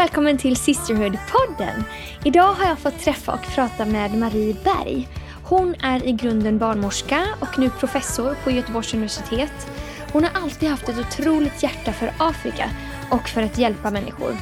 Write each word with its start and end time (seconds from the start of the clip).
välkommen 0.00 0.38
till 0.38 0.56
Sisterhood-podden. 0.56 1.84
Idag 2.24 2.52
har 2.52 2.66
jag 2.66 2.78
fått 2.78 2.98
träffa 2.98 3.32
och 3.32 3.54
prata 3.54 3.84
med 3.84 4.18
Marie 4.18 4.56
Berg. 4.64 5.08
Hon 5.44 5.74
är 5.74 6.06
i 6.06 6.12
grunden 6.12 6.58
barnmorska 6.58 7.26
och 7.40 7.58
nu 7.58 7.70
professor 7.70 8.36
på 8.44 8.50
Göteborgs 8.50 8.94
universitet. 8.94 9.70
Hon 10.12 10.24
har 10.24 10.30
alltid 10.42 10.68
haft 10.68 10.88
ett 10.88 10.98
otroligt 10.98 11.62
hjärta 11.62 11.92
för 11.92 12.12
Afrika 12.18 12.70
och 13.10 13.28
för 13.28 13.42
att 13.42 13.58
hjälpa 13.58 13.90
människor. 13.90 14.36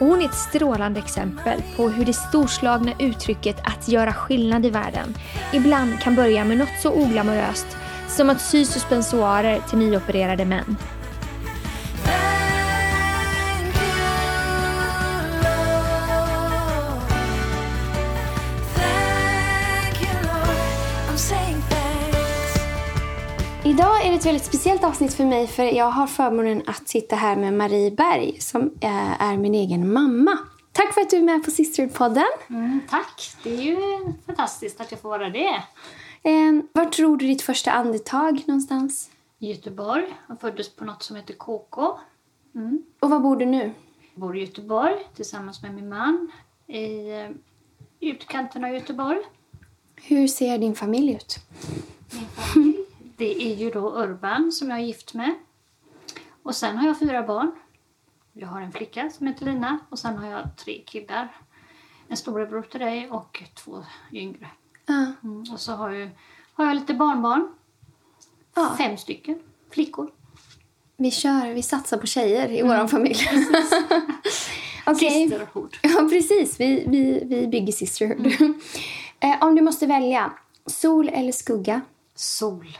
Och 0.00 0.06
hon 0.06 0.20
är 0.20 0.24
ett 0.24 0.34
strålande 0.34 1.00
exempel 1.00 1.62
på 1.76 1.88
hur 1.88 2.04
det 2.04 2.12
storslagna 2.12 2.92
uttrycket 2.98 3.60
att 3.64 3.88
göra 3.88 4.12
skillnad 4.12 4.66
i 4.66 4.70
världen 4.70 5.14
ibland 5.52 6.00
kan 6.00 6.14
börja 6.14 6.44
med 6.44 6.58
något 6.58 6.80
så 6.82 6.90
oglamoröst 6.92 7.76
som 8.08 8.30
att 8.30 8.40
sy 8.40 8.64
suspensoarer 8.64 9.60
till 9.68 9.78
nyopererade 9.78 10.44
män. 10.44 10.76
Idag 23.80 24.06
är 24.06 24.10
det 24.10 24.16
ett 24.16 24.26
väldigt 24.26 24.44
speciellt 24.44 24.84
avsnitt 24.84 25.14
för 25.14 25.24
mig 25.24 25.46
för 25.46 25.62
jag 25.62 25.90
har 25.90 26.06
förmånen 26.06 26.62
att 26.66 26.88
sitta 26.88 27.16
här 27.16 27.36
med 27.36 27.54
Marie 27.54 27.90
Berg 27.90 28.40
som 28.40 28.74
är 28.80 29.36
min 29.36 29.54
egen 29.54 29.92
mamma. 29.92 30.38
Tack 30.72 30.94
för 30.94 31.00
att 31.00 31.10
du 31.10 31.16
är 31.16 31.22
med 31.22 31.44
på 31.44 31.50
Sisterhood-podden. 31.50 32.26
Mm, 32.48 32.80
tack! 32.90 33.36
Det 33.42 33.50
är 33.50 33.62
ju 33.62 33.76
fantastiskt 34.26 34.80
att 34.80 34.90
jag 34.90 35.00
får 35.00 35.08
vara 35.08 35.30
det. 35.30 35.62
Eh, 36.22 36.62
var 36.72 36.84
tror 36.84 37.16
du 37.16 37.26
ditt 37.26 37.42
första 37.42 37.72
andetag 37.72 38.42
någonstans? 38.46 39.10
I 39.38 39.50
Göteborg. 39.50 40.06
Jag 40.26 40.40
föddes 40.40 40.76
på 40.76 40.84
något 40.84 41.02
som 41.02 41.16
heter 41.16 41.34
KK. 41.34 41.98
Mm. 42.54 42.82
Och 43.00 43.10
var 43.10 43.20
bor 43.20 43.36
du 43.36 43.46
nu? 43.46 43.72
Jag 44.14 44.20
bor 44.20 44.36
i 44.36 44.40
Göteborg 44.40 44.96
tillsammans 45.16 45.62
med 45.62 45.74
min 45.74 45.88
man 45.88 46.30
i 46.66 47.10
eh, 47.10 47.30
utkanten 48.00 48.64
av 48.64 48.70
Göteborg. 48.70 49.20
Hur 49.96 50.28
ser 50.28 50.58
din 50.58 50.74
familj 50.74 51.12
ut? 51.14 51.38
Det 53.20 53.42
är 53.42 53.56
ju 53.56 53.70
då 53.70 54.02
Urban 54.02 54.52
som 54.52 54.70
jag 54.70 54.78
är 54.78 54.82
gift 54.82 55.14
med. 55.14 55.34
Och 56.42 56.56
sen 56.56 56.76
har 56.76 56.86
jag 56.86 56.98
fyra 56.98 57.22
barn. 57.22 57.52
Jag 58.32 58.48
har 58.48 58.60
en 58.60 58.72
flicka 58.72 59.10
som 59.10 59.26
heter 59.26 59.44
Lina 59.46 59.78
och 59.90 59.98
sen 59.98 60.16
har 60.16 60.30
jag 60.30 60.56
tre 60.56 60.82
killar. 60.86 61.36
En 62.08 62.16
storebror 62.16 62.62
till 62.62 62.80
dig 62.80 63.10
och 63.10 63.42
två 63.54 63.84
yngre. 64.12 64.46
Ja. 64.86 65.06
Mm, 65.22 65.44
och 65.52 65.60
så 65.60 65.72
har 65.72 65.90
jag, 65.90 66.10
har 66.52 66.66
jag 66.66 66.74
lite 66.74 66.94
barnbarn. 66.94 67.48
Ja. 68.54 68.74
Fem 68.78 68.96
stycken 68.96 69.38
flickor. 69.70 70.10
Vi 70.96 71.10
kör, 71.10 71.54
vi 71.54 71.62
satsar 71.62 71.98
på 71.98 72.06
tjejer 72.06 72.50
i 72.50 72.62
vår 72.62 72.86
familj. 72.86 73.20
Okej. 74.86 75.28
Sisterhood. 75.28 75.76
Ja, 75.82 76.08
precis. 76.10 76.60
Vi, 76.60 76.84
vi, 76.86 77.22
vi 77.24 77.46
bygger 77.46 77.72
Sisterhood. 77.72 78.54
eh, 79.20 79.36
om 79.40 79.54
du 79.54 79.62
måste 79.62 79.86
välja, 79.86 80.32
sol 80.66 81.08
eller 81.08 81.32
skugga? 81.32 81.80
Sol. 82.14 82.76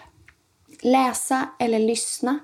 Läsa 0.82 1.48
eller 1.58 1.78
lyssna? 1.78 2.38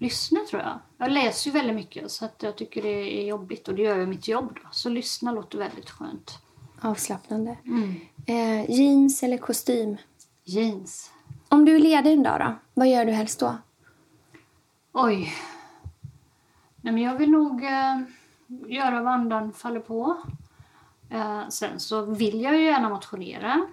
Lyssna 0.00 0.40
tror 0.50 0.62
jag. 0.62 0.78
Jag 0.98 1.10
läser 1.10 1.50
ju 1.50 1.54
väldigt 1.54 1.76
mycket 1.76 2.10
så 2.10 2.24
att 2.24 2.42
jag 2.42 2.56
tycker 2.56 2.82
det 2.82 3.22
är 3.22 3.26
jobbigt 3.26 3.68
och 3.68 3.74
det 3.74 3.82
gör 3.82 3.98
i 3.98 4.06
mitt 4.06 4.28
jobb 4.28 4.58
då. 4.62 4.68
Så 4.70 4.88
lyssna 4.88 5.32
låter 5.32 5.58
väldigt 5.58 5.90
skönt. 5.90 6.38
Avslappnande. 6.80 7.56
Eh, 8.26 8.70
jeans 8.70 9.22
eller 9.22 9.38
kostym? 9.38 9.96
Jeans. 10.44 11.10
Om 11.48 11.64
du 11.64 11.74
är 11.74 11.78
ledig 11.78 12.12
en 12.12 12.22
dag 12.22 12.40
då, 12.40 12.54
vad 12.74 12.88
gör 12.88 13.04
du 13.04 13.12
helst 13.12 13.40
då? 13.40 13.56
Oj. 14.92 15.34
Nej, 16.80 16.92
men 16.92 17.02
jag 17.02 17.14
vill 17.14 17.30
nog 17.30 17.64
eh, 17.64 18.00
göra 18.66 19.02
vad 19.02 19.12
andan 19.12 19.52
faller 19.52 19.80
på. 19.80 20.16
Eh, 21.10 21.48
sen 21.48 21.80
så 21.80 22.02
vill 22.02 22.40
jag 22.40 22.56
ju 22.56 22.64
gärna 22.64 22.88
motionera. 22.88 23.66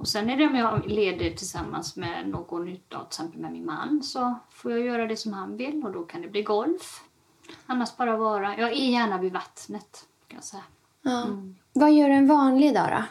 Och 0.00 0.08
sen 0.08 0.30
är 0.30 0.36
det 0.36 0.46
om 0.46 0.54
jag 0.54 0.86
leder 0.86 1.30
tillsammans 1.30 1.96
med 1.96 2.28
någon 2.28 2.68
utav, 2.68 2.98
till 2.98 3.06
exempel 3.06 3.40
med 3.40 3.52
min 3.52 3.66
man, 3.66 4.02
så 4.02 4.34
får 4.50 4.70
jag 4.70 4.80
göra 4.80 5.06
det 5.06 5.16
som 5.16 5.32
han 5.32 5.56
vill 5.56 5.84
och 5.84 5.92
då 5.92 6.02
kan 6.02 6.22
det 6.22 6.28
bli 6.28 6.42
golf. 6.42 7.04
Annars 7.66 7.96
bara 7.96 8.16
vara, 8.16 8.58
jag 8.58 8.70
är 8.70 8.90
gärna 8.90 9.18
vid 9.18 9.32
vattnet 9.32 10.06
kan 10.28 10.36
jag 10.36 10.44
säga. 10.44 10.62
Ja. 11.02 11.26
Vad 11.72 11.92
gör 11.92 12.08
du 12.08 12.14
en 12.14 12.26
vanlig 12.26 12.74
dag 12.74 12.88
då? 12.90 13.02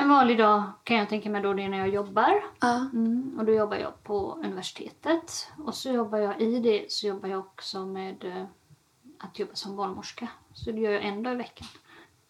En 0.00 0.08
vanlig 0.08 0.38
dag 0.38 0.62
kan 0.84 0.96
jag 0.96 1.08
tänka 1.08 1.30
mig 1.30 1.42
då 1.42 1.54
det 1.54 1.62
är 1.62 1.68
när 1.68 1.78
jag 1.78 1.88
jobbar. 1.88 2.44
Ja. 2.60 2.76
Mm, 2.92 3.36
och 3.38 3.44
då 3.44 3.52
jobbar 3.52 3.76
jag 3.76 4.02
på 4.02 4.38
universitetet. 4.44 5.48
Och 5.64 5.74
så 5.74 5.90
jobbar 5.90 6.18
jag 6.18 6.40
i 6.40 6.58
det 6.58 6.92
så 6.92 7.06
jobbar 7.06 7.28
jag 7.28 7.38
också 7.40 7.86
med 7.86 8.24
eh, 8.24 8.44
att 9.18 9.38
jobba 9.38 9.54
som 9.54 9.76
barnmorska. 9.76 10.28
Så 10.52 10.72
det 10.72 10.80
gör 10.80 10.92
jag 10.92 11.04
en 11.04 11.22
dag 11.22 11.32
i 11.32 11.36
veckan. 11.36 11.66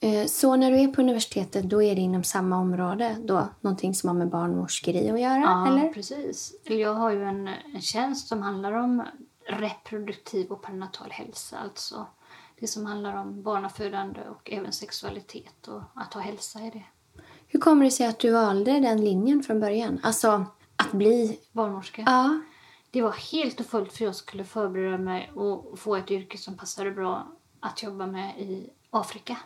Eh, 0.05 0.27
Så 0.27 0.57
när 0.57 0.71
du 0.71 0.81
är 0.81 0.89
på 0.89 1.01
universitetet, 1.01 1.65
då 1.65 1.83
är 1.83 1.95
det 1.95 2.01
inom 2.01 2.25
samma 2.25 2.59
område? 2.59 3.17
Då 3.25 3.49
någonting 3.61 3.95
som 3.95 4.09
har 4.09 4.15
med 4.17 4.29
barnmorskeri 4.29 5.11
att 5.11 5.21
göra, 5.21 5.41
Ja, 5.41 5.67
eller? 5.67 5.93
precis. 5.93 6.55
Jag 6.65 6.95
har 6.95 7.11
ju 7.11 7.25
en, 7.25 7.49
en 7.75 7.81
tjänst 7.81 8.29
som 8.29 8.43
handlar 8.43 8.73
om 8.73 9.03
reproduktiv 9.49 10.51
och 10.53 10.63
perinatal 10.63 11.11
hälsa. 11.11 11.57
Alltså 11.59 12.07
det 12.61 12.67
som 12.67 12.87
handlar 12.87 13.17
om 13.17 13.43
barnafödande 13.43 14.21
och 14.31 14.51
även 14.51 14.73
sexualitet 14.73 15.69
och 15.69 15.83
att 15.95 16.15
ha 16.15 16.21
hälsa 16.21 16.61
i 16.61 16.71
det. 16.71 16.85
Hur 17.47 17.61
kommer 17.61 17.85
det 17.85 17.91
sig 17.91 18.07
att 18.07 18.19
du 18.19 18.31
valde 18.31 18.73
den 18.81 19.05
linjen 19.05 19.43
från 19.43 19.61
början? 19.61 20.01
Alltså, 20.03 20.45
att 20.77 20.93
bli... 20.93 21.39
Barnmorska. 21.53 22.03
Ja. 22.07 22.41
Det 22.91 23.03
var 23.03 23.13
helt 23.33 23.61
och 23.61 23.67
fullt 23.67 23.93
för 23.93 24.05
jag 24.05 24.15
skulle 24.15 24.45
förbereda 24.45 24.99
mig 24.99 25.31
och 25.35 25.79
få 25.79 25.97
ett 25.97 26.11
yrke 26.11 26.39
som 26.39 26.57
passade 26.57 26.91
bra 26.91 27.27
att 27.61 27.83
jobba 27.83 28.07
med 28.07 28.39
i 28.41 28.71
Afrika. 28.91 29.37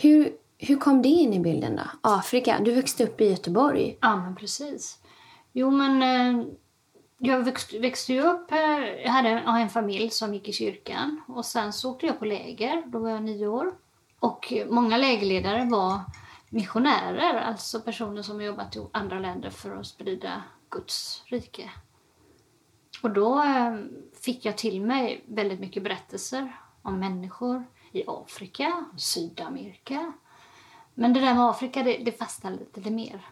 Hur, 0.00 0.32
hur 0.58 0.76
kom 0.76 1.02
det 1.02 1.08
in 1.08 1.32
i 1.32 1.40
bilden 1.40 1.76
då? 1.76 1.82
Afrika? 2.00 2.58
Du 2.60 2.72
växte 2.72 3.04
upp 3.04 3.20
i 3.20 3.30
Göteborg. 3.30 3.98
Ja, 4.00 4.16
men 4.16 4.36
precis. 4.36 4.98
Jo, 5.52 5.70
men 5.70 6.02
eh, 6.02 6.46
jag 7.18 7.44
växte, 7.44 7.78
växte 7.78 8.12
ju 8.12 8.22
upp 8.22 8.50
här. 8.50 8.80
Jag 8.82 9.10
hade 9.10 9.28
en, 9.28 9.48
en 9.48 9.68
familj 9.68 10.10
som 10.10 10.34
gick 10.34 10.48
i 10.48 10.52
kyrkan. 10.52 11.22
Och 11.28 11.44
sen 11.44 11.72
så 11.72 11.90
åkte 11.90 12.06
jag 12.06 12.18
på 12.18 12.24
läger. 12.24 12.82
Då 12.86 12.98
var 12.98 13.10
jag 13.10 13.22
nio 13.22 13.46
år. 13.46 13.74
Och 14.20 14.52
många 14.68 14.96
lägerledare 14.96 15.64
var 15.70 16.00
missionärer. 16.50 17.34
Alltså 17.34 17.80
personer 17.80 18.22
som 18.22 18.42
jobbat 18.42 18.76
i 18.76 18.80
andra 18.92 19.18
länder 19.18 19.50
för 19.50 19.76
att 19.76 19.86
sprida 19.86 20.42
Guds 20.70 21.22
rike. 21.26 21.70
Och 23.02 23.10
då 23.10 23.42
eh, 23.42 23.76
fick 24.20 24.44
jag 24.44 24.58
till 24.58 24.80
mig 24.80 25.24
väldigt 25.28 25.60
mycket 25.60 25.82
berättelser 25.82 26.56
om 26.82 27.00
människor 27.00 27.64
i 27.96 28.04
Afrika, 28.06 28.84
Sydamerika. 28.96 30.12
Men 30.94 31.12
det 31.12 31.20
där 31.20 31.34
med 31.34 31.50
Afrika, 31.50 31.82
det, 31.82 31.96
det 31.96 32.12
fastnade 32.12 32.56
lite 32.74 32.90
mer. 32.90 33.26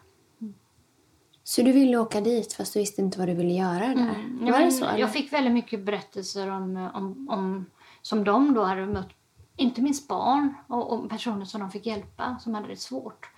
Så 1.43 1.61
du 1.61 1.71
ville 1.71 1.97
åka 1.97 2.21
dit 2.21 2.53
fast 2.53 2.73
du 2.73 2.79
visste 2.79 3.01
inte 3.01 3.19
vad 3.19 3.27
du 3.27 3.33
ville 3.33 3.53
göra 3.53 3.79
där? 3.79 3.91
Mm. 3.91 4.47
Ja, 4.47 4.53
Var 4.53 4.59
det 4.59 4.71
så? 4.71 4.85
eller? 4.85 4.99
jag 4.99 5.13
fick 5.13 5.33
väldigt 5.33 5.53
mycket 5.53 5.85
berättelser 5.85 6.51
om, 6.51 6.89
om, 6.93 7.29
om 7.29 7.65
som 8.01 8.23
de 8.23 8.53
då 8.53 8.63
hade 8.63 8.85
mött, 8.85 9.09
inte 9.55 9.81
minst 9.81 10.07
barn 10.07 10.53
och, 10.67 10.93
och 10.93 11.09
personer 11.09 11.45
som 11.45 11.61
de 11.61 11.71
fick 11.71 11.85
hjälpa 11.85 12.37
som 12.39 12.53
hade 12.53 12.67
det 12.67 12.75
svårt. 12.75 13.29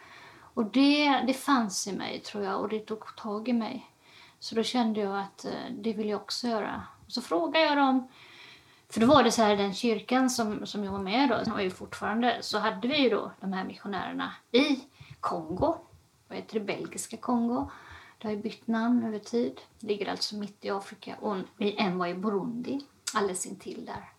Och 0.54 0.66
det, 0.66 1.24
det 1.28 1.34
fanns 1.34 1.88
i 1.88 1.94
mig 1.94 2.20
tror 2.20 2.44
jag 2.44 2.62
och 2.62 2.70
det 2.70 2.80
tog 2.80 3.16
tag 3.16 3.48
i 3.50 3.54
mig. 3.54 3.86
Så 4.40 4.56
då 4.56 4.64
kände 4.64 5.00
jag 5.00 5.20
att 5.20 5.46
eh, 5.46 5.52
det 5.80 5.94
vill 5.94 6.10
jag 6.10 6.22
också 6.22 6.48
göra. 6.48 6.84
Och 7.06 7.12
så 7.12 7.22
frågade 7.22 7.66
jag 7.66 7.78
dem, 7.78 8.08
för 8.90 9.00
då 9.00 9.08
var 9.08 9.24
det 9.24 9.32
så 9.32 9.42
här 9.42 9.58
den 9.58 9.74
kyrkan 9.74 10.30
som, 10.30 10.66
som 10.66 10.84
jag 10.84 10.92
var 10.92 11.00
med 11.00 11.30
då, 11.30 11.54
och 11.54 11.64
ju 11.64 11.70
fortfarande, 11.70 12.38
så 12.42 12.60
hade 12.60 12.88
vi 12.88 12.98
ju 12.98 13.10
då 13.10 13.32
de 13.42 13.54
här 13.54 13.64
missionärerna 13.64 14.34
i 14.52 14.80
Kongo, 15.20 15.76
vad 16.28 16.38
heter 16.38 16.60
det, 16.60 16.66
belgiska 16.66 17.18
Kongo. 17.18 17.70
Det 18.18 18.28
har 18.28 18.36
ju 18.36 18.42
bytt 18.42 18.68
namn 18.68 19.04
över 19.04 19.20
tid. 19.20 19.62
Det 19.80 19.88
Ligger 19.88 20.12
alltså 20.12 20.36
mitt 20.36 20.66
i 20.66 20.70
Afrika. 20.70 21.16
Och 21.22 21.38
en 21.60 21.98
var 21.98 22.08
i 22.08 22.14
Burundi, 22.14 22.80
alldeles 23.14 23.46
intill 23.46 23.86
där. 23.86 24.10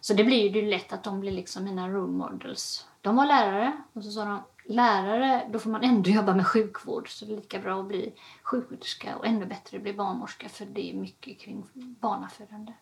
Så 0.00 0.14
det 0.14 0.24
blir 0.24 0.56
ju 0.56 0.68
lätt 0.70 0.92
att 0.92 1.04
de 1.04 1.20
blir 1.20 1.32
liksom 1.32 1.64
mina 1.64 1.88
role 1.88 2.12
models. 2.12 2.86
De 3.00 3.16
var 3.16 3.26
lärare 3.26 3.82
och 3.92 4.04
så 4.04 4.10
sa 4.10 4.24
de 4.24 4.42
lärare, 4.74 5.48
då 5.52 5.58
får 5.58 5.70
man 5.70 5.84
ändå 5.84 6.10
jobba 6.10 6.34
med 6.34 6.46
sjukvård 6.46 7.08
så 7.08 7.24
det 7.24 7.32
är 7.32 7.36
lika 7.36 7.58
bra 7.58 7.80
att 7.80 7.88
bli 7.88 8.12
sjuksköterska 8.42 9.16
och 9.16 9.26
ännu 9.26 9.46
bättre 9.46 9.76
att 9.76 9.82
bli 9.82 9.92
barnmorska 9.92 10.48
för 10.48 10.66
det 10.66 10.90
är 10.90 10.94
mycket 10.94 11.40
kring 11.40 11.66
barnafödande. 11.74 12.72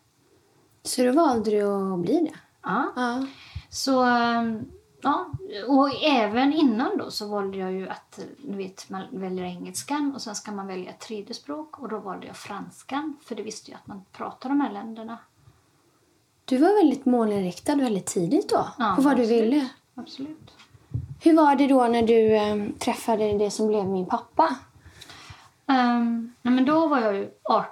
Så 0.83 1.03
då 1.03 1.11
valde 1.11 1.51
du 1.51 1.61
att 1.63 1.99
bli 1.99 2.19
det? 2.31 2.37
Ja. 2.63 2.91
Ja. 2.95 3.25
Så, 3.69 4.03
ehm, 4.03 4.65
ja. 5.01 5.25
Och 5.67 6.03
även 6.03 6.53
innan 6.53 6.97
då 6.97 7.11
så 7.11 7.27
valde 7.27 7.57
jag 7.57 7.71
ju 7.71 7.89
att, 7.89 8.19
du 8.37 8.57
vet, 8.57 8.89
man 8.89 9.03
väljer 9.11 9.45
engelskan 9.45 10.11
och 10.15 10.21
sen 10.21 10.35
ska 10.35 10.51
man 10.51 10.67
välja 10.67 10.89
ett 10.89 10.99
tredje 10.99 11.33
språk 11.33 11.79
och 11.79 11.89
då 11.89 11.99
valde 11.99 12.27
jag 12.27 12.35
franskan 12.35 13.17
för 13.23 13.35
det 13.35 13.43
visste 13.43 13.71
jag 13.71 13.77
att 13.77 13.87
man 13.87 14.01
pratar 14.11 14.49
de 14.49 14.61
här 14.61 14.71
länderna. 14.71 15.17
Du 16.45 16.57
var 16.57 16.83
väldigt 16.83 17.05
målinriktad 17.05 17.75
väldigt 17.75 18.05
tidigt 18.05 18.49
då, 18.49 18.67
Ja, 18.77 18.93
på 18.95 19.01
vad 19.01 19.15
du 19.15 19.21
absolut. 19.21 19.43
ville. 19.43 19.69
Absolut. 19.95 20.51
Hur 21.23 21.33
var 21.35 21.55
det 21.55 21.67
då 21.67 21.87
när 21.87 22.01
du 22.01 22.35
eh, 22.35 22.55
träffade 22.79 23.37
det 23.37 23.51
som 23.51 23.67
blev 23.67 23.85
min 23.85 24.05
pappa? 24.05 24.55
Um, 25.65 26.33
nej 26.41 26.53
men 26.53 26.65
då 26.65 26.87
var 26.87 26.99
jag 26.99 27.15
ju 27.15 27.29
18, 27.43 27.71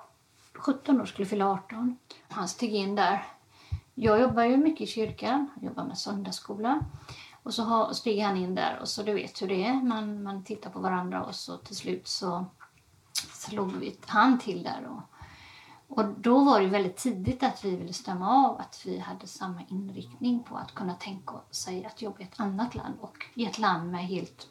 17 0.65 1.01
år, 1.01 1.05
skulle 1.05 1.25
fylla 1.25 1.49
18. 1.51 1.97
Han 2.29 2.47
steg 2.47 2.73
in 2.73 2.95
där 2.95 3.25
jag 3.97 4.21
jobbar 4.21 4.43
ju 4.43 4.57
mycket 4.57 4.81
i 4.81 4.87
kyrkan, 4.87 5.49
jobbar 5.61 5.83
med 5.83 5.97
söndagsskola. 5.97 6.79
Och 7.43 7.53
så 7.53 7.93
steg 7.93 8.21
han 8.21 8.37
in 8.37 8.55
där 8.55 8.79
och 8.81 8.87
så 8.87 9.03
du 9.03 9.13
vet 9.13 9.41
hur 9.41 9.47
det 9.47 9.63
är. 9.63 9.73
Man, 9.73 10.23
man 10.23 10.43
tittar 10.43 10.69
på 10.69 10.79
varandra 10.79 11.23
och 11.23 11.35
så 11.35 11.57
till 11.57 11.75
slut 11.75 12.07
så 12.07 12.45
slog 13.33 13.71
vi 13.71 13.97
han 14.05 14.39
till 14.39 14.63
där. 14.63 14.87
Och, 14.89 15.01
och 15.97 16.05
då 16.05 16.43
var 16.43 16.61
det 16.61 16.67
väldigt 16.67 16.97
tidigt 16.97 17.43
att 17.43 17.65
vi 17.65 17.75
ville 17.75 17.93
stämma 17.93 18.47
av 18.47 18.59
att 18.59 18.81
vi 18.85 18.99
hade 18.99 19.27
samma 19.27 19.61
inriktning 19.69 20.43
på 20.43 20.55
att 20.57 20.75
kunna 20.75 20.93
tänka 20.93 21.33
sig 21.51 21.85
att 21.85 22.01
jobba 22.01 22.19
i 22.19 22.23
ett 22.23 22.39
annat 22.39 22.75
land 22.75 22.93
och 23.01 23.25
i 23.33 23.45
ett 23.45 23.59
land 23.59 23.91
med 23.91 24.05
helt 24.07 24.47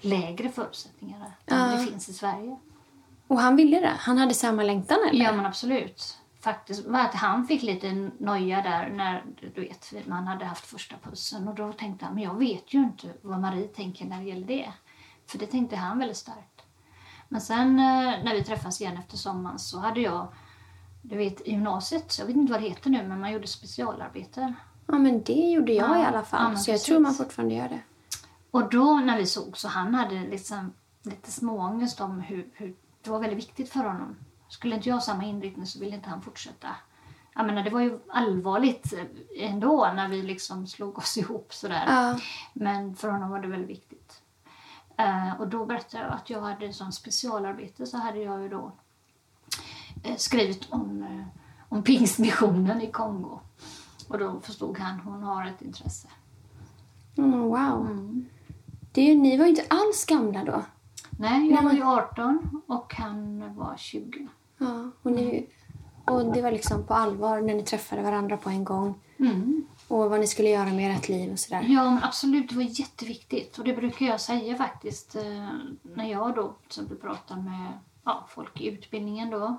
lägre 0.00 0.48
förutsättningar 0.48 1.36
än 1.46 1.58
Ja. 1.58 1.76
det 1.76 1.86
finns 1.86 2.08
i 2.08 2.12
Sverige. 2.12 2.56
Och 3.28 3.40
han 3.40 3.56
ville 3.56 3.80
det? 3.80 3.92
Han 3.98 4.18
hade 4.18 4.34
samma 4.34 4.62
längtan 4.62 4.98
eller? 5.10 5.24
Ja 5.24 5.32
men 5.32 5.46
absolut. 5.46 6.18
Faktiskt 6.40 6.86
var 6.86 7.00
att 7.00 7.14
han 7.14 7.46
fick 7.46 7.62
lite 7.62 8.10
noja 8.18 8.62
där 8.62 8.88
när 8.88 9.24
du 9.54 9.60
vet, 9.60 9.92
man 10.06 10.26
hade 10.26 10.44
haft 10.44 10.66
första 10.66 10.94
pussen 11.02 11.48
och 11.48 11.54
då 11.54 11.72
tänkte 11.72 12.04
han, 12.04 12.14
men 12.14 12.22
jag 12.24 12.38
vet 12.38 12.74
ju 12.74 12.78
inte 12.78 13.08
vad 13.22 13.40
Marie 13.40 13.66
tänker 13.66 14.04
när 14.04 14.18
det 14.18 14.24
gäller 14.28 14.46
det. 14.46 14.72
För 15.26 15.38
det 15.38 15.46
tänkte 15.46 15.76
han 15.76 15.98
väldigt 15.98 16.16
starkt. 16.16 16.62
Men 17.28 17.40
sen 17.40 17.78
eh, 17.78 18.24
när 18.24 18.34
vi 18.34 18.44
träffades 18.44 18.80
igen 18.80 18.96
efter 18.96 19.16
sommaren 19.16 19.58
så 19.58 19.78
hade 19.78 20.00
jag, 20.00 20.28
du 21.02 21.16
vet 21.16 21.40
i 21.40 21.50
gymnasiet, 21.50 22.18
jag 22.18 22.26
vet 22.26 22.36
inte 22.36 22.52
vad 22.52 22.62
det 22.62 22.68
heter 22.68 22.90
nu, 22.90 23.08
men 23.08 23.20
man 23.20 23.32
gjorde 23.32 23.46
specialarbeten. 23.46 24.54
Ja, 24.86 24.98
men 24.98 25.22
det 25.22 25.32
gjorde 25.50 25.72
jag 25.72 25.90
Ja, 25.90 26.02
i 26.02 26.04
alla 26.04 26.22
fall. 26.22 26.52
ja, 26.52 26.58
så 26.58 26.70
jag 26.70 26.74
precis. 26.74 26.86
tror 26.86 27.00
man 27.00 27.14
fortfarande 27.14 27.54
gör 27.54 27.68
det. 27.68 27.80
Och 28.50 28.70
då 28.70 28.94
när 28.94 29.18
vi 29.18 29.26
såg 29.26 29.56
så 29.58 29.68
han 29.68 29.94
hade 29.94 30.14
liksom 30.14 30.72
lite 31.02 31.30
småångest 31.32 32.00
om 32.00 32.20
hur, 32.20 32.48
hur 32.54 32.74
det 33.06 33.12
var 33.12 33.20
väldigt 33.20 33.38
viktigt 33.38 33.68
för 33.68 33.80
honom. 33.80 34.16
Skulle 34.48 34.76
inte 34.76 34.88
jag 34.88 34.96
ha 34.96 35.00
samma 35.00 35.24
inriktning 35.24 35.66
så 35.66 35.78
ville 35.78 35.96
inte 35.96 36.08
han 36.08 36.22
fortsätta. 36.22 36.68
Jag 37.34 37.46
menar, 37.46 37.62
det 37.62 37.70
var 37.70 37.80
ju 37.80 37.98
allvarligt 38.08 38.92
eh, 38.92 39.04
ändå 39.50 39.92
när 39.94 40.08
vi 40.08 40.22
liksom 40.22 40.66
slog 40.66 40.98
oss 40.98 41.16
ihop 41.18 41.54
sådär. 41.54 41.84
Ja. 41.86 42.18
Men 42.52 42.96
för 42.96 43.08
honom 43.08 43.30
var 43.30 43.40
det 43.40 43.48
väldigt 43.48 43.70
viktigt. 43.70 44.22
Eh, 44.96 45.40
och 45.40 45.48
då 45.48 45.66
berättade 45.66 46.04
jag 46.04 46.12
att 46.12 46.30
jag 46.30 46.40
hade 46.40 46.72
som 46.72 46.92
specialarbete 46.92 47.86
så 47.86 47.98
hade 47.98 48.18
jag 48.18 48.42
ju 48.42 48.48
då 48.48 48.72
eh, 50.02 50.16
skrivit 50.16 50.72
om, 50.72 51.02
eh, 51.02 51.42
om 51.68 51.82
pingstmissionen 51.82 52.80
i 52.80 52.90
Kongo. 52.90 53.40
Och 54.08 54.18
då 54.18 54.40
förstod 54.40 54.78
han, 54.78 55.00
hon 55.00 55.22
har 55.22 55.46
ett 55.46 55.62
intresse. 55.62 56.08
Mm, 57.16 57.40
wow. 57.40 57.90
Mm. 57.90 58.26
Det 58.92 59.00
är 59.00 59.04
ju, 59.04 59.14
ni 59.14 59.36
var 59.36 59.44
ju 59.44 59.50
inte 59.50 59.64
alls 59.68 60.04
gamla 60.04 60.44
då. 60.44 60.64
Nej, 61.18 61.50
jag 61.50 61.62
var 61.62 61.72
ju 61.72 61.82
18 61.82 62.62
och 62.66 62.94
han 62.94 63.54
var 63.56 63.76
20. 63.76 64.28
Ja, 64.58 64.90
och, 65.02 65.12
ni, 65.12 65.46
och 66.04 66.32
det 66.32 66.42
var 66.42 66.50
liksom 66.50 66.86
på 66.86 66.94
allvar 66.94 67.40
när 67.40 67.54
ni 67.54 67.62
träffade 67.62 68.02
varandra 68.02 68.36
på 68.36 68.50
en 68.50 68.64
gång. 68.64 68.94
Mm. 69.18 69.66
Och 69.88 70.10
vad 70.10 70.20
ni 70.20 70.26
skulle 70.26 70.48
göra 70.48 70.72
med 70.72 70.96
ert 70.96 71.08
liv 71.08 71.32
och 71.32 71.38
sådär. 71.38 71.64
Ja, 71.68 71.90
men 71.90 72.04
absolut. 72.04 72.48
Det 72.48 72.56
var 72.56 72.80
jätteviktigt. 72.80 73.58
Och 73.58 73.64
det 73.64 73.72
brukar 73.72 74.06
jag 74.06 74.20
säga 74.20 74.56
faktiskt 74.56 75.16
eh, 75.16 75.48
när 75.82 76.10
jag 76.10 76.34
då 76.34 76.42
till 76.42 76.66
exempel 76.66 76.96
pratar 76.96 77.36
med 77.36 77.72
ja, 78.04 78.26
folk 78.28 78.60
i 78.60 78.68
utbildningen 78.68 79.30
då. 79.30 79.56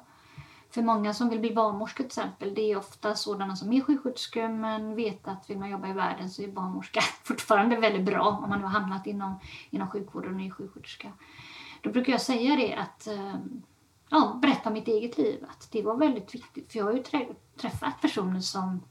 För 0.70 0.82
många 0.82 1.14
som 1.14 1.30
vill 1.30 1.40
bli 1.40 1.54
barnmorska 1.54 1.98
till 1.98 2.06
exempel, 2.06 2.54
det 2.54 2.72
är 2.72 2.78
ofta 2.78 3.16
sådana 3.16 3.56
som 3.56 3.74
är 3.74 3.82
sjuksköterskor 3.82 4.48
men 4.48 4.96
vet 4.96 5.28
att 5.28 5.50
vill 5.50 5.58
man 5.58 5.70
jobba 5.70 5.88
i 5.88 5.94
världen 5.94 6.30
så 6.30 6.42
är 6.42 6.48
barnmorska 6.48 7.02
fortfarande 7.24 7.76
väldigt 7.76 8.06
bra 8.06 8.22
om 8.22 8.50
man 8.50 8.60
nu 8.60 8.66
har 8.66 8.80
hamnat 8.80 9.08
inom, 9.08 9.40
inom 9.70 9.90
sjukvården 9.90 10.36
och 10.36 10.42
är 10.42 10.50
sjuksköterska. 10.50 11.12
Då 11.82 11.90
brukar 11.90 12.12
jag 12.12 12.22
säga 12.22 12.56
det 12.56 12.76
att 12.76 13.08
eh, 13.08 13.36
ja, 14.10 14.40
berätta 14.42 14.70
om 14.70 14.74
mitt 14.74 14.88
eget 14.88 15.18
liv. 15.18 15.46
Att 15.50 15.72
det 15.72 15.82
var 15.82 15.98
väldigt 15.98 16.36
viktigt. 16.36 16.72
För 16.72 16.80
jag 16.80 16.86
har 16.86 16.94
ju 16.94 17.04
träffat 17.58 18.02
personer 18.02 18.40
som 18.40 18.82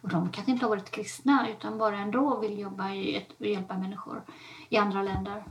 och 0.00 0.08
de 0.08 0.28
kanske 0.28 0.52
inte 0.52 0.64
har 0.64 0.70
varit 0.70 0.90
kristna 0.90 1.48
utan 1.50 1.78
bara 1.78 1.98
ändå 1.98 2.38
vill 2.38 2.58
jobba 2.58 2.90
i 2.90 3.16
ett, 3.16 3.40
och 3.40 3.46
hjälpa 3.46 3.78
människor 3.78 4.22
i 4.68 4.76
andra 4.76 5.02
länder. 5.02 5.44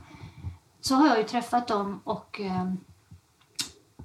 Så 0.80 0.94
har 0.94 1.06
jag 1.06 1.18
ju 1.18 1.24
träffat 1.24 1.68
dem 1.68 2.00
och 2.04 2.40
eh, 2.40 2.72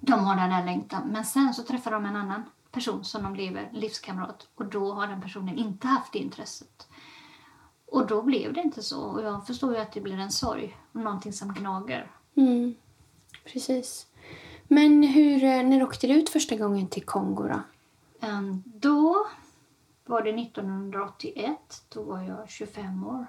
de 0.06 0.20
har 0.26 0.36
den 0.36 0.52
här 0.52 0.66
längtan. 0.66 1.08
Men 1.08 1.26
sen 1.26 1.54
så 1.54 1.64
träffar 1.64 1.92
de 1.92 2.06
en 2.06 2.16
annan 2.16 2.44
person 2.72 3.04
som 3.04 3.24
de 3.24 3.36
lever, 3.36 3.70
livskamrat. 3.74 4.48
Och 4.56 4.66
då 4.66 4.92
har 4.94 5.08
den 5.08 5.22
personen 5.22 5.58
inte 5.58 5.88
haft 5.88 6.14
det 6.14 6.20
intresset. 6.20 6.88
Och 7.86 8.08
då 8.08 8.22
blev 8.22 8.54
det 8.54 8.62
inte 8.62 8.84
så. 8.84 9.02
Och 9.04 9.22
jag 9.24 9.48
förstår 9.48 9.74
ju 9.76 9.80
att 9.82 9.92
det 9.92 10.02
blir 10.02 10.18
en 10.20 10.32
sorg 10.32 10.78
och 10.92 11.00
någonting 11.00 11.34
som 11.34 11.54
gnager. 11.54 12.12
Mm, 12.36 12.76
precis. 13.46 14.08
Men 14.68 15.04
hur, 15.04 15.44
eh, 15.44 15.64
när 15.64 15.84
åkte 15.84 16.08
du 16.08 16.14
ut 16.14 16.30
första 16.30 16.56
gången 16.56 16.88
till 16.88 17.04
Kongo 17.06 17.48
då? 17.48 17.60
Ehm, 18.28 18.64
Då 18.66 19.28
var 20.06 20.22
det 20.22 20.32
1981. 20.34 21.84
Då 21.90 22.04
var 22.04 22.22
jag 22.22 22.50
25 22.50 23.04
år. 23.08 23.26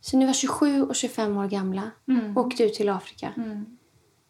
Så 0.00 0.16
ni 0.16 0.26
var 0.26 0.32
27 0.32 0.82
och 0.82 0.94
25 0.94 1.36
år 1.36 1.46
gamla 1.46 1.90
Mm. 2.08 2.36
och 2.36 2.46
åkte 2.46 2.62
ut 2.64 2.74
till 2.74 2.88
Afrika 2.88 3.32
Mm. 3.36 3.78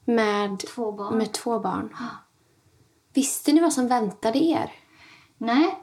Med, 0.05 0.59
Två 0.59 0.93
barn. 0.93 1.19
med 1.19 1.33
två 1.33 1.61
barn. 1.61 1.97
Visste 3.13 3.53
ni 3.53 3.61
vad 3.61 3.73
som 3.73 3.89
väntade 3.89 4.39
er? 4.39 4.73
Nej, 5.39 5.79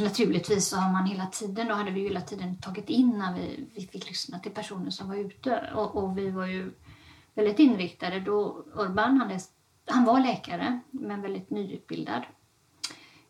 naturligtvis 0.00 0.68
så 0.68 0.76
har 0.76 0.92
man 0.92 1.06
hela 1.06 1.26
tiden, 1.26 1.66
då 1.68 1.74
hade 1.74 1.90
vi 1.90 2.00
hela 2.00 2.20
tiden 2.20 2.58
tagit 2.60 2.88
in 2.88 3.18
när 3.18 3.34
vi, 3.34 3.66
vi 3.74 3.86
fick 3.86 4.08
lyssna 4.08 4.38
till 4.38 4.52
personer 4.52 4.90
som 4.90 5.08
var 5.08 5.16
ute. 5.16 5.72
Och, 5.74 5.96
och 5.96 6.18
vi 6.18 6.30
var 6.30 6.46
ju 6.46 6.72
väldigt 7.34 7.58
inriktade. 7.58 8.20
Då 8.20 8.64
Urban, 8.74 9.16
han, 9.16 9.30
är, 9.30 9.40
han 9.86 10.04
var 10.04 10.20
läkare 10.20 10.80
men 10.90 11.22
väldigt 11.22 11.50
nyutbildad 11.50 12.22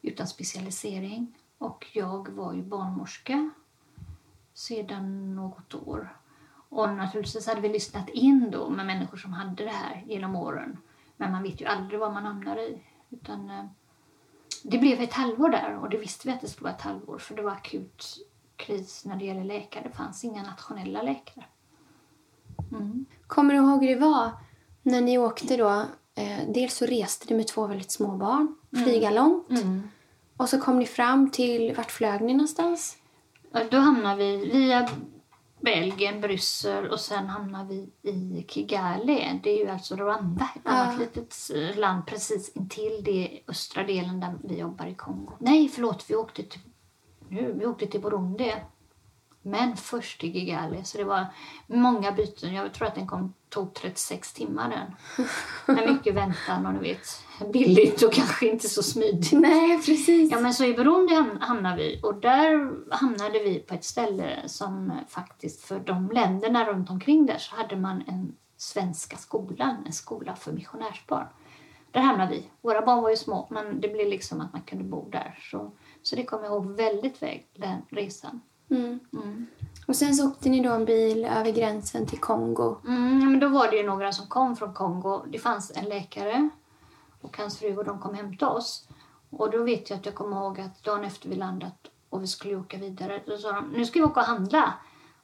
utan 0.02 0.26
specialisering. 0.26 1.34
Och 1.58 1.86
jag 1.92 2.28
var 2.28 2.52
ju 2.52 2.62
barnmorska 2.62 3.50
sedan 4.54 5.34
något 5.36 5.74
år. 5.74 6.17
Och 6.68 6.88
naturligtvis 6.88 7.46
hade 7.46 7.60
vi 7.60 7.68
lyssnat 7.68 8.08
in 8.08 8.50
då 8.50 8.68
med 8.68 8.86
människor 8.86 9.16
som 9.16 9.32
hade 9.32 9.64
det 9.64 9.70
här 9.70 10.04
genom 10.06 10.36
åren. 10.36 10.78
Men 11.16 11.32
man 11.32 11.42
vet 11.42 11.60
ju 11.60 11.66
aldrig 11.66 12.00
vad 12.00 12.12
man 12.12 12.24
hamnar 12.24 12.56
i. 12.56 12.82
Utan, 13.10 13.50
eh, 13.50 13.64
det 14.62 14.78
blev 14.78 15.00
ett 15.00 15.12
halvår 15.12 15.48
där 15.48 15.78
och 15.82 15.90
det 15.90 15.98
visste 15.98 16.28
vi 16.28 16.34
att 16.34 16.40
det 16.40 16.48
skulle 16.48 16.64
vara 16.64 16.74
ett 16.74 16.82
halvår 16.82 17.18
för 17.18 17.34
det 17.36 17.42
var 17.42 17.52
akut 17.52 18.04
kris 18.56 19.04
när 19.04 19.16
det 19.16 19.24
gäller 19.24 19.44
läkare. 19.44 19.84
Det 19.88 19.96
fanns 19.96 20.24
inga 20.24 20.42
nationella 20.42 21.02
läkare. 21.02 21.44
Mm. 22.72 23.06
Kommer 23.26 23.54
du 23.54 23.60
ihåg 23.60 23.84
hur 23.84 23.94
det 23.94 24.00
var 24.00 24.30
när 24.82 25.00
ni 25.00 25.18
åkte 25.18 25.56
då? 25.56 25.84
Eh, 26.14 26.38
dels 26.48 26.74
så 26.74 26.86
reste 26.86 27.26
ni 27.30 27.36
med 27.36 27.46
två 27.46 27.66
väldigt 27.66 27.90
små 27.90 28.16
barn, 28.16 28.56
flyga 28.84 29.10
långt. 29.10 29.50
Mm. 29.50 29.88
Och 30.36 30.48
så 30.48 30.60
kom 30.60 30.78
ni 30.78 30.86
fram 30.86 31.30
till, 31.30 31.74
vart 31.76 31.90
flög 31.90 32.20
ni 32.20 32.32
någonstans? 32.32 32.96
Då 33.70 33.78
hamnar 33.78 34.16
vi 34.16 34.36
via 34.36 34.88
Belgien, 35.60 36.20
Bryssel 36.20 36.90
och 36.90 37.00
sen 37.00 37.26
hamnar 37.26 37.64
vi 37.64 37.88
i 38.02 38.44
Kigali. 38.48 39.40
Det 39.42 39.50
är 39.50 39.64
ju 39.64 39.70
alltså 39.70 39.96
Rwanda, 39.96 40.48
ett 40.56 40.60
Ja. 40.64 40.70
annat 40.70 40.98
litet 40.98 41.50
land 41.76 42.06
precis 42.06 42.56
intill 42.56 43.02
det 43.04 43.40
östra 43.48 43.82
delen 43.84 44.20
där 44.20 44.34
vi 44.44 44.58
jobbar 44.58 44.86
i 44.86 44.94
Kongo. 44.94 45.32
Nej, 45.38 45.68
förlåt, 45.68 46.04
vi 46.08 46.14
åkte 46.16 46.42
till, 46.42 46.60
nu, 47.28 47.52
vi 47.58 47.66
åkte 47.66 47.86
till 47.86 48.00
Burundi. 48.00 48.54
Men 49.50 49.76
först 49.76 50.20
till 50.20 50.32
Kigali, 50.32 50.84
så 50.84 50.98
det 50.98 51.04
var 51.04 51.26
många 51.66 52.12
byten. 52.12 52.54
Jag 52.54 52.74
tror 52.74 52.88
att 52.88 52.94
den 52.94 53.06
kom, 53.06 53.34
tog 53.48 53.74
36 53.74 54.32
timmar 54.32 54.70
den. 54.70 55.26
Med 55.76 55.92
mycket 55.92 56.14
väntan 56.14 56.66
och 56.66 56.72
du 56.72 56.78
vet, 56.78 57.06
billigt 57.52 58.02
och 58.02 58.12
kanske 58.12 58.48
inte 58.48 58.68
så 58.68 58.82
smidigt. 58.82 59.32
Nej, 59.32 59.76
precis. 59.82 60.32
Ja 60.32 60.40
men 60.40 60.54
så 60.54 60.64
i 60.64 60.74
Burundi 60.74 61.14
ham- 61.14 61.40
hamnade 61.40 61.76
vi 61.76 62.00
och 62.02 62.14
där 62.14 62.70
hamnade 62.94 63.38
vi 63.38 63.58
på 63.58 63.74
ett 63.74 63.84
ställe 63.84 64.42
som 64.46 64.92
faktiskt 65.08 65.64
för 65.64 65.80
de 65.80 66.10
länderna 66.10 66.64
runt 66.64 66.90
omkring 66.90 67.26
där 67.26 67.38
så 67.38 67.56
hade 67.56 67.76
man 67.76 68.02
en 68.06 68.36
svenska 68.56 69.16
skolan, 69.16 69.76
en 69.86 69.92
skola 69.92 70.36
för 70.36 70.52
missionärsbarn. 70.52 71.26
Där 71.90 72.00
hamnade 72.00 72.30
vi. 72.30 72.44
Våra 72.62 72.86
barn 72.86 73.02
var 73.02 73.10
ju 73.10 73.16
små 73.16 73.46
men 73.50 73.80
det 73.80 73.88
blev 73.88 74.08
liksom 74.08 74.40
att 74.40 74.52
man 74.52 74.62
kunde 74.62 74.84
bo 74.84 75.08
där. 75.10 75.38
Så, 75.50 75.72
så 76.02 76.16
det 76.16 76.24
kommer 76.24 76.44
jag 76.44 76.52
ihåg 76.52 76.66
väldigt 76.76 77.22
väl, 77.22 77.38
den 77.56 77.78
resan. 77.90 78.40
Mm. 78.70 79.00
Mm. 79.12 79.46
Och 79.86 79.96
sen 79.96 80.14
så 80.14 80.28
åkte 80.28 80.48
ni 80.48 80.62
då 80.62 80.70
en 80.70 80.84
bil 80.84 81.24
över 81.24 81.50
gränsen 81.50 82.06
till 82.06 82.20
Kongo. 82.20 82.76
Mm, 82.86 83.18
men 83.18 83.40
då 83.40 83.48
var 83.48 83.70
det 83.70 83.76
ju 83.76 83.86
några 83.86 84.12
som 84.12 84.26
kom 84.26 84.56
från 84.56 84.74
Kongo. 84.74 85.22
Det 85.28 85.38
fanns 85.38 85.72
en 85.74 85.84
läkare 85.84 86.48
och 87.20 87.36
hans 87.36 87.58
fru 87.58 87.76
och 87.76 87.84
de 87.84 88.00
kom 88.00 88.14
hämta 88.14 88.48
oss. 88.48 88.88
Och 89.30 89.50
då 89.50 89.62
vet 89.62 89.90
jag 89.90 89.98
att 89.98 90.06
jag 90.06 90.14
kommer 90.14 90.36
ihåg 90.36 90.60
att 90.60 90.84
dagen 90.84 91.04
efter 91.04 91.28
vi 91.28 91.36
landat 91.36 91.86
och 92.10 92.22
vi 92.22 92.26
skulle 92.26 92.56
åka 92.56 92.76
vidare, 92.76 93.22
då 93.26 93.36
sa 93.36 93.52
de 93.52 93.68
nu 93.68 93.84
ska 93.84 93.98
vi 93.98 94.04
åka 94.04 94.20
och 94.20 94.26
handla. 94.26 94.74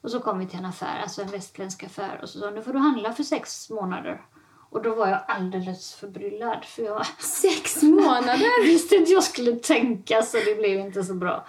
Och 0.01 0.11
så 0.11 0.21
kom 0.21 0.39
vi 0.39 0.47
till 0.47 0.59
en 0.59 0.65
affär, 0.65 1.01
alltså 1.03 1.23
en 1.23 1.29
västländsk 1.29 1.85
affär 1.85 2.21
och 2.23 2.29
så 2.29 2.39
sa 2.39 2.47
de 2.47 2.55
nu 2.55 2.63
får 2.63 2.73
du 2.73 2.79
handla 2.79 3.13
för 3.13 3.23
sex 3.23 3.71
månader. 3.71 4.23
Och 4.71 4.83
då 4.83 4.95
var 4.95 5.09
jag 5.09 5.21
alldeles 5.29 5.95
förbryllad 5.95 6.65
för 6.65 6.83
jag 6.83 7.07
Sex 7.19 7.83
månader! 7.83 8.67
visste 8.67 8.97
inte 8.97 9.13
jag 9.13 9.25
skulle 9.25 9.53
tänka 9.53 10.23
så 10.23 10.37
det 10.37 10.55
blev 10.59 10.81
inte 10.81 11.05
så 11.05 11.15
bra. 11.15 11.47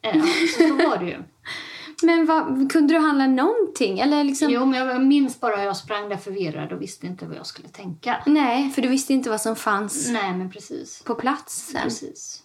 Ja, 0.00 0.12
så, 0.12 0.68
så 0.68 0.76
var 0.76 0.98
det 0.98 1.04
ju. 1.04 1.22
Men 2.02 2.26
vad, 2.26 2.72
kunde 2.72 2.94
du 2.94 3.00
handla 3.00 3.26
någonting? 3.26 3.98
Eller 3.98 4.24
liksom... 4.24 4.50
Jo, 4.50 4.66
men 4.66 4.86
jag 4.86 5.04
minns 5.04 5.40
bara 5.40 5.56
hur 5.56 5.64
jag 5.64 5.76
sprang 5.76 6.08
där 6.08 6.16
förvirrad 6.16 6.72
och 6.72 6.82
visste 6.82 7.06
inte 7.06 7.26
vad 7.26 7.36
jag 7.36 7.46
skulle 7.46 7.68
tänka. 7.68 8.22
Nej, 8.26 8.70
för 8.70 8.82
du 8.82 8.88
visste 8.88 9.12
inte 9.12 9.30
vad 9.30 9.40
som 9.40 9.56
fanns 9.56 10.10
Nej, 10.10 10.32
men 10.32 10.50
precis. 10.50 11.02
på 11.02 11.14
plats 11.14 11.66
sen. 11.72 11.82
Precis. 11.82 12.42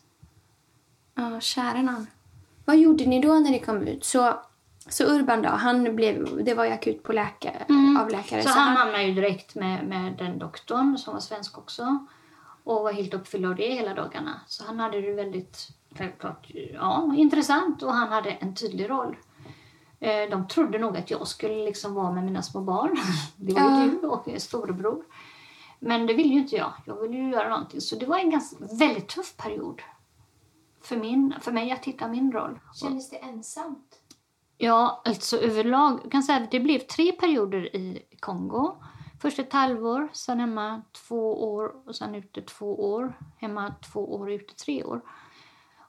Ja, 1.15 1.39
kära 1.39 1.81
nån. 1.81 2.07
Vad 2.65 2.77
gjorde 2.77 3.05
ni 3.05 3.21
då 3.21 3.33
när 3.33 3.51
ni 3.51 3.59
kom 3.59 3.81
ut? 3.81 4.05
Så, 4.05 4.39
så 4.89 5.03
Urban 5.03 5.41
då, 5.41 5.49
han 5.49 5.95
blev, 5.95 6.43
det 6.45 6.53
var 6.53 6.65
ju 6.65 6.71
akut 6.71 7.03
på 7.03 7.13
läkare, 7.13 7.65
av 7.99 8.09
läkare. 8.09 8.43
Så, 8.43 8.49
han 8.49 8.77
hamnade 8.77 9.03
ju 9.03 9.13
direkt 9.13 9.55
med, 9.55 9.87
med 9.87 10.13
den 10.17 10.39
doktorn 10.39 10.97
som 10.97 11.13
var 11.13 11.21
svensk 11.21 11.57
också 11.57 12.05
och 12.63 12.83
var 12.83 12.91
helt 12.91 13.13
uppfylld 13.13 13.45
av 13.45 13.55
det 13.55 13.73
hela 13.73 13.93
dagarna. 13.93 14.41
Så 14.47 14.63
han 14.63 14.79
hade 14.79 15.01
det 15.01 15.13
väldigt 15.13 15.76
självklart 15.95 16.51
ja, 16.73 17.13
intressant 17.17 17.83
och 17.83 17.93
han 17.93 18.07
hade 18.07 18.29
en 18.29 18.55
tydlig 18.55 18.89
roll. 18.89 19.17
Eh, 19.99 20.29
De 20.29 20.47
trodde 20.47 20.79
nog 20.79 20.97
att 20.97 21.11
jag 21.11 21.27
skulle 21.27 21.65
liksom 21.65 21.93
vara 21.93 22.11
med 22.11 22.23
mina 22.23 22.41
små 22.41 22.61
barn. 22.61 22.97
Det 23.35 23.53
var 23.53 23.83
ju 23.83 23.91
du 23.91 24.07
och 24.07 24.41
storebror. 24.41 25.05
Men 25.79 26.05
det 26.07 26.13
ville 26.13 26.33
ju 26.33 26.39
inte 26.39 26.55
jag. 26.55 26.73
Jag 26.85 27.01
ville 27.01 27.17
ju 27.17 27.31
göra 27.31 27.49
någonting. 27.49 27.81
Så 27.81 27.95
det 27.95 28.05
var 28.05 28.17
en 28.17 28.29
ganska, 28.29 28.65
väldigt 28.79 29.07
tuff 29.07 29.37
period 29.37 29.81
för, 30.81 30.97
min, 30.97 31.33
för 31.41 31.51
mig 31.51 31.71
att 31.71 31.85
hitta 31.85 32.07
min 32.07 32.31
roll. 32.31 32.59
Kändes 32.75 33.09
det 33.09 33.17
ensamt? 33.17 33.99
Ja, 34.57 35.01
alltså 35.05 35.37
överlag. 35.37 35.99
Jag 36.03 36.11
kan 36.11 36.23
säga 36.23 36.43
att 36.43 36.51
det 36.51 36.59
blev 36.59 36.79
tre 36.79 37.11
perioder 37.11 37.75
i 37.75 38.01
Kongo. 38.19 38.75
Först 39.21 39.39
ett 39.39 39.53
halvår, 39.53 40.09
sen 40.13 40.39
hemma 40.39 40.81
två 41.07 41.53
år 41.53 41.75
och 41.85 41.95
sen 41.95 42.15
ute 42.15 42.41
två 42.41 42.91
år. 42.93 43.17
Hemma 43.37 43.73
två 43.91 44.13
år 44.15 44.27
och 44.27 44.31
ute 44.31 44.55
tre 44.55 44.83
år. 44.83 45.01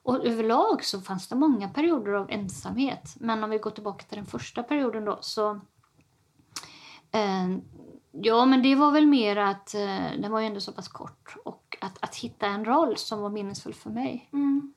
Och 0.08 0.26
överlag 0.26 0.84
så 0.84 1.00
fanns 1.00 1.28
det 1.28 1.36
många 1.36 1.68
perioder 1.68 2.12
av 2.12 2.30
ensamhet. 2.30 3.16
Men 3.20 3.44
om 3.44 3.50
vi 3.50 3.58
går 3.58 3.70
tillbaka 3.70 4.04
till 4.04 4.16
den 4.16 4.26
första 4.26 4.62
perioden 4.62 5.04
då 5.04 5.18
så... 5.20 5.50
Eh, 7.10 7.48
ja, 8.12 8.44
men 8.44 8.62
det 8.62 8.74
var 8.74 8.92
väl 8.92 9.06
mer 9.06 9.36
att 9.36 9.74
eh, 9.74 10.10
den 10.18 10.32
var 10.32 10.40
ju 10.40 10.46
ändå 10.46 10.60
så 10.60 10.72
pass 10.72 10.88
kort. 10.88 11.36
Och 11.44 11.78
att, 11.80 11.98
att 12.00 12.16
hitta 12.16 12.46
en 12.46 12.64
roll 12.64 12.96
som 12.96 13.20
var 13.20 13.30
meningsfull 13.30 13.74
för 13.74 13.90
mig. 13.90 14.28
Mm. 14.32 14.74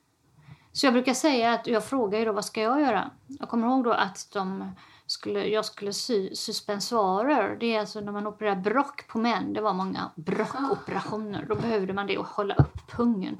Så 0.71 0.85
jag 0.85 0.93
brukar 0.93 1.13
säga 1.13 1.53
att 1.53 1.67
jag 1.67 1.85
frågar 1.85 2.19
ju 2.19 2.25
då 2.25 2.31
vad 2.31 2.45
ska 2.45 2.61
jag 2.61 2.81
göra? 2.81 3.11
Jag 3.27 3.49
kommer 3.49 3.67
ihåg 3.67 3.83
då 3.83 3.91
att 3.91 4.29
de 4.33 4.71
skulle, 5.05 5.45
jag 5.45 5.65
skulle 5.65 5.93
sy 5.93 6.35
suspensoarer. 6.35 7.57
Det 7.59 7.75
är 7.75 7.79
alltså 7.79 7.99
när 7.99 8.11
man 8.11 8.27
opererar 8.27 8.55
brock 8.55 9.07
på 9.07 9.17
män. 9.17 9.53
Det 9.53 9.61
var 9.61 9.73
många 9.73 10.11
brockoperationer. 10.15 11.45
Då 11.49 11.55
behövde 11.55 11.93
man 11.93 12.07
det 12.07 12.17
och 12.17 12.27
hålla 12.27 12.55
upp 12.55 12.91
pungen. 12.91 13.37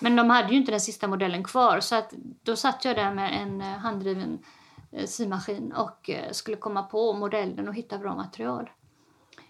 Men 0.00 0.16
de 0.16 0.30
hade 0.30 0.48
ju 0.48 0.56
inte 0.56 0.70
den 0.70 0.80
sista 0.80 1.08
modellen 1.08 1.44
kvar 1.44 1.80
så 1.80 1.96
att 1.96 2.12
då 2.42 2.56
satt 2.56 2.84
jag 2.84 2.96
där 2.96 3.14
med 3.14 3.42
en 3.42 3.60
eh, 3.60 3.66
handdriven 3.66 4.38
eh, 4.92 5.06
symaskin 5.06 5.72
och 5.72 6.10
eh, 6.10 6.32
skulle 6.32 6.56
komma 6.56 6.82
på 6.82 7.12
modellen 7.12 7.68
och 7.68 7.74
hitta 7.74 7.98
bra 7.98 8.14
material. 8.14 8.70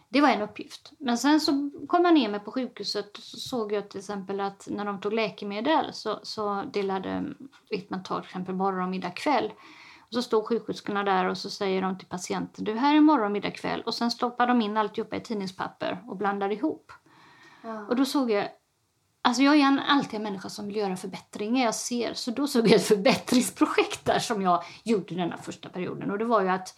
Det 0.09 0.21
var 0.21 0.29
en 0.29 0.43
uppgift. 0.43 0.93
Men 0.99 1.19
sen 1.19 1.41
så 1.41 1.71
kom 1.87 2.05
jag 2.05 2.15
ner 2.15 2.29
mig 2.29 2.41
på 2.41 2.51
sjukhuset 2.51 3.17
och 3.17 3.23
så 3.23 3.37
såg 3.37 3.73
jag 3.73 3.91
till 3.91 3.99
exempel 3.99 4.41
att 4.41 4.69
när 4.71 4.85
de 4.85 5.01
tog 5.01 5.13
läkemedel 5.13 5.93
så, 5.93 6.19
så 6.23 6.63
delade 6.73 7.25
fick 7.69 7.91
man 7.91 8.03
ta 8.03 8.21
till 8.21 8.29
exempel 8.29 8.55
morgon, 8.55 8.91
middag, 8.91 9.11
kväll. 9.11 9.53
Och 10.01 10.15
så 10.15 10.23
står 10.23 10.43
sjuksköterskorna 10.43 11.05
där 11.05 11.25
och 11.29 11.39
så 11.39 11.51
säger 11.51 11.83
de 11.83 11.99
till 11.99 12.09
patienten 12.09 12.65
du 12.65 12.75
här 12.75 12.95
är 12.97 13.01
morgon, 13.01 13.33
middag, 13.33 13.51
kväll. 13.51 13.83
Och 13.83 13.95
sen 13.95 14.11
stoppar 14.11 14.47
de 14.47 14.61
in 14.61 14.77
alltihopa 14.77 15.17
i 15.17 15.21
tidningspapper 15.21 16.05
och 16.07 16.17
blandar 16.17 16.53
ihop. 16.53 16.93
Ja. 17.63 17.87
Och 17.87 17.97
då 17.97 18.05
såg 18.05 18.31
jag 18.31 18.49
Alltså 19.29 19.43
jag 19.43 19.57
är 19.57 19.61
en, 19.61 19.79
alltid 19.79 20.15
en 20.15 20.23
människa 20.23 20.49
som 20.49 20.67
vill 20.67 20.77
göra 20.77 20.97
förbättringar 20.97 21.65
jag 21.65 21.75
ser. 21.75 22.15
Så 22.15 22.31
då 22.31 22.47
såg 22.47 22.67
jag 22.67 22.75
ett 22.75 22.87
förbättringsprojekt 22.87 24.05
där 24.05 24.19
som 24.19 24.43
jag 24.43 24.65
gjorde 24.83 25.15
denna 25.15 25.37
första 25.37 25.69
perioden. 25.69 26.11
Och 26.11 26.19
det 26.19 26.25
var 26.25 26.43
ju 26.43 26.49
att 26.49 26.75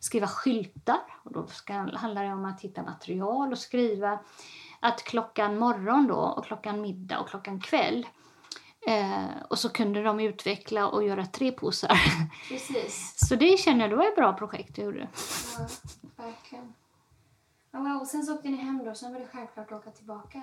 skriva 0.00 0.26
skyltar. 0.26 1.00
Och 1.24 1.32
då 1.32 1.46
ska, 1.46 1.72
handlar 1.72 2.24
det 2.24 2.32
om 2.32 2.44
att 2.44 2.60
hitta 2.60 2.82
material 2.82 3.52
och 3.52 3.58
skriva 3.58 4.18
att 4.80 5.04
klockan 5.04 5.58
morgon 5.58 6.06
då 6.06 6.14
och 6.14 6.44
klockan 6.44 6.80
middag 6.80 7.20
och 7.20 7.28
klockan 7.28 7.60
kväll. 7.60 8.06
Eh, 8.86 9.42
och 9.48 9.58
så 9.58 9.68
kunde 9.68 10.02
de 10.02 10.20
utveckla 10.20 10.88
och 10.88 11.04
göra 11.04 11.26
tre 11.26 11.52
påsar. 11.52 12.00
Precis. 12.48 13.14
Så 13.28 13.34
det 13.34 13.58
känner 13.60 13.80
jag, 13.80 13.90
det 13.90 13.96
var 13.96 14.08
ett 14.08 14.16
bra 14.16 14.32
projekt 14.32 14.78
jag 14.78 14.84
gjorde. 14.84 15.08
Ja, 15.58 15.68
verkligen. 16.24 16.74
Wow. 17.70 18.00
Och 18.00 18.06
sen 18.06 18.22
så 18.22 18.34
åkte 18.34 18.48
ni 18.48 18.56
hem 18.56 18.84
då, 18.84 18.94
sen 18.94 19.12
var 19.12 19.20
det 19.20 19.26
självklart 19.32 19.72
att 19.72 19.78
åka 19.78 19.90
tillbaka. 19.90 20.42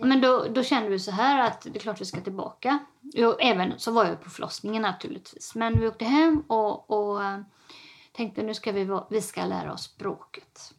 Ja, 0.00 0.06
Men 0.06 0.20
då, 0.20 0.46
då 0.48 0.62
kände 0.62 0.88
vi 0.88 0.98
så 0.98 1.10
här 1.10 1.46
att 1.46 1.60
det 1.60 1.76
är 1.76 1.80
klart 1.80 2.00
vi 2.00 2.04
ska 2.04 2.20
tillbaka. 2.20 2.78
Jo, 3.00 3.36
även 3.40 3.78
så 3.78 3.92
var 3.92 4.04
jag 4.04 4.22
på 4.22 4.30
förlossningen 4.30 4.82
naturligtvis. 4.82 5.54
Men 5.54 5.80
vi 5.80 5.88
åkte 5.88 6.04
hem 6.04 6.40
och, 6.46 6.90
och 6.90 7.24
eh, 7.24 7.40
tänkte 8.12 8.42
nu 8.42 8.54
ska 8.54 8.72
vi, 8.72 8.88
vi 9.10 9.20
ska 9.20 9.44
lära 9.44 9.72
oss 9.72 9.82
språket. 9.82 10.74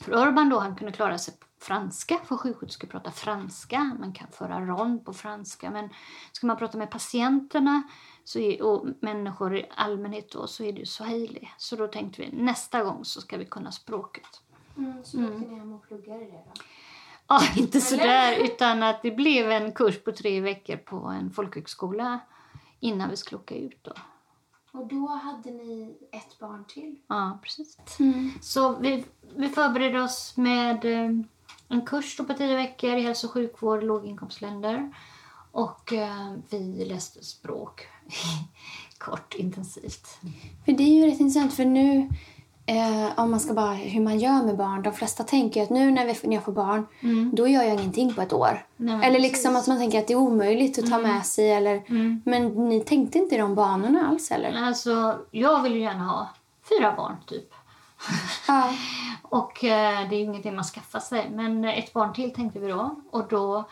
För 0.00 0.12
Urban 0.12 0.48
då, 0.48 0.58
han 0.58 0.76
kunde 0.76 0.92
klara 0.92 1.18
sig 1.18 1.34
på 1.34 1.46
franska, 1.60 2.18
för 2.24 2.36
sjuksköterskor 2.36 2.88
pratar 2.88 3.10
franska. 3.10 3.96
Man 4.00 4.12
kan 4.12 4.28
föra 4.32 4.60
rond 4.60 5.04
på 5.04 5.12
franska. 5.12 5.70
Men 5.70 5.88
ska 6.32 6.46
man 6.46 6.56
prata 6.56 6.78
med 6.78 6.90
patienterna 6.90 7.82
så 8.24 8.38
är, 8.38 8.62
och 8.62 8.86
människor 9.00 9.56
i 9.56 9.66
allmänhet 9.74 10.30
då, 10.32 10.46
så 10.46 10.64
är 10.64 10.72
det 10.72 10.78
ju 10.78 10.86
swahili. 10.86 11.48
Så 11.58 11.76
då 11.76 11.86
tänkte 11.86 12.22
vi 12.22 12.32
nästa 12.32 12.82
gång 12.82 13.04
så 13.04 13.20
ska 13.20 13.36
vi 13.36 13.44
kunna 13.44 13.72
språket. 13.72 14.42
Mm, 14.76 15.04
så 15.04 15.24
åkte 15.24 15.38
ni 15.38 15.54
hem 15.54 15.72
och 15.72 15.82
pluggade 15.88 16.20
det 16.20 16.30
då? 16.30 16.62
Ja, 17.28 17.40
inte 17.56 17.80
sådär, 17.80 18.44
utan 18.44 18.82
att 18.82 19.02
det 19.02 19.10
blev 19.10 19.50
en 19.50 19.72
kurs 19.72 20.04
på 20.04 20.12
tre 20.12 20.40
veckor 20.40 20.76
på 20.76 20.96
en 20.96 21.30
folkhögskola 21.30 22.20
innan 22.80 23.10
vi 23.10 23.16
skulle 23.16 23.38
åka 23.40 23.54
ut. 23.54 23.78
Då. 23.84 23.92
Och 24.72 24.86
då 24.86 25.06
hade 25.06 25.50
ni 25.50 25.96
ett 26.12 26.38
barn 26.38 26.64
till? 26.68 26.96
Ja, 27.06 27.38
precis. 27.42 27.78
Mm. 27.98 28.30
Så 28.40 28.76
vi, 28.76 29.04
vi 29.36 29.48
förberedde 29.48 30.02
oss 30.02 30.36
med 30.36 30.84
eh, 30.84 31.10
en 31.68 31.86
kurs 31.86 32.16
då 32.16 32.24
på 32.24 32.34
tio 32.34 32.56
veckor 32.56 32.96
i 32.96 33.00
hälso 33.00 33.26
och 33.26 33.32
sjukvård 33.32 33.82
i 33.82 33.86
låginkomstländer. 33.86 34.94
Och 35.52 35.92
eh, 35.92 36.32
vi 36.50 36.84
läste 36.84 37.24
språk 37.24 37.86
kort, 38.98 39.34
intensivt. 39.34 40.18
För 40.64 40.72
det 40.72 40.82
är 40.82 40.94
ju 40.94 41.06
rätt 41.06 41.20
intressant 41.20 41.54
för 41.54 41.64
nu, 41.64 42.08
eh, 42.78 43.10
om 43.16 43.30
man 43.30 43.40
ska 43.40 43.54
bara 43.54 43.72
hur 43.72 44.00
man 44.00 44.18
gör 44.18 44.42
med 44.42 44.56
barn. 44.56 44.82
De 44.82 44.92
flesta 44.92 45.24
tänker 45.24 45.62
att 45.62 45.70
nu 45.70 45.90
när, 45.90 46.06
vi, 46.06 46.28
när 46.28 46.34
jag 46.34 46.44
får 46.44 46.52
barn, 46.52 46.86
då 47.32 47.48
gör 47.48 47.62
jag 47.62 47.74
ingenting 47.74 48.14
på 48.14 48.22
ett 48.22 48.32
år. 48.32 48.66
Nej, 48.76 48.94
eller 48.94 49.18
precis. 49.18 49.32
liksom 49.32 49.56
att 49.56 49.66
man 49.66 49.78
tänker 49.78 49.98
att 49.98 50.06
det 50.06 50.12
är 50.12 50.18
omöjligt 50.18 50.78
att 50.78 50.90
ta 50.90 50.98
med 50.98 51.26
sig. 51.26 51.52
Eller, 51.52 51.82
Men 52.30 52.68
ni 52.68 52.80
tänkte 52.80 53.18
inte 53.18 53.34
i 53.34 53.38
de 53.38 53.54
banorna 53.54 54.08
alls 54.08 54.30
eller? 54.30 54.62
Alltså, 54.62 55.18
jag 55.30 55.62
vill 55.62 55.74
ju 55.74 55.80
gärna 55.80 56.04
ha 56.04 56.28
fyra 56.68 56.94
barn, 56.96 57.16
typ. 57.26 57.54
Ja. 58.48 58.74
Och 59.22 59.64
eh, 59.64 60.08
det 60.08 60.16
är 60.16 60.18
ju 60.18 60.24
ingenting 60.24 60.54
man 60.54 60.64
skaffar 60.64 61.00
sig. 61.00 61.30
Men 61.30 61.64
ett 61.64 61.92
barn 61.92 62.12
till 62.12 62.34
tänkte 62.34 62.58
vi 62.58 62.68
då. 62.68 62.96
Och 63.10 63.28
då 63.28 63.64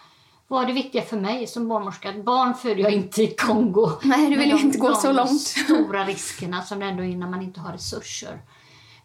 var 0.49 0.67
det 0.67 0.73
viktiga 0.73 1.03
för 1.03 1.17
mig 1.17 1.47
som 1.47 1.69
barnmorska 1.69 2.09
att 2.09 2.25
barn 2.25 2.55
föder 2.55 2.83
jag 2.83 2.93
inte 2.93 3.23
i 3.23 3.27
Kongo. 3.27 3.91
Nej, 4.03 4.31
du 4.31 4.37
vill 4.37 4.51
inte 4.51 4.79
gå 4.79 4.95
så 4.95 5.13
långt. 5.13 5.41
stora 5.41 6.05
riskerna 6.05 6.63
som 6.63 6.79
det 6.79 6.87
ändå 6.87 7.05
är 7.05 7.17
när 7.17 7.29
man 7.29 7.43
inte 7.43 7.61
har 7.61 7.73
resurser. 7.73 8.41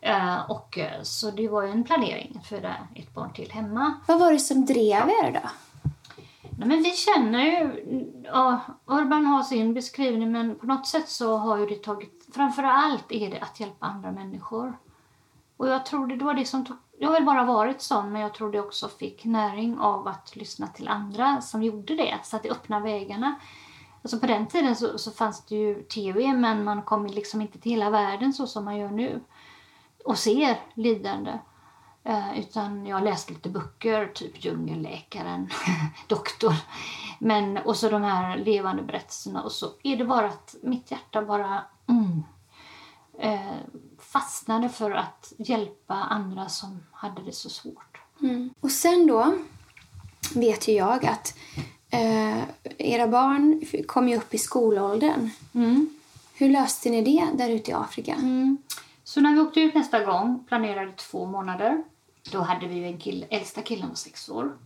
Eh, 0.06 0.52
och, 0.52 0.78
eh, 0.78 1.02
så 1.04 1.32
det 1.32 1.48
var 1.48 1.64
ju 1.64 1.72
en 1.72 1.84
planering 1.84 2.38
att 2.40 2.48
föda 2.48 2.76
ett 2.96 3.14
barn 3.14 3.34
till 3.34 3.52
hemma. 3.52 3.94
Vad 4.08 4.20
var 4.20 4.32
det 4.32 4.40
som 4.40 4.66
drev 4.66 5.10
er 5.10 5.32
då? 5.32 5.50
Nej, 6.58 6.68
men 6.68 6.84
vi 6.84 6.92
känner 6.92 7.44
ju... 7.44 7.84
Ja, 8.24 8.60
Urban 8.86 9.26
har 9.26 9.44
sin 9.44 9.74
beskrivning 9.74 10.32
men 10.32 10.56
på 10.56 10.66
något 10.66 10.88
sätt 10.88 11.10
så 11.10 11.38
har 11.38 11.58
ju 11.58 11.66
det 11.66 11.84
tagit... 11.84 12.28
Framför 12.34 12.64
allt 12.64 13.12
är 13.12 13.30
det 13.30 13.40
att 13.40 13.60
hjälpa 13.60 13.86
andra 13.86 14.12
människor. 14.12 14.78
Och 15.58 15.68
jag 15.68 15.86
tror 15.86 16.08
det, 16.08 16.16
det 16.16 16.26
var 16.26 16.34
det 16.34 16.46
som 16.46 16.66
tog... 16.66 16.78
Jag 16.98 17.08
har 17.08 17.14
väl 17.14 17.26
bara 17.26 17.44
varit 17.44 17.82
sån 17.82 18.12
men 18.12 18.22
jag 18.22 18.34
tror 18.34 18.52
det 18.52 18.60
också 18.60 18.88
fick 18.88 19.26
näring 19.26 19.80
av 19.80 20.08
att 20.08 20.36
lyssna 20.36 20.68
till 20.68 20.88
andra 20.88 21.42
som 21.42 21.64
gjorde 21.64 21.96
det. 21.96 22.18
Så 22.24 22.36
att 22.36 22.44
det 22.44 22.52
öppnade 22.52 22.84
vägarna. 22.84 23.36
Alltså 24.02 24.20
på 24.20 24.28
den 24.28 24.48
tiden 24.48 24.76
så, 24.76 24.98
så 24.98 25.12
fanns 25.12 25.46
det 25.46 25.56
ju 25.56 25.84
tv 25.84 26.34
men 26.34 26.64
man 26.64 26.82
kom 26.82 27.06
liksom 27.06 27.42
inte 27.42 27.60
till 27.60 27.72
hela 27.72 27.90
världen 27.90 28.34
så 28.34 28.48
som 28.48 28.66
man 28.66 28.78
gör 28.78 28.92
nu. 28.92 29.22
Och 30.06 30.18
ser 30.18 30.60
lidande. 30.74 31.40
Eh, 32.04 32.40
utan 32.40 32.86
jag 32.86 33.04
läste 33.04 33.34
lite 33.34 33.50
böcker, 33.50 34.08
typ 34.08 34.46
Djungelläkaren, 34.46 35.50
Doktor. 36.08 36.54
Men, 37.20 37.58
och 37.58 37.78
så 37.78 37.90
de 37.90 38.04
här 38.04 38.38
levande 38.38 38.84
berättelserna. 38.84 39.44
Och 39.44 39.52
så 39.52 39.72
är 39.84 39.98
det 39.98 40.06
bara 40.06 40.26
att 40.26 40.56
mitt 40.62 40.92
hjärta 40.92 41.22
bara 41.22 41.64
mm, 41.88 42.24
eh, 43.20 43.58
fastnade 44.00 44.70
för 44.70 44.92
att 44.92 45.34
hjälpa 45.38 45.94
andra 45.94 46.50
som 46.50 46.84
hade 46.92 47.22
det 47.22 47.32
så 47.32 47.50
svårt. 47.50 48.02
Och 48.60 48.72
sen 48.72 49.08
då 49.08 49.38
vet 50.36 50.68
ju 50.68 50.74
jag 50.74 51.06
att 51.06 51.38
eh, 51.90 52.44
era 52.78 53.08
barn 53.08 53.62
kom 53.88 54.10
ju 54.10 54.18
upp 54.18 54.34
i 54.34 54.38
skolåldern. 54.38 55.30
Mm. 55.54 55.90
Hur 56.34 56.50
löste 56.50 56.90
ni 56.90 57.02
det 57.02 57.28
där 57.44 57.50
ute 57.50 57.72
i 57.72 57.74
Afrika? 57.74 58.14
Mm. 58.14 58.58
Så 59.08 59.22
när 59.22 59.34
vi 59.34 59.40
åkte 59.42 59.60
ut 59.60 59.76
nästa 59.76 60.04
gång, 60.04 60.44
planerade 60.48 60.92
två 60.92 61.26
månader, 61.26 61.84
då 62.32 62.42
hade 62.42 62.68
vi 62.68 62.76
ju 62.76 62.86
en 62.86 62.98
kille, 62.98 63.26
äldsta 63.30 63.62
killen 63.62 63.88
var 63.88 63.96
sex 63.96 64.30
år. 64.30 64.58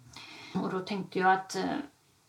Och 0.63 0.69
då 0.71 0.79
tänkte 0.79 1.19
jag 1.19 1.31
att 1.33 1.55
eh, 1.55 1.63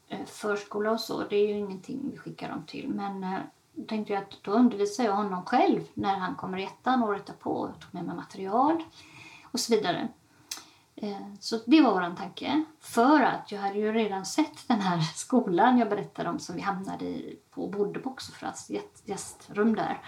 eh, 0.09 0.25
förskola 0.27 0.91
och 0.91 1.01
så, 1.01 1.25
det 1.29 1.37
är 1.37 1.49
ju 1.49 1.59
ingenting 1.59 2.11
vi 2.13 2.19
skickar 2.19 2.49
dem 2.49 2.63
till. 2.67 2.89
Men 2.89 3.25
eh, 3.25 3.39
då 3.75 3.85
tänkte 3.85 4.13
jag 4.13 4.23
att 4.23 4.43
då 4.43 4.51
undervisar 4.51 5.05
jag 5.05 5.13
honom 5.13 5.45
själv 5.45 5.81
när 5.95 6.17
han 6.17 6.35
kommer 6.35 6.59
i 6.59 6.65
ettan 6.65 7.03
året 7.03 7.27
därpå. 7.27 7.71
Jag 7.73 7.81
tog 7.81 7.95
med 7.95 8.05
mig 8.05 8.17
material 8.17 8.85
och 9.51 9.61
så 9.61 9.75
vidare. 9.75 10.09
Eh, 10.97 11.17
Så 11.41 11.61
det 11.67 11.81
var 11.83 11.93
vår 11.93 12.17
tanke. 12.17 12.65
För 12.81 13.21
att 13.21 13.53
jag 13.53 13.61
hade 13.61 13.79
ju 13.79 13.93
redan 13.93 14.27
sett 14.27 14.69
den 14.69 14.81
här 14.81 15.01
skolan 15.15 15.79
jag 15.79 15.89
berättade 15.89 16.29
om 16.29 16.39
som 16.39 16.55
vi 16.57 16.61
hamnade 16.61 17.05
i 17.05 17.39
på 17.51 17.63
och 17.63 17.71
bodde 17.71 18.01
på 18.01 18.11
också 18.11 18.33
för 18.33 18.47
att 18.47 18.71
gästrum 19.05 19.75
där. 19.75 20.01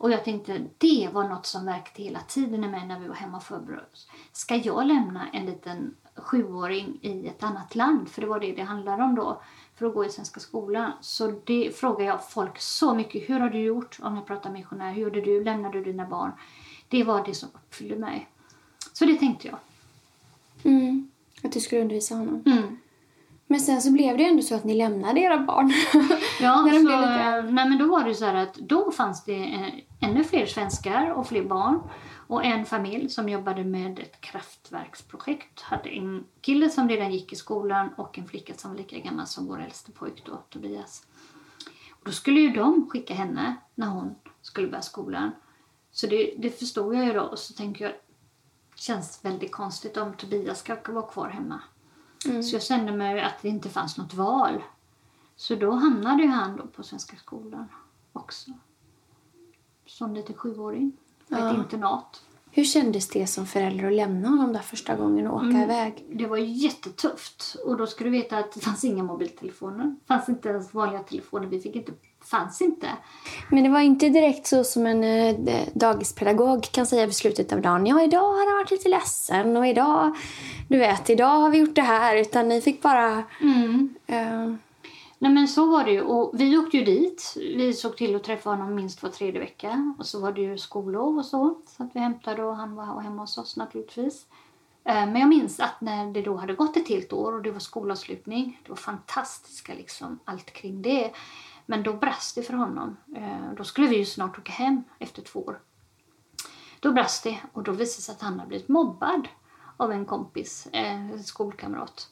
Och 0.00 0.10
jag 0.10 0.24
tänkte 0.24 0.66
det 0.78 1.08
var 1.12 1.28
något 1.28 1.46
som 1.46 1.66
verkade 1.66 2.02
hela 2.02 2.20
tiden 2.20 2.64
i 2.64 2.68
mig 2.68 2.86
när 2.86 2.98
vi 2.98 3.08
var 3.08 3.14
hemma 3.14 3.36
och 3.36 3.42
förberedde 3.42 3.86
oss. 3.92 4.08
Ska 4.32 4.56
jag 4.56 4.86
lämna 4.86 5.28
en 5.32 5.46
liten 5.46 5.94
sjuåring 6.16 6.98
i 7.02 7.26
ett 7.26 7.42
annat 7.42 7.74
land? 7.74 8.08
För 8.08 8.20
det 8.20 8.26
var 8.26 8.40
det 8.40 8.52
det 8.52 8.62
handlade 8.62 9.02
om 9.02 9.14
då. 9.14 9.42
För 9.74 9.86
att 9.86 9.94
gå 9.94 10.04
i 10.04 10.08
svenska 10.08 10.40
skolan. 10.40 10.92
Så 11.00 11.40
det 11.44 11.76
frågar 11.76 12.06
jag 12.06 12.30
folk 12.30 12.58
så 12.58 12.94
mycket. 12.94 13.30
Hur 13.30 13.40
har 13.40 13.50
du 13.50 13.58
gjort? 13.58 13.98
Om 14.02 14.16
jag 14.16 14.26
pratar 14.26 14.50
missionär. 14.50 14.92
Hur 14.92 15.02
gjorde 15.02 15.20
du? 15.20 15.44
Lämnade 15.44 15.78
du 15.78 15.84
dina 15.84 16.06
barn? 16.06 16.32
Det 16.88 17.04
var 17.04 17.24
det 17.24 17.34
som 17.34 17.48
uppfyllde 17.54 17.96
mig. 17.96 18.28
Så 18.92 19.04
det 19.04 19.16
tänkte 19.16 19.48
jag. 19.48 19.58
Mm. 20.72 21.10
Att 21.42 21.52
du 21.52 21.60
skulle 21.60 21.80
undervisa 21.80 22.14
honom. 22.14 22.42
Mm. 22.46 22.78
Men 23.46 23.60
sen 23.60 23.82
så 23.82 23.92
blev 23.92 24.18
det 24.18 24.24
ändå 24.24 24.42
så 24.42 24.54
att 24.54 24.64
ni 24.64 24.74
lämnade 24.74 25.20
era 25.20 25.38
barn. 25.38 25.72
Ja, 26.40 26.68
så, 26.72 27.50
nej, 27.52 27.68
men 27.68 27.78
då 27.78 27.86
var 27.86 28.04
det 28.04 28.14
så 28.14 28.24
här 28.24 28.34
att 28.34 28.54
då 28.54 28.90
fanns 28.90 29.24
det 29.24 29.44
eh, 29.44 29.89
ännu 30.10 30.24
fler 30.24 30.46
svenskar 30.46 31.10
och 31.10 31.26
fler 31.26 31.44
barn. 31.44 31.80
Och 32.26 32.44
en 32.44 32.66
familj 32.66 33.08
som 33.08 33.28
jobbade 33.28 33.64
med 33.64 33.98
ett 33.98 34.20
kraftverksprojekt 34.20 35.60
hade 35.60 35.88
en 35.88 36.24
kille 36.40 36.70
som 36.70 36.88
redan 36.88 37.12
gick 37.12 37.32
i 37.32 37.36
skolan 37.36 37.88
och 37.96 38.18
en 38.18 38.28
flicka 38.28 38.54
som 38.54 38.70
var 38.70 38.78
lika 38.78 38.98
gammal 38.98 39.26
som 39.26 39.46
vår 39.46 39.62
äldste 39.62 39.92
pojk 39.92 40.22
då, 40.26 40.36
Tobias. 40.36 41.06
Och 41.90 42.04
då 42.04 42.12
skulle 42.12 42.40
ju 42.40 42.50
de 42.50 42.90
skicka 42.90 43.14
henne 43.14 43.56
när 43.74 43.86
hon 43.86 44.14
skulle 44.42 44.68
börja 44.68 44.82
skolan. 44.82 45.30
Så 45.90 46.06
det, 46.06 46.34
det 46.38 46.50
förstod 46.50 46.94
jag 46.94 47.06
ju 47.06 47.12
då 47.12 47.20
och 47.20 47.38
så 47.38 47.54
tänker 47.54 47.84
jag 47.84 47.94
det 48.74 48.80
känns 48.80 49.24
väldigt 49.24 49.52
konstigt 49.52 49.96
om 49.96 50.14
Tobias 50.14 50.60
ska 50.60 50.76
vara 50.92 51.06
kvar 51.06 51.28
hemma. 51.28 51.60
Så 52.22 52.56
jag 52.56 52.62
kände 52.62 52.92
mig 52.92 53.20
att 53.20 53.42
det 53.42 53.48
inte 53.48 53.68
fanns 53.68 53.98
något 53.98 54.14
val. 54.14 54.62
Så 55.36 55.54
då 55.54 55.70
hamnade 55.70 56.26
han 56.26 56.56
då 56.56 56.66
på 56.66 56.82
Svenska 56.82 57.16
skolan 57.16 57.68
också. 58.12 58.50
Som 60.00 60.14
liten 60.14 60.34
sjuåring. 60.36 60.92
På 61.28 61.34
ett 61.34 61.40
Ja. 61.40 61.54
internat. 61.54 62.22
Hur 62.52 62.64
kändes 62.64 63.08
det 63.08 63.26
som 63.26 63.46
förälder 63.46 63.86
att 63.86 63.92
lämna 63.92 64.28
honom 64.28 64.52
där 64.52 64.60
första 64.60 64.94
gången 64.96 65.26
och 65.26 65.36
åka 65.36 65.44
Mm. 65.46 65.62
iväg? 65.62 66.04
Det 66.12 66.26
var 66.26 66.36
jättetufft. 66.36 67.56
Och 67.66 67.76
då 67.76 67.86
ska 67.86 68.04
du 68.04 68.10
veta 68.10 68.38
att 68.38 68.52
det 68.52 68.60
fanns 68.60 68.84
inga 68.84 69.02
mobiltelefoner. 69.02 69.84
Det 69.84 70.06
fanns 70.06 70.28
inte 70.28 70.48
ens 70.48 70.74
vanliga 70.74 71.02
telefoner. 71.02 71.46
Vi 71.46 71.60
fick 71.60 71.76
inte, 71.76 71.92
fanns 72.24 72.60
inte. 72.62 72.86
Men 73.50 73.64
det 73.64 73.70
var 73.70 73.80
inte 73.80 74.08
direkt 74.08 74.46
så 74.46 74.64
som 74.64 74.86
en 74.86 75.04
eh, 75.04 75.36
dagispedagog 75.74 76.62
kan 76.72 76.86
säga 76.86 77.06
vid 77.06 77.14
slutet 77.14 77.52
av 77.52 77.60
dagen. 77.60 77.86
Ja, 77.86 78.02
idag 78.02 78.20
har 78.32 78.46
han 78.50 78.56
varit 78.58 78.70
lite 78.70 78.88
ledsen 78.88 79.56
och 79.56 79.66
idag, 79.66 80.16
du 80.68 80.78
vet, 80.78 81.10
idag 81.10 81.40
har 81.40 81.50
vi 81.50 81.58
gjort 81.58 81.74
det 81.74 81.82
här. 81.82 82.16
Utan 82.16 82.48
ni 82.48 82.60
fick 82.60 82.82
bara... 82.82 83.22
Mm. 83.40 83.94
eh, 84.06 84.54
Nej 85.22 85.32
men 85.32 85.48
så 85.48 85.66
var 85.66 85.84
det 85.84 85.90
ju. 85.90 86.00
Och 86.00 86.40
vi 86.40 86.58
åkte 86.58 86.76
ju 86.76 86.84
dit. 86.84 87.36
Vi 87.36 87.72
såg 87.72 87.96
till 87.96 88.16
att 88.16 88.24
träffa 88.24 88.50
honom 88.50 88.74
minst 88.74 89.02
var 89.02 89.10
tredje 89.10 89.40
vecka. 89.40 89.94
Och 89.98 90.06
så 90.06 90.20
var 90.20 90.32
det 90.32 90.40
ju 90.40 90.58
skollov 90.58 91.18
och 91.18 91.24
så. 91.24 91.60
Så 91.66 91.82
att 91.82 91.90
vi 91.94 92.00
hämtade 92.00 92.44
och 92.44 92.56
han 92.56 92.74
var 92.74 93.00
hemma 93.00 93.22
hos 93.22 93.38
oss 93.38 93.56
naturligtvis. 93.56 94.26
Eh, 94.84 94.94
men 94.94 95.16
jag 95.16 95.28
minns 95.28 95.60
att 95.60 95.80
när 95.80 96.12
det 96.12 96.22
då 96.22 96.36
hade 96.36 96.54
gått 96.54 96.76
ett 96.76 96.88
helt 96.88 97.12
år 97.12 97.32
och 97.32 97.42
det 97.42 97.50
var 97.50 97.58
skolavslutning. 97.58 98.60
Det 98.62 98.68
var 98.68 98.76
fantastiska 98.76 99.74
liksom 99.74 100.18
allt 100.24 100.52
kring 100.52 100.82
det. 100.82 101.12
Men 101.66 101.82
då 101.82 101.92
brast 101.92 102.34
det 102.34 102.42
för 102.42 102.54
honom. 102.54 102.96
Eh, 103.16 103.52
då 103.56 103.64
skulle 103.64 103.86
vi 103.86 103.96
ju 103.96 104.04
snart 104.04 104.38
åka 104.38 104.52
hem 104.52 104.82
efter 104.98 105.22
två 105.22 105.40
år. 105.40 105.60
Då 106.80 106.92
brast 106.92 107.24
det 107.24 107.38
och 107.52 107.62
då 107.62 107.72
visade 107.72 107.84
det 107.98 108.02
sig 108.02 108.12
att 108.12 108.22
han 108.22 108.38
hade 108.38 108.48
blivit 108.48 108.68
mobbad 108.68 109.28
av 109.76 109.92
en 109.92 110.06
kompis, 110.06 110.68
en 110.72 111.24
skolkamrat. 111.24 112.08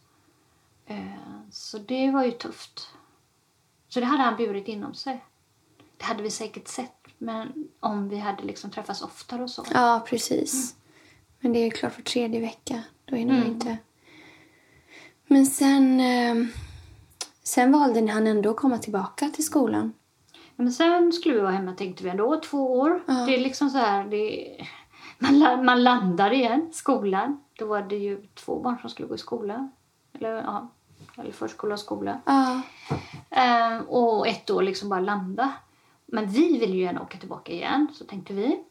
Eh, 0.89 1.07
Så 1.51 1.79
det 1.79 2.11
var 2.11 2.25
ju 2.25 2.31
tufft. 2.31 2.89
Så 3.89 4.01
det 4.01 4.07
hade 4.07 4.23
han 4.23 4.37
burit 4.37 4.69
inom 4.69 4.95
sig. 4.95 5.25
Det 5.97 6.05
hade 6.05 6.23
vi 6.23 6.31
säkert 6.31 6.69
sett 6.69 6.95
men 7.19 7.69
om 7.81 8.09
vi 8.09 8.19
hade 8.19 8.43
liksom 8.43 8.71
träffats 8.71 9.03
oftare 9.03 9.43
och 9.43 9.51
så. 9.51 9.65
ja, 9.75 10.05
precis. 10.09 10.77
Men 11.41 11.53
det 11.53 11.59
är 11.59 11.71
klart 11.71 11.93
för 11.93 12.03
tredje 12.03 12.41
vecka. 12.41 12.83
Då 13.05 13.17
hinner 13.17 13.33
man 13.33 13.43
Mm. 13.43 13.53
inte... 13.55 13.77
Men 15.27 15.47
sen... 15.47 16.01
eh, 16.01 16.47
Sen 17.43 17.73
valde 17.73 18.13
han 18.13 18.27
ändå 18.27 18.51
att 18.51 18.57
komma 18.57 18.79
tillbaka 18.79 19.29
till 19.29 19.45
skolan. 19.45 19.93
Men 20.57 20.73
sen 20.73 21.13
skulle 21.13 21.35
vi 21.35 21.41
vara 21.41 21.51
hemma 21.53 21.73
tänkte 21.75 22.05
vi 22.05 22.11
ändå, 22.11 22.41
två 22.41 22.79
år. 22.81 23.03
Ja. 23.07 23.13
Det 23.15 23.35
är 23.35 23.41
liksom 23.41 23.71
så 23.71 23.79
här, 23.79 24.05
det, 24.05 24.49
man, 25.19 25.65
man 25.65 25.83
landar 25.83 26.31
igen, 26.33 26.71
skolan. 26.73 27.41
Då 27.59 27.67
var 27.67 27.83
det 27.83 27.97
ju 27.97 28.27
två 28.35 28.61
barn 28.61 28.79
som 28.81 28.91
skulle 28.91 29.09
gå 29.09 29.15
i 29.15 29.19
skolan. 29.19 29.71
Eller, 30.13 30.31
ja, 30.35 30.69
eller 31.19 31.33
förskola 31.33 31.75
och 31.75 31.81
skola. 31.81 32.21
Ja. 32.27 32.61
Eh, 33.31 33.79
och 33.79 34.27
ett 34.27 34.51
år 34.51 34.63
liksom 34.63 34.89
bara 34.89 35.01
landa. 35.01 35.53
Men 36.07 36.27
vi 36.27 36.59
ville 36.59 36.75
ju 36.77 36.83
gärna 36.83 37.03
åka 37.03 37.19
tillbaka 37.19 37.53
igen, 37.53 37.87
så 37.95 38.05
tänkte 38.05 38.35
vi. 38.35 38.65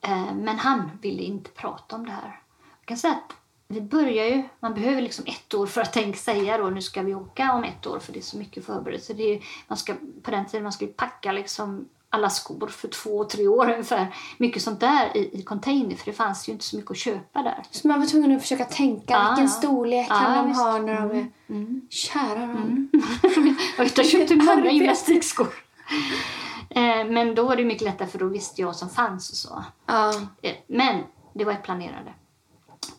Eh, 0.00 0.34
men 0.34 0.58
han 0.58 0.90
ville 1.02 1.22
inte 1.22 1.50
prata 1.50 1.96
om 1.96 2.06
det 2.06 2.12
här. 2.12 2.40
Jag 2.80 2.86
kan 2.86 2.96
säga 2.96 3.14
att 3.14 3.36
vi 3.68 3.80
börjar 3.80 4.24
ju, 4.24 4.42
man 4.60 4.74
behöver 4.74 5.02
liksom 5.02 5.24
ett 5.26 5.54
år 5.54 5.66
för 5.66 5.80
att 5.80 5.92
tänka 5.92 6.18
säga 6.18 6.58
då 6.58 6.70
nu 6.70 6.82
ska 6.82 7.02
vi 7.02 7.14
åka 7.14 7.52
om 7.52 7.64
ett 7.64 7.86
år 7.86 7.98
för 7.98 8.12
det 8.12 8.18
är 8.18 8.22
så 8.22 8.38
mycket 8.38 8.64
förberedelse. 8.64 9.14
Det 9.14 9.22
är, 9.22 9.44
man 9.68 9.78
ska, 9.78 9.94
på 10.22 10.30
den 10.30 10.46
tiden 10.46 10.62
man 10.62 10.72
skulle 10.72 10.92
packa 10.92 11.32
liksom 11.32 11.88
alla 12.10 12.30
skor 12.30 12.66
för 12.68 12.88
två, 12.88 13.24
tre 13.24 13.48
år 13.48 13.70
ungefär. 13.70 14.14
Mycket 14.38 14.62
sånt 14.62 14.80
där 14.80 15.16
i, 15.16 15.38
i 15.38 15.42
container 15.42 15.96
för 15.96 16.04
det 16.06 16.12
fanns 16.12 16.48
ju 16.48 16.52
inte 16.52 16.64
så 16.64 16.76
mycket 16.76 16.90
att 16.90 16.96
köpa 16.96 17.42
där. 17.42 17.62
Så 17.70 17.88
man 17.88 18.00
var 18.00 18.06
tvungen 18.06 18.36
att 18.36 18.42
försöka 18.42 18.64
tänka 18.64 19.14
Ja, 19.14 19.28
vilken 19.28 19.48
storlek 19.48 20.06
Ja, 20.10 20.14
kan 20.18 20.34
de 20.48 20.54
ha 20.54 20.78
när 20.78 20.94
de 21.08 21.18
är... 21.18 21.26
Mm. 21.48 21.80
Kära. 21.90 22.56
Och 23.78 23.84
jag 23.98 24.06
köpte 24.06 24.36
många 24.36 24.52
Arbete. 24.52 24.74
gymnastikskor. 24.74 25.48
Eh, 26.70 27.04
men 27.06 27.34
då 27.34 27.42
var 27.44 27.56
det 27.56 27.64
mycket 27.64 27.82
lättare 27.84 28.08
för 28.08 28.18
då 28.18 28.26
visste 28.26 28.60
jag 28.60 28.66
vad 28.66 28.76
som 28.76 28.88
fanns 28.90 29.30
och 29.30 29.36
så. 29.36 29.64
Ja. 29.86 30.12
Eh, 30.42 30.54
Men 30.66 31.02
det 31.34 31.44
var 31.44 31.52
ett 31.52 31.62
planerade. 31.62 32.12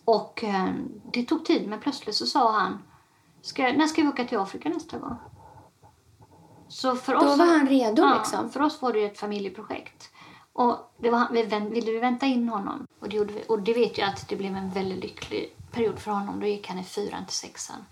Och 0.04 0.44
eh, 0.44 0.68
det 1.12 1.24
tog 1.24 1.44
tid 1.44 1.68
men 1.68 1.80
plötsligt 1.80 2.14
så 2.14 2.26
sa 2.26 2.52
han 2.52 2.78
ska, 3.42 3.62
när 3.72 3.86
ska 3.86 4.02
vi 4.02 4.08
åka 4.08 4.24
till 4.24 4.38
Afrika 4.38 4.68
nästa 4.68 4.98
gång? 4.98 5.16
Så 6.70 6.96
för 6.96 7.12
Då 7.12 7.18
oss, 7.18 7.38
var 7.38 7.46
han 7.46 7.68
redo 7.68 8.02
ja, 8.02 8.18
liksom. 8.18 8.50
För 8.50 8.62
oss 8.62 8.82
var 8.82 8.92
det 8.92 9.04
ett 9.04 9.18
familjeprojekt. 9.18 10.10
Och 10.52 10.92
det 10.98 11.10
var, 11.10 11.28
vi 11.32 11.42
vän- 11.42 11.70
ville 11.70 11.92
vi 11.92 11.98
vänta 11.98 12.26
in 12.26 12.48
honom. 12.48 12.86
Och 13.00 13.08
det, 13.08 13.16
gjorde 13.16 13.32
vi, 13.32 13.44
och 13.48 13.62
det 13.62 13.72
vet 13.72 13.98
jag 13.98 14.08
att 14.08 14.28
det 14.28 14.36
blev 14.36 14.56
en 14.56 14.70
väldigt 14.70 15.02
lycklig 15.02 15.56
period 15.72 15.98
för 15.98 16.10
honom. 16.10 16.40
Då 16.40 16.46
gick 16.46 16.68
han 16.68 16.78
i 16.78 16.84
fyran 16.84 17.26
till 17.26 17.36
sexan. 17.36 17.84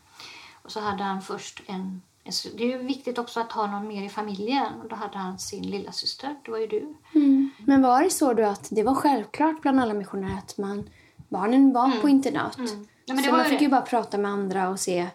Och 0.63 0.73
så 0.73 0.81
hade 0.81 1.03
han 1.03 1.23
först 1.23 1.63
en, 1.67 2.03
en 2.25 2.33
Det 2.57 2.65
är 2.65 2.69
ju 2.69 2.79
viktigt 2.79 3.19
också 3.19 3.41
att 3.41 3.53
ha 3.53 3.67
någon 3.67 3.89
mer 3.89 4.03
i 4.03 4.09
familjen. 4.09 4.81
Och 4.83 4.89
då 4.89 4.97
hade 4.97 5.19
han 5.19 5.39
sin 5.39 5.63
lilla 5.63 5.93
syster. 5.93 6.37
Det 6.45 6.51
var 6.51 6.59
ju 6.59 6.67
du. 6.67 6.95
Mm. 7.15 7.51
Men 7.67 7.83
var 7.83 8.03
det 8.03 8.11
så 8.11 8.33
då 8.33 8.45
att 8.45 8.69
det 8.71 8.83
var 8.83 8.95
självklart 8.95 9.63
bland 9.63 9.81
alla 9.81 9.95
missionärer 9.95 10.39
att 10.39 10.59
man, 10.59 10.91
barnen 11.29 11.73
var 11.73 12.01
på 12.01 12.09
internat? 12.09 12.59
Ja, 13.05 13.15
men 13.15 13.17
det 13.17 13.23
så 13.23 13.37
man 13.37 13.45
fick 13.45 13.59
det. 13.59 13.65
ju 13.65 13.71
bara 13.71 13.83
prata 13.83 14.19
med 14.19 14.31
andra 14.31 14.69
och 14.69 14.81
se, 14.81 15.09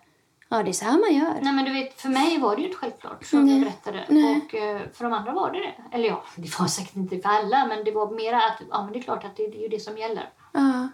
ja 0.57 0.63
det 0.63 0.71
är 0.71 0.73
så 0.73 0.85
här 0.85 0.99
man 0.99 1.15
gör. 1.15 1.41
Nej 1.41 1.53
men 1.53 1.65
du 1.65 1.73
vet, 1.73 2.01
för 2.01 2.09
mig 2.09 2.37
var 2.39 2.55
det 2.55 2.61
ju 2.61 2.67
inte 2.67 2.77
självklart 2.79 3.25
som 3.25 3.45
Nej. 3.45 3.53
jag 3.53 3.63
berättade. 3.63 4.05
Nej. 4.09 4.41
Och 4.47 4.55
eh, 4.55 4.81
för 4.93 5.03
de 5.03 5.13
andra 5.13 5.33
var 5.33 5.51
det 5.51 5.59
det. 5.59 5.95
Eller 5.97 6.07
ja, 6.07 6.23
det 6.35 6.59
var 6.59 6.67
säkert 6.67 6.95
inte 6.95 7.19
för 7.19 7.29
alla 7.29 7.65
men 7.65 7.83
det 7.83 7.91
var 7.91 8.11
mera 8.11 8.37
att 8.37 8.61
ja, 8.71 8.83
men 8.83 8.93
det 8.93 8.99
är 8.99 9.03
klart 9.03 9.23
att 9.25 9.35
det, 9.37 9.47
det 9.47 9.57
är 9.57 9.61
ju 9.61 9.67
det 9.67 9.79
som 9.79 9.97
gäller. 9.97 10.29
Ja. 10.53 10.87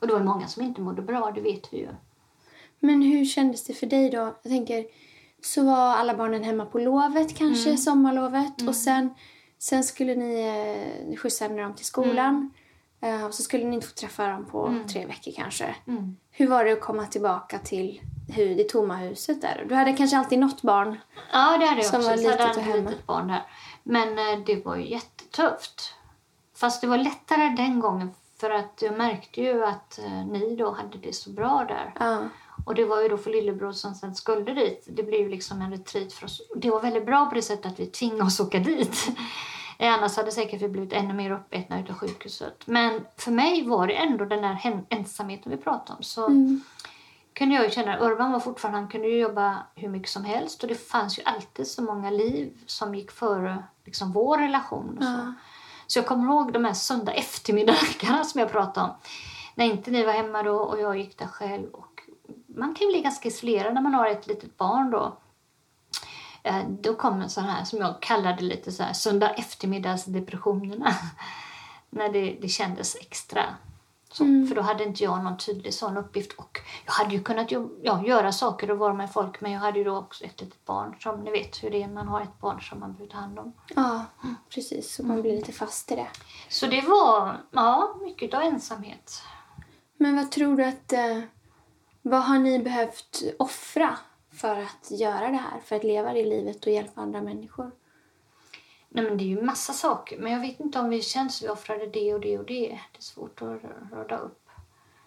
Och 0.00 0.06
det 0.06 0.12
var 0.12 0.20
många 0.20 0.46
som 0.46 0.62
inte 0.62 0.80
mådde 0.80 1.02
bra, 1.02 1.30
det 1.34 1.40
vet 1.40 1.72
vi 1.72 1.78
ju. 1.78 1.88
Men 2.80 3.02
hur 3.02 3.24
kändes 3.24 3.64
det 3.64 3.74
för 3.74 3.86
dig 3.86 4.10
då? 4.10 4.18
Jag 4.18 4.52
tänker, 4.52 4.86
så 5.42 5.64
var 5.64 5.96
alla 5.96 6.16
barnen 6.16 6.42
hemma 6.44 6.64
på 6.66 6.78
lovet 6.78 7.36
kanske, 7.36 7.68
Mm. 7.68 7.78
sommarlovet. 7.78 8.68
Och 8.68 8.74
sen, 8.74 9.14
sen 9.58 9.84
skulle 9.84 10.14
ni 10.14 10.40
eh, 11.10 11.16
skjutsa 11.16 11.44
hem 11.44 11.56
dem 11.56 11.74
till 11.74 11.84
skolan. 11.86 12.50
Mm. 13.00 13.20
Eh, 13.20 13.26
och 13.26 13.34
så 13.34 13.42
skulle 13.42 13.64
ni 13.64 13.74
inte 13.74 13.86
få 13.86 13.94
träffa 13.94 14.28
dem 14.28 14.44
på 14.44 14.74
tre 14.92 15.06
veckor 15.06 15.32
kanske. 15.36 15.74
Mm. 15.86 16.16
Hur 16.30 16.46
var 16.46 16.64
det 16.64 16.72
att 16.72 16.80
komma 16.80 17.06
tillbaka 17.06 17.58
till 17.58 18.00
hu- 18.28 18.54
det 18.56 18.68
tomma 18.68 18.96
huset 18.96 19.40
där? 19.42 19.64
Du 19.68 19.74
hade 19.74 19.92
kanske 19.92 20.18
alltid 20.18 20.38
något 20.38 20.62
barn. 20.62 20.98
Ja, 21.32 21.58
det 21.58 21.66
hade 21.66 21.80
jag 21.82 21.84
Som 21.84 21.96
också. 21.98 22.10
var 22.10 22.16
Så 22.16 22.22
litet 22.22 22.40
hade 22.40 22.50
och 22.50 22.56
han 22.56 22.68
ett 22.68 22.74
hemma. 22.76 22.90
litet 22.90 23.06
barn 23.06 23.28
där. 23.28 23.42
Men 23.82 24.18
eh, 24.18 24.38
det 24.46 24.64
var 24.64 24.76
ju 24.76 24.88
jättetufft. 24.90 25.94
Fast 26.56 26.80
det 26.80 26.86
var 26.86 26.98
lättare 26.98 27.48
den 27.56 27.80
gången 27.80 28.10
för 28.40 28.50
att 28.50 28.82
jag 28.82 28.98
märkte 28.98 29.40
ju 29.40 29.64
att 29.64 29.98
eh, 29.98 30.26
ni 30.26 30.56
då 30.56 30.70
hade 30.70 30.98
det 30.98 31.12
så 31.14 31.30
bra 31.30 31.64
där. 31.68 31.94
Ja. 32.00 32.22
Och 32.64 32.74
det 32.74 32.84
var 32.84 33.02
ju 33.02 33.08
då 33.08 33.16
för 33.18 33.30
lillebror 33.30 33.72
som 33.72 33.94
sen 33.94 34.14
skulle 34.14 34.54
dit. 34.54 34.84
Det 34.90 35.02
blev 35.02 35.20
ju 35.20 35.28
liksom 35.28 35.62
en 35.62 35.70
retreat 35.70 36.12
för 36.12 36.26
oss. 36.26 36.42
Det 36.56 36.70
var 36.70 36.80
väldigt 36.80 37.06
bra 37.06 37.26
på 37.26 37.34
det 37.34 37.42
sättet 37.42 37.66
att 37.72 37.80
vi 37.80 37.86
tvingade 37.86 38.22
oss 38.24 38.40
åka 38.40 38.58
dit. 38.58 39.08
Eh, 39.80 39.94
Annars 39.94 40.16
hade 40.16 40.30
säkert 40.32 40.62
vi 40.62 40.68
blivit 40.68 40.92
ännu 40.92 41.14
mer 41.14 41.30
uppätna 41.30 41.80
utav 41.80 41.94
sjukhuset. 41.96 42.62
Men 42.66 43.00
för 43.16 43.30
mig 43.30 43.66
var 43.68 43.86
det 43.86 43.92
ändå 43.94 44.24
den 44.24 44.42
där 44.42 44.52
hen- 44.52 44.86
ensamheten 44.88 45.52
vi 45.52 45.58
pratade 45.58 45.96
om. 45.96 46.02
Så 46.02 46.26
Mm. 46.26 46.60
Kunde 47.38 47.54
jag 47.54 47.64
ju 47.64 47.70
känna, 47.70 48.00
Urban 48.00 48.32
var 48.32 48.40
fortfarande, 48.40 48.78
han 48.78 48.88
kunde 48.88 49.08
ju 49.08 49.18
jobba 49.18 49.66
hur 49.74 49.88
mycket 49.88 50.08
som 50.08 50.24
helst. 50.24 50.62
Och 50.62 50.68
det 50.68 50.88
fanns 50.88 51.18
ju 51.18 51.22
alltid 51.22 51.66
så 51.66 51.82
många 51.82 52.10
liv 52.10 52.58
som 52.66 52.94
gick 52.94 53.10
före 53.10 53.64
liksom, 53.84 54.12
vår 54.12 54.38
relation. 54.38 54.98
Och 54.98 55.04
så. 55.04 55.10
Ja. 55.10 55.32
så 55.86 55.98
jag 55.98 56.06
kommer 56.06 56.24
ihåg 56.24 56.52
de 56.52 56.64
här 56.64 56.72
söndag 56.72 57.12
eftermiddagarna 57.12 58.24
som 58.24 58.40
jag 58.40 58.50
pratade 58.50 58.86
om. 58.86 58.94
när 59.54 59.64
inte 59.64 59.90
ni 59.90 60.04
var 60.04 60.12
hemma 60.12 60.42
då 60.42 60.56
och 60.56 60.80
jag 60.80 60.98
gick 60.98 61.18
där 61.18 61.26
själv. 61.26 61.70
Och 61.70 62.02
man 62.46 62.74
kan 62.74 62.88
bli 62.88 63.00
ganska 63.02 63.28
isolerad 63.28 63.74
när 63.74 63.82
man 63.82 63.94
har 63.94 64.06
ett 64.08 64.26
litet 64.26 64.56
barn 64.56 64.90
då. 64.90 65.16
Eh, 66.42 66.68
då 66.68 66.94
kom 66.94 67.20
en 67.20 67.30
sån 67.30 67.44
här 67.44 67.64
som 67.64 67.78
jag 67.78 68.02
kallade 68.02 68.42
lite 68.42 68.72
så 68.72 68.82
här 68.82 68.92
söndag 68.92 69.30
eftermiddagsdepressionerna. 69.30 70.94
när 71.90 72.08
det, 72.08 72.38
det 72.40 72.48
kändes 72.48 72.96
extra. 72.96 73.44
Så, 74.12 74.24
Mm. 74.24 74.48
För 74.48 74.54
då 74.54 74.62
hade 74.62 74.84
inte 74.84 75.04
jag 75.04 75.24
någon 75.24 75.36
tydlig 75.36 75.74
sån 75.74 75.96
uppgift. 75.96 76.32
Och 76.32 76.60
jag 76.86 76.92
hade 76.92 77.14
ju 77.14 77.22
kunnat 77.22 77.52
ja, 77.82 78.06
göra 78.06 78.32
saker 78.32 78.70
och 78.70 78.78
vara 78.78 78.94
med 78.94 79.12
folk 79.12 79.40
men 79.40 79.52
jag 79.52 79.60
hade 79.60 79.78
ju 79.78 79.84
då 79.84 79.96
också 79.96 80.24
ett 80.24 80.40
litet 80.40 80.64
barn 80.64 80.96
som 81.00 81.20
ni 81.20 81.30
vet 81.30 81.64
hur 81.64 81.70
det 81.70 81.82
är 81.82 81.88
man 81.88 82.08
har 82.08 82.20
ett 82.20 82.40
barn 82.40 82.60
som 82.60 82.80
man 82.80 82.92
behöver 82.92 83.12
ta 83.12 83.18
hand 83.18 83.38
om. 83.38 83.52
Ja, 83.74 84.04
precis. 84.48 84.94
Så 84.94 85.02
man 85.02 85.22
blir 85.22 85.32
lite 85.36 85.52
fast 85.52 85.92
i 85.92 85.96
det. 85.96 86.08
Så 86.48 86.66
det 86.66 86.80
var 86.80 87.36
ja, 87.50 87.96
mycket 88.02 88.34
av 88.34 88.42
ensamhet. 88.42 89.22
Men 89.96 90.16
vad 90.16 90.30
tror 90.30 90.56
du 90.56 90.64
att... 90.64 90.92
Eh, 90.92 91.20
vad 92.02 92.22
har 92.22 92.38
ni 92.38 92.58
behövt 92.58 93.22
offra 93.38 93.98
för 94.32 94.56
att 94.56 94.90
göra 94.90 95.28
det 95.28 95.36
här? 95.36 95.60
För 95.64 95.76
att 95.76 95.84
leva 95.84 96.12
det 96.12 96.24
livet 96.24 96.66
och 96.66 96.72
hjälpa 96.72 97.00
andra 97.00 97.22
människor? 97.22 97.70
Nej, 98.88 99.04
men 99.04 99.16
det 99.16 99.24
är 99.24 99.26
ju 99.26 99.42
massa 99.42 99.72
saker. 99.72 100.18
Men 100.18 100.32
jag 100.32 100.40
vet 100.40 100.60
inte 100.60 100.78
om 100.78 100.90
vi 100.90 101.02
känns 101.02 101.42
vi 101.42 101.48
offrade 101.48 101.86
det 101.86 102.14
och 102.14 102.20
det 102.20 102.38
och 102.38 102.44
det. 102.44 102.68
Det 102.92 102.98
är 102.98 103.02
svårt 103.02 103.42
att 103.42 103.62
rada 103.92 104.18
upp. 104.18 104.48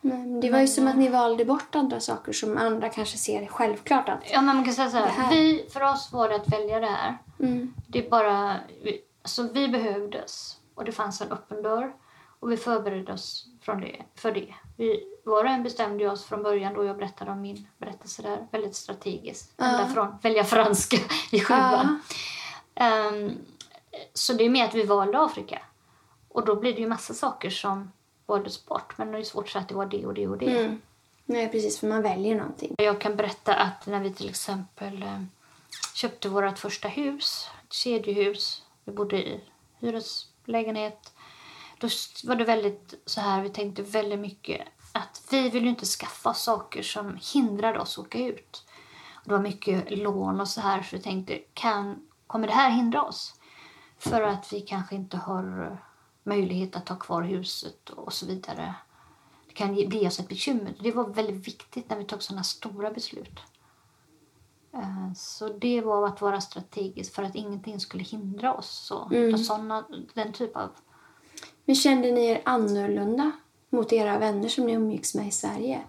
Men 0.02 0.42
det 0.42 0.50
var 0.50 0.60
ju 0.60 0.68
som 0.68 0.88
att 0.88 0.98
ni 0.98 1.10
valde 1.10 1.46
bort 1.46 1.76
andra 1.76 2.00
saker 2.00 2.34
som 2.34 2.58
andra 2.58 2.90
kanske 2.90 3.18
ser 3.18 3.46
självklart 3.46 4.10
att... 4.10 4.20
Ja, 4.32 4.42
men 4.42 4.56
man 4.56 4.66
kan 4.66 4.74
säga 4.74 4.90
så 4.90 4.98
här. 4.98 5.30
Vi, 5.30 5.66
för 5.74 5.84
oss 5.84 6.10
var 6.14 6.30
det 6.30 6.36
att 6.36 6.54
välja 6.54 6.80
det 6.80 6.88
här. 6.88 7.18
Mm. 7.40 7.74
Det 7.88 8.06
är 8.06 8.10
bara... 8.10 8.56
Vi, 8.84 9.02
alltså 9.22 9.48
vi 9.54 9.68
behövdes. 9.68 10.58
Och 10.76 10.86
det 10.86 10.92
fanns 10.92 11.22
en 11.22 11.32
öppen 11.32 11.62
dörr. 11.62 11.94
Och 12.40 12.52
vi 12.52 12.58
förberedde 12.58 13.14
oss 13.14 13.46
från 13.62 13.82
det, 13.82 14.04
för 14.16 14.32
det. 14.32 14.54
Vi, 14.78 15.04
var 15.24 15.44
och 15.44 15.50
en 15.50 15.64
bestämde 15.64 16.10
oss 16.10 16.26
från 16.26 16.44
början 16.44 16.74
då 16.74 16.84
jag 16.84 16.98
berättade 16.98 17.32
om 17.32 17.42
min 17.42 17.68
berättelse 17.78 18.22
där. 18.22 18.48
Väldigt 18.52 18.76
strategiskt. 18.76 19.54
Ända 19.58 19.88
från 19.88 20.18
välja 20.22 20.44
franska 20.44 20.98
i 21.32 21.40
sjuan. 21.40 22.02
Ehm, 22.76 23.32
så 24.14 24.34
det 24.34 24.46
är 24.46 24.50
mer 24.50 24.66
att 24.66 24.76
vi 24.76 24.84
valde 24.84 25.20
Afrika. 25.20 25.62
Och 26.28 26.46
då 26.46 26.56
blir 26.56 26.74
det 26.74 26.82
ju 26.82 26.88
massa 26.88 27.14
saker 27.14 27.50
som 27.50 27.92
valdes 28.26 28.66
bort. 28.66 28.98
Men 28.98 29.12
det 29.12 29.18
är 29.18 29.24
svårt 29.24 29.46
att 29.46 29.52
säga 29.52 29.62
att 29.62 29.70
det 29.70 29.76
var 29.76 29.86
det 29.86 30.06
och 30.06 30.14
det 30.14 30.28
och 30.28 30.38
det. 30.38 30.60
Mm. 30.60 30.82
Nej, 31.26 31.52
precis. 31.52 31.80
För 31.80 31.88
man 31.88 32.02
väljer 32.02 32.36
någonting. 32.36 32.76
Jag 32.78 33.02
kan 33.02 33.16
berätta 33.16 33.56
att 33.56 33.88
när 33.88 34.00
vi 34.00 34.14
till 34.14 34.30
exempel 34.30 35.04
eh, 35.04 35.22
köpte 35.94 36.30
vårt 36.30 36.60
första 36.60 36.88
hus, 36.88 37.48
ett 37.64 37.74
kedjehus, 37.74 38.64
vi 38.86 38.92
bodde 38.92 39.18
i 39.18 39.42
hyreslägenhet, 39.80 41.14
då 41.80 41.88
var 42.24 42.36
det 42.36 42.44
väldigt 42.44 42.94
så 43.06 43.22
här, 43.22 43.42
vi 43.42 43.50
tänkte 43.50 43.82
väldigt 43.82 44.20
mycket 44.20 44.68
att 44.92 45.28
vi 45.32 45.50
vill 45.50 45.64
ju 45.64 45.70
inte 45.70 45.86
skaffa 45.86 46.30
oss 46.30 46.42
saker 46.42 46.84
som 46.84 47.20
hindrar 47.34 47.78
oss 47.78 47.98
att 47.98 48.06
åka 48.06 48.20
ut. 48.20 48.66
Det 49.26 49.32
var 49.32 49.40
mycket 49.40 49.98
lån 49.98 50.42
och 50.42 50.48
så 50.48 50.62
här, 50.62 50.84
så 50.84 50.96
vi 50.96 51.02
tänkte, 51.02 51.40
kan, 51.54 52.08
kommer 52.28 52.48
det 52.48 52.54
här 52.54 52.70
hindra 52.70 53.04
oss? 53.04 53.36
För 54.02 54.22
att 54.22 54.54
vi 54.54 54.62
kanske 54.62 54.96
inte 54.96 55.18
har 55.18 55.64
eh, 55.72 55.78
möjlighet 56.24 56.76
att 56.76 56.90
ha 56.90 56.96
kvar 56.96 57.22
huset 57.22 57.90
och 57.90 58.14
så 58.14 58.26
vidare. 58.26 58.76
Det 59.48 59.54
kan 59.54 59.76
ge- 59.76 59.88
bli 59.88 60.08
oss 60.08 60.20
ett 60.20 60.28
bekymmer. 60.30 60.74
Det 60.80 60.92
var 60.92 61.08
väldigt 61.10 61.48
viktigt 61.48 61.90
när 61.90 61.98
vi 61.98 62.04
tog 62.06 62.24
sådana 62.24 62.44
stora 62.44 62.92
beslut. 62.92 63.40
Eh, 64.74 65.14
Så 65.16 65.48
det 65.54 65.82
var 65.82 66.08
att 66.08 66.22
vara 66.22 66.42
strategisk 66.42 67.14
för 67.14 67.24
att 67.24 67.36
ingenting 67.36 67.80
skulle 67.80 68.04
hindra 68.04 68.54
oss. 68.54 68.70
Så, 68.70 69.10
Mm. 69.12 69.38
såna, 69.38 69.86
den 70.14 70.34
typ 70.34 70.56
av... 70.58 70.70
Men 71.66 71.76
kände 71.76 72.12
ni 72.12 72.26
er 72.26 72.42
annorlunda 72.46 73.32
mot 73.70 73.94
era 73.94 74.20
vänner 74.20 74.50
som 74.50 74.66
ni 74.66 74.74
umgicks 74.74 75.16
med 75.16 75.28
i 75.28 75.32
Sverige? 75.32 75.82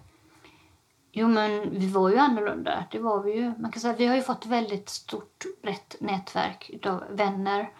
Jo, 1.11 1.27
men 1.27 1.69
vi 1.79 1.87
var 1.89 2.09
ju 2.09 2.17
annorlunda. 2.17 2.85
Det 2.91 2.99
var 2.99 3.23
vi 3.23 3.31
ju. 3.35 3.53
Man 3.59 3.71
kan 3.71 3.81
säga, 3.81 3.93
vi 3.95 4.05
har 4.05 4.15
ju 4.15 4.21
fått 4.21 4.45
väldigt 4.45 4.89
stort, 4.89 5.43
brett 5.61 5.95
nätverk 5.99 6.69
utav 6.73 7.03
vänner. 7.09 7.71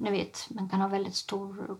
Ni 0.00 0.10
vet, 0.10 0.46
man 0.50 0.68
kan 0.68 0.80
ha 0.80 0.88
väldigt 0.88 1.14
stor 1.16 1.78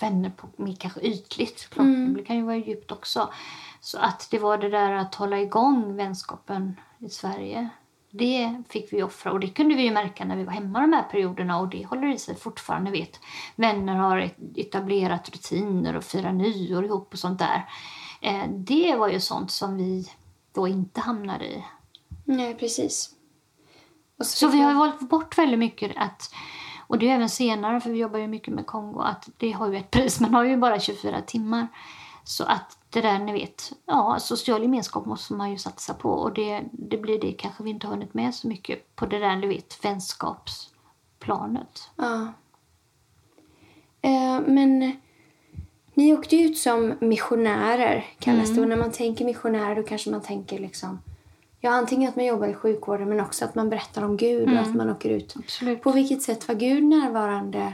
vänner 0.00 0.30
på, 0.30 0.48
mer 0.56 0.74
kanske 0.74 1.00
ytligt. 1.00 1.68
Klart, 1.70 1.84
Mm. 1.84 2.14
Det 2.14 2.22
kan 2.24 2.36
ju 2.36 2.42
vara 2.42 2.56
djupt 2.56 2.92
också. 2.92 3.32
Så 3.80 3.98
att 3.98 4.28
det 4.30 4.38
var 4.38 4.58
det 4.58 4.68
där 4.68 4.92
att 4.92 5.14
hålla 5.14 5.38
igång 5.40 5.96
vänskapen 5.96 6.80
i 6.98 7.08
Sverige. 7.08 7.68
Det 8.10 8.62
fick 8.68 8.92
vi 8.92 9.02
offra 9.02 9.32
och 9.32 9.40
det 9.40 9.48
kunde 9.48 9.74
vi 9.74 9.82
ju 9.82 9.90
märka 9.90 10.24
när 10.24 10.36
vi 10.36 10.44
var 10.44 10.52
hemma 10.52 10.80
de 10.80 10.92
här 10.92 11.02
perioderna 11.02 11.58
och 11.58 11.68
det 11.68 11.84
håller 11.86 12.08
i 12.14 12.18
sig 12.18 12.36
fortfarande. 12.36 12.90
Vet. 12.90 13.20
Vänner 13.56 13.94
har 13.96 14.18
et- 14.18 14.36
etablerat 14.56 15.28
rutiner 15.30 15.96
och 15.96 16.04
firar 16.04 16.32
nyår 16.32 16.84
ihop 16.84 17.12
och 17.12 17.18
sånt 17.18 17.38
där. 17.38 17.68
Eh, 18.20 18.48
det 18.50 18.96
var 18.96 19.08
ju 19.08 19.20
sånt 19.20 19.50
som 19.50 19.76
vi 19.76 20.10
då 20.52 20.68
inte 20.68 21.00
hamnade 21.00 21.44
i. 21.46 21.64
Nej, 22.24 22.54
precis. 22.54 23.10
Och 24.18 24.26
Så 24.26 24.48
vi 24.48 24.60
har 24.60 24.74
valt 24.74 25.00
bort 25.08 25.38
väldigt 25.38 25.58
mycket 25.58 25.92
att 25.96 26.34
och 26.90 26.98
det 26.98 27.10
är 27.10 27.14
även 27.14 27.28
senare, 27.28 27.80
för 27.80 27.90
vi 27.90 27.98
jobbar 27.98 28.18
ju 28.18 28.26
mycket 28.26 28.54
med 28.54 28.66
Kongo, 28.66 29.00
att 29.00 29.28
det 29.36 29.50
har 29.50 29.68
ju 29.68 29.76
ett 29.76 29.90
pris. 29.90 30.20
Man 30.20 30.34
har 30.34 30.44
ju 30.44 30.56
bara 30.56 30.80
24 30.80 31.22
timmar. 31.22 31.66
Så 32.24 32.44
att 32.44 32.78
det 32.90 33.00
där, 33.00 33.18
ni 33.18 33.32
vet, 33.32 33.72
ja, 33.86 34.16
social 34.20 34.62
gemenskap 34.62 35.06
måste 35.06 35.34
man 35.34 35.50
ju 35.50 35.58
satsa 35.58 35.94
på. 35.94 36.10
Och 36.10 36.32
det, 36.32 36.62
det 36.72 36.98
blir 36.98 37.20
det 37.20 37.32
kanske 37.32 37.62
vi 37.62 37.70
inte 37.70 37.86
har 37.86 37.94
hunnit 37.94 38.14
med 38.14 38.34
så 38.34 38.48
mycket 38.48 38.96
på 38.96 39.06
det 39.06 39.18
där, 39.18 39.36
ni 39.36 39.46
vet, 39.46 39.84
vänskapsplanet. 39.84 41.90
Ja. 41.96 42.32
Eh, 44.02 44.40
men 44.46 44.96
ni 45.94 46.14
åkte 46.14 46.36
ut 46.36 46.58
som 46.58 46.94
missionärer 47.00 48.06
kallas 48.18 48.54
det. 48.54 48.60
Och 48.60 48.68
när 48.68 48.76
man 48.76 48.92
tänker 48.92 49.24
missionärer 49.24 49.76
då 49.76 49.82
kanske 49.82 50.10
man 50.10 50.22
tänker 50.22 50.58
liksom 50.58 50.98
Ja, 51.60 51.70
antingen 51.70 52.08
att 52.08 52.16
man 52.16 52.24
jobbar 52.24 52.46
i 52.48 52.54
sjukvården 52.54 53.08
men 53.08 53.20
också 53.20 53.44
att 53.44 53.54
man 53.54 53.68
berättar 53.70 54.02
om 54.04 54.16
Gud 54.16 54.52
och 54.52 54.58
att 54.58 54.74
man 54.74 54.90
åker 54.90 55.10
ut. 55.10 55.34
Absolut. 55.38 55.82
På 55.82 55.92
vilket 55.92 56.22
sätt 56.22 56.48
var 56.48 56.54
Gud 56.54 56.84
närvarande 56.84 57.72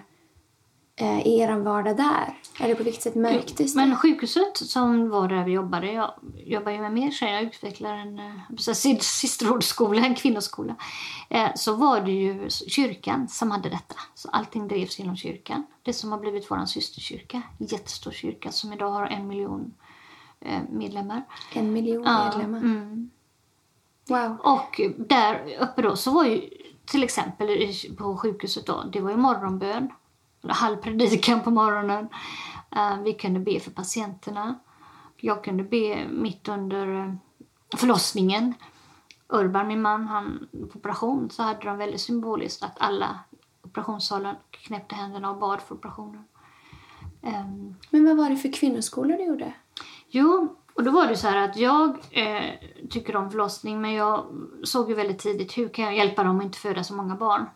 eh, 0.96 1.26
i 1.26 1.38
er 1.40 1.56
vardag 1.56 1.96
där? 1.96 2.38
Eller 2.60 2.74
på 2.74 2.82
vilket 2.82 3.02
sätt 3.02 3.14
märktes 3.14 3.74
det? 3.74 3.80
Men 3.80 3.96
sjukhuset 3.96 4.56
som 4.56 5.08
var 5.10 5.28
där 5.28 5.44
vi 5.44 5.52
jobbade, 5.52 5.92
jag 5.92 6.10
jobbar 6.36 6.72
ju 6.72 6.80
med 6.80 6.92
mer 6.92 7.10
tjejer, 7.10 7.34
jag 7.34 7.42
utvecklar 7.42 7.94
en 7.96 8.18
eh, 8.18 8.32
så 8.58 8.70
här, 8.70 8.74
sy- 8.76 8.98
systerrådsskola, 9.00 10.06
en 10.06 10.14
kvinnoskola. 10.14 10.76
Eh, 11.30 11.48
så 11.54 11.74
var 11.74 12.00
det 12.00 12.12
ju 12.12 12.50
kyrkan 12.50 13.28
som 13.28 13.50
hade 13.50 13.68
detta. 13.68 13.94
Så 14.14 14.28
allting 14.28 14.68
drevs 14.68 14.98
genom 14.98 15.16
kyrkan. 15.16 15.66
Det 15.82 15.92
som 15.92 16.12
har 16.12 16.18
blivit 16.18 16.50
vår 16.50 16.64
systerkyrka, 16.66 17.42
en 17.58 17.66
jättestor 17.66 18.10
kyrka 18.10 18.50
som 18.52 18.72
idag 18.72 18.90
har 18.90 19.06
en 19.06 19.26
miljon 19.28 19.74
eh, 20.40 20.58
medlemmar. 20.70 21.22
En 21.54 21.72
miljon 21.72 22.04
Ja, 22.04 22.24
medlemmar. 22.24 22.58
mm. 22.58 23.10
Wow. 24.08 24.38
Och 24.40 24.80
där 24.96 25.56
uppe 25.60 25.82
då 25.82 25.96
så 25.96 26.10
var 26.10 26.24
ju 26.24 26.50
till 26.84 27.04
exempel 27.04 27.72
på 27.98 28.16
sjukhuset 28.16 28.66
då, 28.66 28.84
det 28.92 29.00
var 29.00 29.10
ju 29.10 29.16
morgonbön. 29.16 29.92
Halvpredikan 30.48 31.40
på 31.40 31.50
morgonen. 31.50 32.08
Eh, 32.76 32.98
vi 33.02 33.12
kunde 33.12 33.40
be 33.40 33.60
för 33.60 33.70
patienterna. 33.70 34.58
Jag 35.16 35.44
kunde 35.44 35.62
be 35.62 36.08
mitt 36.08 36.48
under 36.48 37.00
eh, 37.00 37.14
förlossningen. 37.76 38.54
Urban, 39.28 39.68
min 39.68 39.82
man, 39.82 40.06
han 40.06 40.48
på 40.72 40.78
operation 40.78 41.30
så 41.30 41.42
hade 41.42 41.60
de 41.60 41.78
väldigt 41.78 42.00
symboliskt 42.00 42.62
att 42.62 42.76
alla 42.78 43.18
operationssalen 43.62 44.36
knäppte 44.50 44.94
händerna 44.94 45.30
och 45.30 45.38
bad 45.38 45.60
för 45.60 45.74
operationen. 45.74 46.24
Ehm, 47.22 47.74
Men 47.90 48.04
vad 48.04 48.16
var 48.16 48.30
det 48.30 48.36
för 48.36 48.52
kvinnoskolor 48.52 49.16
du 49.16 49.24
gjorde? 49.24 49.52
Jo, 50.08 50.56
och 50.76 50.84
då 50.84 50.90
var 50.90 51.06
det 51.06 51.16
så 51.16 51.28
här 51.28 51.48
att 51.48 51.56
jag 51.56 51.98
eh, 52.10 52.50
tycker 52.90 53.16
om 53.16 53.30
förlossning 53.30 53.80
men 53.80 53.92
jag 53.92 54.26
såg 54.64 54.88
ju 54.88 54.94
väldigt 54.94 55.18
tidigt 55.18 55.58
hur 55.58 55.68
kan 55.68 55.84
jag 55.84 55.96
hjälpa 55.96 56.24
dem 56.24 56.38
att 56.38 56.44
inte 56.44 56.58
föda 56.58 56.84
så 56.84 56.94
många 56.94 57.14
barn. 57.14 57.46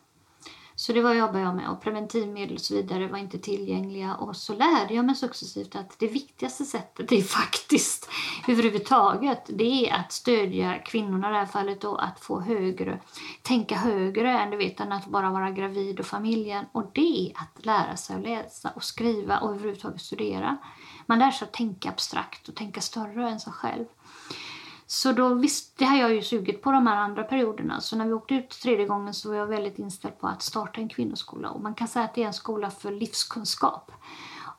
Så 0.81 0.93
det 0.93 1.01
var 1.01 1.15
jobbade 1.15 1.41
jag 1.41 1.57
med 1.57 1.71
och 1.71 1.83
preventivmedel 1.83 2.55
och 2.55 2.61
så 2.61 2.75
vidare 2.75 3.09
var 3.09 3.19
inte 3.19 3.39
tillgängliga 3.39 4.15
och 4.15 4.37
så 4.37 4.55
lärde 4.55 4.95
jag 4.95 5.05
mig 5.05 5.15
successivt 5.15 5.77
att 5.77 5.99
det 5.99 6.07
viktigaste 6.07 6.65
sättet 6.65 7.13
är 7.13 7.23
faktiskt 7.23 8.11
överhuvudtaget 8.49 9.43
det 9.49 9.89
är 9.89 9.95
att 9.95 10.13
stödja 10.13 10.79
kvinnorna 10.79 11.29
i 11.29 11.33
det 11.33 11.39
här 11.39 11.47
fallet 11.47 11.85
och 11.85 12.05
att 12.05 12.21
få 12.21 12.41
högre, 12.41 13.01
tänka 13.43 13.75
högre 13.75 14.39
än 14.39 14.51
du 14.51 14.57
vet 14.57 14.81
än 14.81 14.93
att 14.93 15.07
bara 15.07 15.31
vara 15.31 15.51
gravid 15.51 16.01
och 16.01 16.07
familjen 16.07 16.65
och 16.73 16.91
det 16.95 17.27
är 17.27 17.33
att 17.35 17.65
lära 17.67 17.97
sig 17.97 18.17
att 18.17 18.23
läsa 18.23 18.71
och 18.75 18.85
skriva 18.85 19.39
och 19.39 19.51
överhuvudtaget 19.51 20.01
studera. 20.01 20.57
Man 21.11 21.19
lär 21.19 21.31
sig 21.31 21.47
att 21.47 21.53
tänka 21.53 21.89
abstrakt 21.89 22.49
och 22.49 22.55
tänka 22.55 22.81
större 22.81 23.31
än 23.31 23.41
sig 23.41 23.53
själv. 23.53 23.85
Så 24.87 25.13
då 25.13 25.35
visst, 25.35 25.79
det 25.79 25.85
har 25.85 25.97
jag 25.97 26.15
ju 26.15 26.23
sugit 26.23 26.63
på 26.63 26.73
de 26.73 26.87
här 26.87 26.97
andra 26.97 27.25
perioderna. 27.25 27.81
Så 27.81 27.97
när 27.97 28.07
vi 28.07 28.13
åkte 28.13 28.35
ut 28.35 28.51
tredje 28.51 28.87
gången 28.87 29.15
så 29.15 29.29
var 29.29 29.37
jag 29.37 29.47
väldigt 29.47 29.79
inställd 29.79 30.19
på 30.19 30.27
att 30.27 30.43
starta 30.43 30.81
en 30.81 30.89
kvinnoskola. 30.89 31.51
Och 31.51 31.61
man 31.61 31.75
kan 31.75 31.89
säga 31.89 32.05
att 32.05 32.15
det 32.15 32.23
är 32.23 32.27
en 32.27 32.33
skola 32.33 32.71
för 32.71 32.93
livskunskap. 32.93 33.93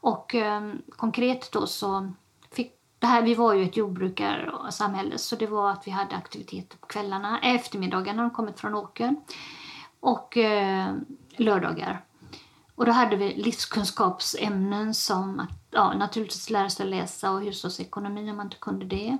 Och 0.01 0.35
eh, 0.35 0.73
konkret 0.89 1.51
då 1.51 1.67
så 1.67 2.11
fick 2.51 2.73
det 2.99 3.07
här, 3.07 3.21
vi 3.21 3.35
var 3.35 3.53
ju 3.53 3.63
ett 3.63 3.77
jordbrukarsamhälle 3.77 5.17
så 5.17 5.35
det 5.35 5.47
var 5.47 5.71
att 5.71 5.87
vi 5.87 5.91
hade 5.91 6.15
aktiviteter 6.15 6.77
på 6.77 6.87
kvällarna, 6.87 7.39
eftermiddagarna 7.39 8.21
när 8.21 8.29
de 8.29 8.35
kommit 8.35 8.59
från 8.59 8.75
åkern 8.75 9.15
och 9.99 10.37
eh, 10.37 10.95
lördagar. 11.35 12.05
Och 12.75 12.85
då 12.85 12.91
hade 12.91 13.15
vi 13.15 13.33
livskunskapsämnen 13.35 14.93
som 14.93 15.39
att 15.39 15.60
ja, 15.71 15.93
naturligtvis 15.93 16.49
lära 16.49 16.69
sig 16.69 16.85
läsa 16.85 17.31
och 17.31 17.41
hushållsekonomi 17.41 18.31
om 18.31 18.37
man 18.37 18.45
inte 18.45 18.57
kunde 18.57 18.85
det. 18.85 19.17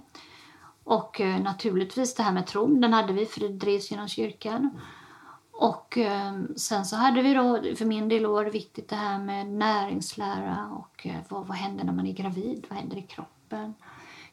Och 0.84 1.22
eh, 1.22 1.42
naturligtvis 1.42 2.16
det 2.16 2.24
här 2.24 2.34
med 2.34 2.48
tron, 2.48 2.82
den 2.82 2.94
hade 2.94 3.14
vi 3.14 3.26
för 3.26 3.40
det 3.40 3.48
drevs 3.48 3.92
genom 3.92 4.08
kyrkan. 4.08 4.80
Och 5.52 5.98
eh, 5.98 6.34
sen 6.56 6.86
så 6.86 6.96
hade 6.96 7.22
vi 7.22 7.34
då, 7.34 7.62
för 7.76 7.86
min 7.86 8.10
del 8.10 8.26
var 8.26 8.46
det 8.46 8.52
viktigt 8.52 8.90
det 8.90 8.96
här 8.96 9.20
med 9.20 9.48
näringslära 9.48 10.70
och 10.72 11.08
eh, 11.08 11.20
vad, 11.30 11.48
vad 11.48 11.58
händer 11.58 11.84
när 11.84 11.94
man 11.94 12.08
är 12.08 12.14
gravid, 12.14 12.66
vad 12.70 12.80
händer 12.80 12.98
i 12.98 13.02
kroppen? 13.02 13.74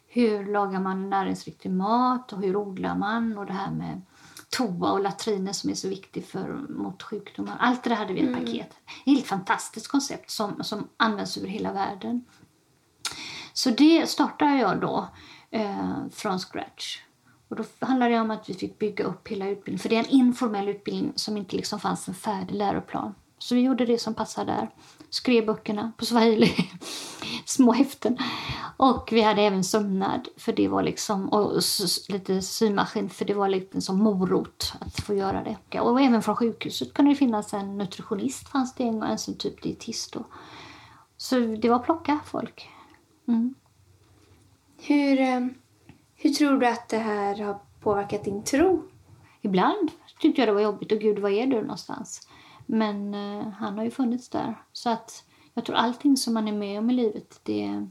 Hur 0.07 0.47
lagar 0.53 0.81
man 0.81 1.11
näringsriktig 1.11 1.71
mat 1.71 2.33
och 2.33 2.43
hur 2.43 2.57
odlar 2.57 2.95
man 2.95 3.39
och 3.39 3.47
det 3.47 3.53
här 3.53 3.71
med 3.71 4.03
toa 4.49 4.93
och 4.93 5.01
latriner 5.01 5.53
som 5.53 5.71
är 5.71 5.75
så 5.75 5.89
viktigt 5.89 6.27
för, 6.27 6.49
mot 6.69 7.03
sjukdomar. 7.03 7.57
Allt 7.61 7.85
det 7.85 7.91
där 7.91 7.97
hade 7.97 8.13
vi 8.13 8.21
i 8.21 8.23
ett 8.23 8.29
mm. 8.29 8.45
paket. 8.45 8.71
Ett 8.71 9.07
helt 9.07 9.27
fantastiskt 9.27 9.89
koncept 9.89 10.31
som, 10.31 10.65
som 10.65 10.89
används 10.97 11.37
över 11.37 11.49
hela 11.49 11.73
världen. 11.73 12.25
Så 13.53 13.71
det 13.71 14.09
startade 14.09 14.59
jag 14.59 14.81
då 14.81 15.09
eh, 15.51 15.95
från 16.13 16.39
scratch. 16.39 17.03
Och 17.49 17.57
då 17.57 17.65
handlade 17.81 18.15
det 18.15 18.21
om 18.21 18.31
att 18.31 18.49
vi 18.51 18.55
fick 18.55 18.79
bygga 18.79 19.05
upp 19.05 19.29
hela 19.29 19.49
utbildningen. 19.49 19.79
För 19.79 19.89
det 19.89 19.97
är 19.97 20.05
en 20.05 20.11
informell 20.11 20.69
utbildning 20.69 21.13
som 21.17 21.37
inte 21.37 21.57
liksom 21.57 21.81
fanns 21.81 22.09
en 22.09 22.15
färdig 22.15 22.55
läroplan. 22.55 23.15
Så 23.39 23.55
vi 23.55 23.61
gjorde 23.61 23.87
det 23.87 23.99
som 23.99 24.15
passade 24.15 24.53
där. 24.53 24.71
Skrev 25.11 25.47
böckerna 25.47 25.93
på 25.97 26.05
swahili, 26.05 26.55
små 27.45 27.73
häften. 27.73 28.19
Och 28.77 29.09
vi 29.13 29.21
hade 29.23 29.43
även 29.43 29.65
sömnad, 29.65 30.29
för 30.37 30.53
det 30.53 30.69
var 30.69 30.83
liksom, 30.83 31.29
och 31.29 31.63
lite 32.09 32.43
symaskin, 32.43 33.11
för 33.11 33.25
det 33.25 33.35
var 33.35 33.49
lite 33.49 33.81
som 33.81 33.99
morot 33.99 34.73
att 34.81 35.01
få 35.01 35.15
göra 35.15 35.45
det. 35.71 35.81
Och 35.81 36.01
även 36.01 36.23
från 36.23 36.37
sjukhuset 36.37 36.95
kunde 36.95 37.11
det 37.11 37.17
finnas 37.17 37.55
en 37.55 37.79
nutritionist, 37.79 38.49
fanns 38.49 38.75
det 38.75 38.85
en, 38.85 39.03
en 39.03 39.19
som 39.19 39.35
typ 39.35 39.63
dietist. 39.63 40.13
Då. 40.13 40.25
Så 41.17 41.39
det 41.39 41.69
var 41.69 41.79
plocka 41.79 42.19
folk. 42.27 42.71
Mm. 43.29 43.55
Hur, 44.81 45.21
eh, 45.21 45.47
hur 46.15 46.31
tror 46.31 46.61
du 46.61 46.67
att 46.67 46.89
det 46.89 46.99
här 46.99 47.37
har 47.45 47.59
påverkat 47.81 48.25
din 48.25 48.43
tro? 48.43 48.83
Ibland 49.43 49.91
tyckte 50.21 50.41
jag 50.41 50.49
det 50.49 50.53
var 50.53 50.61
jobbigt. 50.61 50.93
Och 50.93 50.99
gud, 50.99 51.19
var 51.19 51.31
är 51.31 51.47
du 51.47 51.61
någonstans? 51.61 52.29
Men 52.71 53.15
eh, 53.15 53.49
han 53.49 53.79
har 53.79 53.85
ju 53.85 53.91
funnits 53.91 54.29
där. 54.29 54.65
Så 54.73 54.91
att 54.91 55.25
jag 55.55 55.65
tror 55.65 55.77
allting 55.77 56.17
som 56.17 56.35
man 56.35 56.49
är 56.49 56.53
med 56.53 56.79
om 56.79 56.91
i 56.91 56.95
livet, 56.95 57.41
det, 57.43 57.87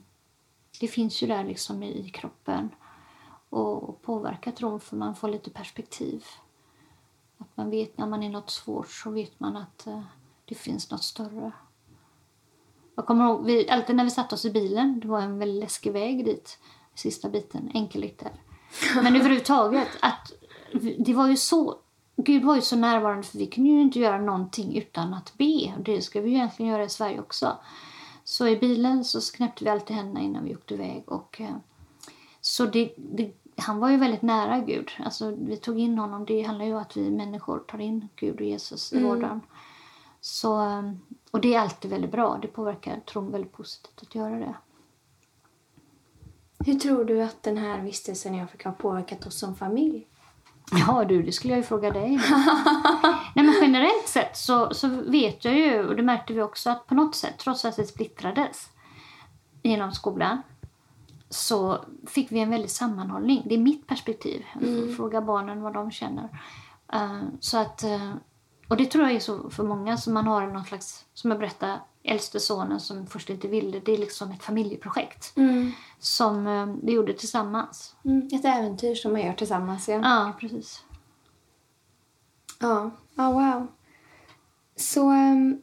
det 0.80 0.88
finns 0.88 1.24
ju 1.24 1.28
där 1.28 1.44
liksom 1.44 1.84
i 1.84 2.10
kroppen. 2.10 2.70
Och 3.50 4.02
påverkar 4.02 4.52
tron 4.52 4.80
för 4.80 4.96
man 4.96 5.16
får 5.16 5.30
lite 5.30 5.50
perspektiv. 5.50 6.26
Att 7.38 7.58
man 7.58 7.70
vet 7.70 7.98
när 7.98 8.08
man 8.08 8.24
är 8.24 8.30
något 8.30 8.50
svårt 8.50 8.92
så 8.92 9.10
vet 9.10 9.40
man 9.40 9.58
att 9.58 9.88
eh, 9.88 10.04
det 10.46 10.56
finns 10.56 10.92
något 10.92 11.04
större. 11.04 11.52
Jag 12.96 13.06
kommer 13.06 13.26
ihåg, 13.26 13.46
vi, 13.46 13.70
alltid 13.70 13.96
när 13.96 14.04
vi 14.04 14.10
satte 14.10 14.36
oss 14.36 14.46
i 14.46 14.52
bilen, 14.52 15.00
det 15.00 15.08
var 15.08 15.22
en 15.22 15.40
väldigt 15.40 15.63
läskig 15.63 15.94
väg 15.94 16.26
dit, 16.26 16.60
sista 16.96 17.30
biten, 17.30 17.72
enkelriktat. 17.74 18.34
Men 18.96 19.16
överhuvudtaget, 19.16 19.90
att 20.02 20.32
det 21.00 21.13
var 21.13 21.28
ju 21.28 21.38
så 21.38 21.80
Gud 22.19 22.43
var 22.43 22.56
ju 22.56 22.62
så 22.62 22.75
närvarande 22.75 23.23
för 23.23 23.38
vi 23.38 23.47
kunde 23.47 23.69
ju 23.69 23.82
inte 23.82 23.99
göra 23.99 24.21
någonting 24.21 24.77
utan 24.77 25.13
att 25.13 25.34
be. 25.38 25.73
Det 25.80 26.01
ska 26.01 26.21
vi 26.21 26.30
ju 26.30 26.36
egentligen 26.36 26.71
göra 26.71 26.84
i 26.84 26.89
Sverige 26.89 27.19
också. 27.19 27.58
Så 28.23 28.47
i 28.47 28.58
bilen 28.58 29.03
så 29.03 29.21
knäppte 29.21 29.63
vi 29.63 29.69
alltid 29.69 29.95
händerna 29.95 30.21
innan 30.21 30.43
vi 30.43 30.56
åkte 30.56 30.73
iväg. 30.73 31.03
Och, 31.08 31.41
eh, 31.41 31.56
så 32.41 32.65
det, 32.65 32.93
det, 32.97 33.32
han 33.56 33.80
var 33.80 33.89
ju 33.89 33.97
väldigt 33.97 34.21
nära 34.21 34.60
Gud. 34.60 34.91
Alltså, 34.99 35.36
vi 35.39 35.58
tog 35.58 35.80
in 35.80 35.97
honom. 35.97 36.25
Det 36.25 36.41
handlar 36.41 36.65
ju 36.65 36.73
om 36.73 36.82
att 36.82 36.97
vi 36.97 37.12
människor 37.12 37.60
tar 37.60 37.80
in 37.80 38.08
Gud 38.15 38.36
och 38.36 38.45
Jesus 38.47 38.93
i 38.93 38.97
mm. 38.97 39.10
vardagen. 39.10 39.41
Så, 40.21 40.62
eh, 40.62 40.91
och 41.32 41.41
det 41.41 41.53
är 41.53 41.60
alltid 41.60 41.91
väldigt 41.91 42.12
bra. 42.12 42.39
Det 42.41 42.47
påverkar 42.47 42.99
tron 42.99 43.32
väldigt 43.32 43.51
positivt 43.51 44.01
att 44.01 44.15
göra 44.15 44.39
det. 44.39 44.56
Hur 46.65 46.80
tror 46.80 47.06
du 47.06 47.21
att 47.21 47.43
den 47.43 47.58
här 47.58 47.82
vistelsen 47.82 48.36
i 48.36 48.41
Afrika 48.41 48.69
har 48.69 48.75
påverkat 48.75 49.27
oss 49.27 49.39
som 49.39 49.56
familj? 49.56 50.08
Ja 50.71 51.06
du, 51.06 51.23
det 51.23 51.32
skulle 51.32 51.53
jag 51.53 51.58
ju 51.58 51.63
fråga 51.63 51.91
dig. 51.91 52.10
Nej 53.36 53.45
men 53.45 53.56
generellt 53.62 54.08
sett 54.08 54.38
så, 54.38 54.73
så 54.73 54.88
vet 54.88 55.45
jag 55.45 55.58
ju, 55.58 55.88
och 55.88 55.95
det 55.95 56.03
märkte 56.03 56.34
vi 56.34 56.41
också, 56.41 56.69
att 56.69 56.88
på 56.88 56.95
något 56.95 57.15
sätt, 57.15 57.38
trots 57.38 57.65
att 57.65 57.75
det 57.75 57.86
splittrades 57.86 58.69
inom 59.62 59.91
skolan, 59.91 60.41
så 61.30 61.86
fick 62.08 62.32
vi 62.32 62.39
en 62.39 62.49
väldig 62.49 62.71
sammanhållning. 62.71 63.43
Det 63.45 63.56
är 63.56 63.60
mitt 63.60 63.88
perspektiv. 63.88 64.45
Mm. 64.62 64.95
Fråga 64.95 65.21
barnen 65.21 65.62
vad 65.62 65.73
de 65.73 65.91
känner. 65.91 66.30
Uh, 66.95 67.23
så 67.39 67.58
att, 67.58 67.84
uh, 67.84 68.13
och 68.67 68.77
det 68.77 68.86
tror 68.86 69.03
jag 69.03 69.13
är 69.13 69.19
så 69.19 69.49
för 69.49 69.63
många 69.63 69.97
som 69.97 70.13
man 70.13 70.27
har 70.27 70.47
någon 70.47 70.65
slags, 70.65 71.06
som 71.13 71.32
jag 71.32 71.39
berättade, 71.39 71.80
äldste 72.08 72.39
sonen 72.39 72.80
som 72.80 73.08
först 73.08 73.30
inte 73.30 73.48
ville. 73.48 73.80
Det 73.80 73.93
är 73.93 73.98
liksom 73.98 74.32
ett 74.32 74.43
familjeprojekt 74.43 75.38
mm. 75.38 75.72
som 76.00 76.48
uh, 76.48 76.76
vi 76.84 76.91
gjorde 76.91 77.13
tillsammans. 77.13 77.96
Mm. 78.06 78.28
Ett 78.32 78.46
äventyr 78.46 78.96
som 78.96 79.12
man 79.12 79.22
gör 79.22 79.34
tillsammans, 79.34 79.89
ja. 79.89 80.00
Ja, 80.04 80.34
precis. 80.39 80.84
Ja, 82.60 82.91
ja 83.15 83.32
wow. 83.32 83.67
Så 84.76 85.10
um, 85.12 85.62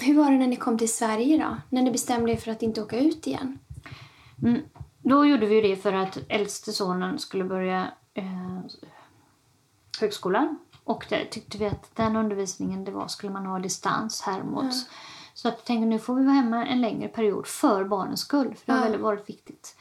hur 0.00 0.14
var 0.14 0.30
det 0.30 0.38
när 0.38 0.46
ni 0.46 0.56
kom 0.56 0.78
till 0.78 0.92
Sverige 0.92 1.38
då? 1.38 1.56
När 1.68 1.82
ni 1.82 1.90
bestämde 1.90 2.32
er 2.32 2.36
för 2.36 2.50
att 2.50 2.62
inte 2.62 2.82
åka 2.82 2.98
ut 2.98 3.26
igen? 3.26 3.58
Mm. 4.42 4.60
Då 4.98 5.26
gjorde 5.26 5.46
vi 5.46 5.60
det 5.60 5.76
för 5.76 5.92
att 5.92 6.18
äldste 6.28 6.72
sonen 6.72 7.18
skulle 7.18 7.44
börja 7.44 7.92
eh, 8.14 8.60
högskolan 10.00 10.58
och 10.84 11.06
det 11.08 11.24
tyckte 11.24 11.58
vi 11.58 11.66
att 11.66 11.96
den 11.96 12.16
undervisningen 12.16 12.84
det 12.84 12.90
var 12.90 13.08
skulle 13.08 13.32
man 13.32 13.46
ha 13.46 13.58
distans 13.58 14.22
här 14.22 14.42
mot. 14.42 14.62
Mm. 14.62 14.74
Så 15.34 15.48
att 15.48 15.54
jag 15.54 15.64
tänkte 15.64 15.86
nu 15.86 15.98
får 15.98 16.14
vi 16.14 16.24
vara 16.24 16.34
hemma 16.34 16.66
en 16.66 16.80
längre 16.80 17.08
period 17.08 17.46
för 17.46 17.84
barnens 17.84 18.20
skull. 18.20 18.54
För 18.54 18.72
det 18.72 18.78
har 18.78 18.86
mm. 18.86 19.02
varit 19.02 19.28
viktigt. 19.28 19.76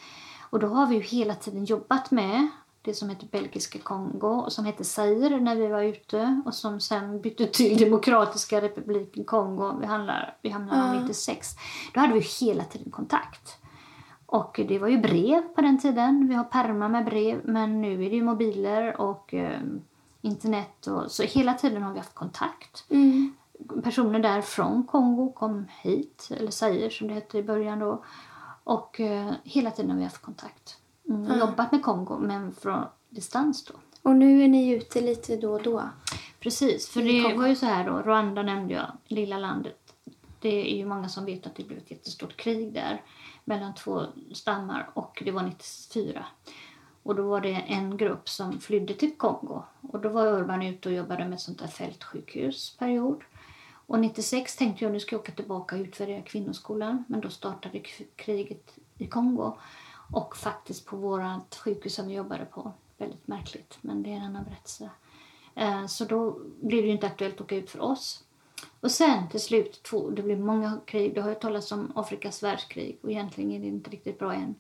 Och 0.50 0.60
då 0.60 0.68
har 0.68 0.88
vi 0.88 0.96
ju 0.96 1.02
hela 1.02 1.36
tiden 1.36 1.66
jobbat 1.66 2.12
med 2.12 2.48
det 2.82 2.94
som 2.94 3.10
heter 3.10 3.28
Belgiska 3.32 3.80
Kongo 3.80 4.28
och 4.28 4.52
som 4.52 4.66
hette 4.66 4.84
Zaire 4.84 5.40
när 5.40 5.56
vi 5.56 5.68
var 5.68 5.82
ute 5.82 6.42
och 6.46 6.54
som 6.54 6.80
sen 6.80 7.22
bytte 7.22 7.48
till 7.48 7.78
Demokratiska 7.78 8.62
republiken 8.62 9.24
Kongo. 9.24 9.78
Vi, 9.80 9.86
handlar, 9.86 10.38
vi 10.42 10.50
hamnade 10.50 10.82
mm. 10.82 11.02
96. 11.02 11.48
Då 11.94 12.00
hade 12.00 12.14
vi 12.14 12.20
hela 12.20 12.64
tiden 12.64 12.92
kontakt. 12.92 13.58
Och 14.26 14.60
det 14.68 14.80
var 14.80 14.88
ju 14.88 14.98
brev 14.98 15.42
på 15.42 15.62
den 15.62 15.80
tiden. 15.80 16.28
Vi 16.28 16.36
har 16.36 16.44
perma 16.44 16.88
med 16.88 17.06
brev 17.06 17.42
men 17.44 17.82
nu 17.82 18.06
är 18.06 18.10
det 18.10 18.16
ju 18.16 18.24
mobiler 18.24 19.02
och 19.02 19.34
eh, 19.34 19.62
internet. 20.22 20.88
Och, 20.88 21.12
så 21.12 21.24
hela 21.24 21.54
tiden 21.54 21.84
har 21.84 21.92
vi 21.92 21.98
haft 21.98 22.16
kontakt. 22.16 22.86
Mm. 22.90 23.36
Personer 23.84 24.20
där 24.20 24.42
från 24.42 24.84
Kongo 24.84 25.32
kom 25.32 25.66
hit, 25.82 26.30
eller 26.32 26.52
Zaire 26.52 26.90
som 26.90 27.08
det 27.08 27.14
hette 27.14 27.38
i 27.38 27.44
början 27.44 27.80
då. 27.80 28.04
Och 28.64 29.00
eh, 29.00 29.32
hela 29.44 29.72
tiden 29.72 29.92
har 29.92 29.98
vi 29.98 30.04
haft 30.04 30.22
kontakt. 30.22 30.78
Mm, 31.10 31.26
mm. 31.26 31.40
Jobbat 31.40 31.72
med 31.72 31.84
Kongo, 31.84 32.18
men 32.18 32.52
från 32.52 32.86
distans 33.10 33.66
då. 33.66 33.74
Och 34.02 34.16
nu 34.16 34.44
är 34.44 34.48
ni 34.48 34.70
ute 34.70 35.02
lite 35.02 35.38
då 35.38 35.54
och 35.54 35.64
då? 35.64 35.84
Precis, 36.40 36.90
för 36.90 37.02
det 37.02 37.24
Kongo. 37.24 37.38
var 37.38 37.48
ju 37.48 37.56
så 37.56 37.66
här 37.66 37.90
då, 37.90 37.98
Rwanda 37.98 38.44
nämnde 38.44 38.74
jag, 38.74 38.92
lilla 39.08 39.38
landet. 39.38 39.94
Det 40.40 40.72
är 40.72 40.78
ju 40.78 40.86
många 40.86 41.10
som 41.10 41.26
vet 41.26 41.46
att 41.46 41.56
det 41.56 41.64
blev 41.64 41.78
ett 41.78 41.92
jättestort 41.92 42.38
krig 42.38 42.74
där 42.74 43.02
mellan 43.46 43.76
två 43.76 44.06
stammar 44.34 44.90
och 44.94 45.24
det 45.26 45.32
var 45.32 45.44
94. 45.44 46.26
Och 47.04 47.16
då 47.16 47.24
var 47.24 47.42
det 47.42 47.54
en 47.54 47.98
grupp 47.98 48.30
som 48.30 48.60
flydde 48.60 48.94
till 48.94 49.18
Kongo. 49.18 49.64
Och 49.82 50.00
då 50.00 50.10
var 50.10 50.28
Urban 50.28 50.62
ute 50.62 50.90
och 50.90 50.96
jobbade 50.96 51.28
med 51.28 51.40
sånt 51.40 51.60
där 51.60 51.68
fältsjukhus 51.68 52.76
period. 52.78 53.24
Och 53.88 54.00
96 54.00 54.56
tänkte 54.56 54.84
jag 54.86 54.94
nu 54.94 55.00
ska 55.00 55.16
jag 55.16 55.22
åka 55.22 55.32
tillbaka 55.32 55.76
och 55.76 55.82
utvärdera 55.82 56.22
kvinnoskolan. 56.22 57.06
Men 57.08 57.22
då 57.22 57.30
startade 57.30 57.80
kriget 58.16 58.76
i 58.98 59.08
Kongo. 59.08 59.58
Och 60.12 60.38
faktiskt 60.38 60.86
på 60.86 60.98
vårt 60.98 61.56
sjukhus 61.56 61.96
som 61.96 62.08
vi 62.08 62.14
jobbade 62.14 62.46
på. 62.46 62.72
Väldigt 62.98 63.28
märkligt, 63.28 63.78
men 63.82 64.04
det 64.04 64.10
är 64.10 64.16
en 64.16 64.24
annan 64.24 64.44
berättelse. 64.44 64.90
Eh, 65.56 65.86
så 65.86 66.06
då 66.06 66.40
blev 66.62 66.84
det 66.84 66.90
inte 66.90 67.08
aktuellt 67.08 67.36
att 67.36 67.42
åka 67.42 67.56
ut 67.56 67.70
för 67.70 67.80
oss. 67.80 68.24
Och 68.80 68.92
sen 68.92 69.30
till 69.30 69.40
slut, 69.40 69.90
det 70.16 70.22
blev 70.22 70.40
många 70.40 70.80
krig. 70.86 71.16
Det 71.16 71.22
har 71.22 71.30
ju 71.30 71.36
talats 71.36 71.72
om 71.72 71.92
Afrikas 71.96 72.44
världskrig 72.44 73.00
och 73.02 73.12
egentligen 73.12 73.52
är 73.52 73.60
det 73.60 73.68
inte 73.68 73.90
riktigt 73.90 74.20
bra 74.20 74.34
än 74.34 74.56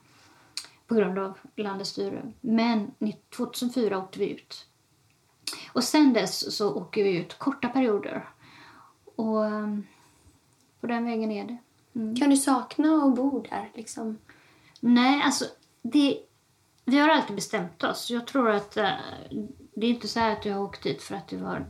på 0.91 0.95
grund 0.95 1.19
av 1.19 1.37
landets 1.55 1.89
styre. 1.89 2.31
Men 2.41 2.91
2004 3.35 3.97
åkte 3.97 4.19
vi 4.19 4.29
ut. 4.29 4.65
Och 5.73 5.83
sen 5.83 6.13
dess 6.13 6.55
så 6.55 6.75
åker 6.75 7.03
vi 7.03 7.17
ut 7.17 7.39
korta 7.39 7.69
perioder. 7.69 8.29
Och 9.15 9.37
um, 9.37 9.87
på 10.81 10.87
den 10.87 11.05
vägen 11.05 11.31
är 11.31 11.47
det. 11.47 11.57
Mm. 11.95 12.15
Kan 12.15 12.29
du 12.29 12.37
sakna 12.37 12.95
att 12.95 13.15
bo 13.15 13.39
där? 13.49 13.71
Liksom? 13.73 14.17
Nej, 14.79 15.21
alltså 15.25 15.45
det, 15.81 16.19
vi 16.85 16.99
har 16.99 17.09
alltid 17.09 17.35
bestämt 17.35 17.83
oss. 17.83 18.09
Jag 18.09 18.27
tror 18.27 18.49
att 18.49 18.77
uh, 18.77 18.89
det 19.73 19.85
är 19.85 19.89
inte 19.89 20.07
så 20.07 20.19
att 20.19 20.45
jag 20.45 20.53
har 20.53 20.63
åkt 20.63 20.83
dit 20.83 21.01
för 21.01 21.15
att 21.15 21.27
det 21.27 21.37
var 21.37 21.65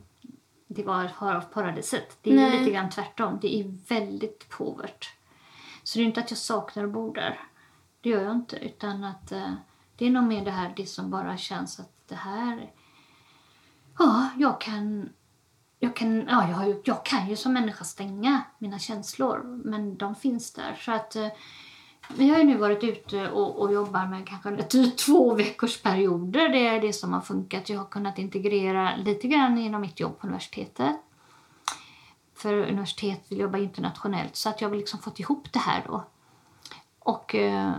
det 0.68 0.84
var 0.84 1.42
paradiset. 1.54 2.18
Det 2.22 2.32
är 2.32 2.36
Nej. 2.36 2.60
lite 2.60 2.72
grann 2.72 2.90
tvärtom. 2.90 3.40
Det 3.42 3.60
är 3.60 3.74
väldigt 3.88 4.50
påvert. 4.50 5.10
Så 5.84 6.00
det 6.00 6.04
är 6.04 6.06
inte 6.06 6.20
att 6.20 6.32
jag 6.32 6.38
saknar 6.38 6.84
att 6.84 6.90
bo 6.90 7.14
där. 7.14 7.40
Det 8.02 8.10
gör 8.10 8.24
jag 8.24 8.36
inte. 8.36 8.56
Utan 8.56 9.04
att 9.04 9.32
eh, 9.32 9.54
det 9.96 10.06
är 10.06 10.12
nog 10.12 10.24
mer 10.24 10.46
det 10.46 10.52
här 10.52 10.74
det 10.76 10.86
som 10.86 11.10
bara 11.10 11.38
känns 11.38 11.80
att 11.80 11.94
det 12.08 12.16
här... 12.16 12.72
Ja, 13.98 14.30
jag 14.38 14.62
kan 14.62 15.10
jag 15.84 15.96
kan, 15.96 16.28
ja, 16.28 16.50
jag, 16.50 16.56
har 16.56 16.66
ju, 16.66 16.82
jag 16.86 17.06
kan 17.06 17.30
ju 17.30 17.36
som 17.36 17.54
människa 17.54 17.84
stänga 17.84 18.42
mina 18.58 18.80
känslor, 18.80 19.62
men 19.64 19.98
de 19.98 20.16
finns 20.16 20.54
där. 20.54 20.76
Så 20.76 20.92
att, 20.92 21.16
eh, 21.16 21.28
vi 22.18 22.30
har 22.30 22.38
ju 22.38 22.44
nu 22.44 22.58
varit 22.58 22.84
ute 22.84 23.32
och, 23.32 23.60
och 23.62 23.74
jobbar 23.74 24.08
med 24.08 24.28
kanske 24.28 24.64
två 25.06 25.34
veckors 25.34 25.82
perioder. 25.82 26.50
Det 26.50 26.68
är 26.68 26.82
det 26.82 26.94
som 26.94 27.14
har 27.14 27.22
funkat. 27.22 27.70
Jag 27.70 27.78
har 27.78 27.86
kunnat 27.86 28.20
integrera 28.20 28.96
lite 28.96 29.28
grann 29.28 29.58
inom 29.58 29.82
mitt 29.82 30.00
jobb 30.00 30.20
på 30.20 30.28
universitetet. 30.28 30.96
För 32.36 32.54
universitet 32.54 33.26
vill 33.28 33.40
jobba 33.40 33.58
internationellt 33.58 34.36
så 34.36 34.50
att 34.50 34.62
jag 34.62 34.70
har 34.70 34.76
liksom 34.76 35.00
fått 35.00 35.20
ihop 35.20 35.54
det 35.54 35.60
här 35.60 35.84
då. 35.88 36.04
Och 37.00 37.36
eh, 37.36 37.72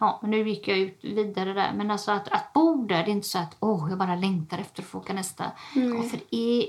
ja, 0.00 0.18
men 0.22 0.30
nu 0.30 0.48
gick 0.48 0.68
jag 0.68 0.78
ut 0.78 0.98
vidare 1.02 1.52
där. 1.52 1.72
Men 1.76 1.90
alltså 1.90 2.10
att, 2.10 2.28
att 2.28 2.52
bo 2.52 2.86
där, 2.86 3.04
det 3.04 3.10
är 3.10 3.12
inte 3.12 3.28
så 3.28 3.38
att 3.38 3.56
åh, 3.60 3.86
jag 3.90 3.98
bara 3.98 4.14
längtar 4.14 4.58
efter 4.58 4.82
att 4.82 4.88
få 4.88 4.98
åka 4.98 5.12
nästa. 5.12 5.44
Mm. 5.76 6.08
För 6.08 6.18
det 6.30 6.36
är 6.36 6.66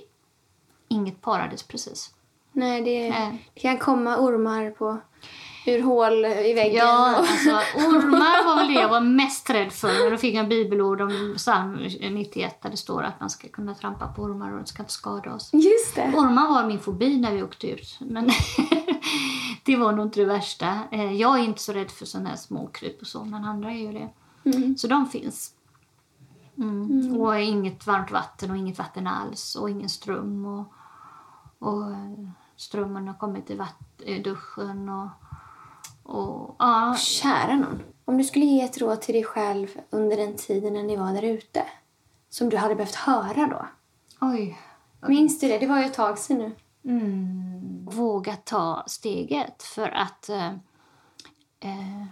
inget 0.87 1.21
paradis 1.21 1.63
precis. 1.63 2.13
Nej, 2.51 2.81
det, 2.81 3.09
det 3.53 3.59
kan 3.61 3.77
komma 3.77 4.17
ormar 4.17 4.71
på 4.71 4.99
ur 5.65 5.81
hål 5.81 6.25
i 6.25 6.53
väggen. 6.53 6.77
Ja, 6.77 7.15
alltså, 7.15 7.49
ormar 7.75 8.45
var 8.45 8.55
väl 8.55 8.67
det 8.73 8.81
jag 8.81 8.89
var 8.89 9.01
mest 9.17 9.49
rädd 9.49 9.71
för. 9.71 10.11
Då 10.11 10.17
fick 10.17 10.35
jag 10.35 10.43
en 10.43 10.49
bibelord 10.49 11.01
om 11.01 11.33
psalm 11.37 11.87
91 12.01 12.61
där 12.61 12.69
det 12.69 12.77
står 12.77 13.03
att 13.03 13.19
man 13.19 13.29
ska 13.29 13.47
kunna 13.47 13.75
trampa 13.75 14.07
på 14.07 14.21
ormar 14.21 14.53
och 14.53 14.59
det 14.59 14.67
ska 14.67 14.83
inte 14.83 14.93
skada 14.93 15.33
oss. 15.33 15.49
Just 15.53 15.95
det. 15.95 16.11
Ormar 16.15 16.49
var 16.49 16.67
min 16.67 16.79
fobi 16.79 17.17
när 17.17 17.33
vi 17.33 17.43
åkte 17.43 17.67
ut. 17.67 17.97
Men 17.99 18.29
det 19.63 19.75
var 19.75 19.91
nog 19.91 20.05
inte 20.05 20.19
det 20.19 20.25
värsta. 20.25 20.79
Eh, 20.91 21.13
jag 21.13 21.39
är 21.39 21.43
inte 21.43 21.61
så 21.61 21.73
rädd 21.73 21.91
för 21.91 22.05
sådana 22.05 22.29
här 22.29 22.35
småkryp 22.35 23.01
och 23.01 23.07
så, 23.07 23.25
men 23.25 23.43
andra 23.43 23.71
är 23.71 23.77
ju 23.77 23.93
det. 23.93 24.09
Mm. 24.45 24.77
Så 24.77 24.87
de 24.87 25.05
finns. 25.07 25.53
Mm. 26.57 26.85
Mm. 26.91 27.21
Och 27.21 27.39
inget 27.39 27.87
varmt 27.87 28.11
vatten 28.11 28.51
och 28.51 28.57
inget 28.57 28.77
vatten 28.77 29.07
alls 29.07 29.55
och 29.55 29.69
ingen 29.69 29.89
ström. 29.89 30.45
Och, 30.45 30.65
och 31.67 31.83
strömmen 32.55 33.07
har 33.07 33.15
kommit 33.15 33.49
i 33.49 33.55
vatt, 33.55 34.01
duschen 34.23 34.89
och 34.89 35.07
och, 36.09 36.55
ja. 36.59 36.95
Kära 36.97 37.55
någon. 37.55 37.81
Om 38.05 38.17
du 38.17 38.23
skulle 38.23 38.45
ge 38.45 38.61
ett 38.61 38.77
råd 38.77 39.01
till 39.01 39.15
dig 39.15 39.23
själv 39.23 39.67
under 39.89 40.17
den 40.17 40.35
tiden 40.35 40.73
när 40.73 40.83
ni 40.83 40.95
var 40.95 41.13
där 41.13 41.23
ute 41.23 41.65
som 42.29 42.49
du 42.49 42.57
hade 42.57 42.75
behövt 42.75 42.95
höra 42.95 43.47
då? 43.47 43.65
Oj. 44.21 44.59
Minns 45.07 45.39
du 45.39 45.47
det? 45.47 45.57
Det 45.57 45.67
var 45.67 45.79
ju 45.79 45.85
ett 45.85 45.93
tag 45.93 46.17
sedan 46.17 46.37
nu. 46.37 46.51
Mm. 46.91 47.58
Våga 47.91 48.35
ta 48.35 48.83
steget 48.87 49.63
för 49.63 49.89
att 49.89 50.29
eh, 50.29 50.53
eh, 51.59 52.05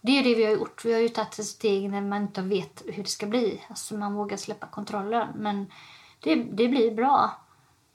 det 0.00 0.18
är 0.18 0.24
det 0.24 0.34
vi 0.34 0.44
har 0.44 0.52
gjort. 0.52 0.84
Vi 0.84 0.92
har 0.92 1.00
ju 1.00 1.08
tagit 1.08 1.38
ett 1.38 1.46
steg 1.46 1.90
när 1.90 2.00
man 2.00 2.22
inte 2.22 2.42
vet 2.42 2.82
hur 2.86 3.02
det 3.02 3.08
ska 3.08 3.26
bli. 3.26 3.62
Alltså 3.68 3.94
man 3.94 4.14
vågar 4.14 4.36
släppa 4.36 4.66
kontrollen. 4.66 5.28
Men 5.36 5.66
det, 6.20 6.34
det 6.34 6.68
blir 6.68 6.94
bra. 6.94 7.30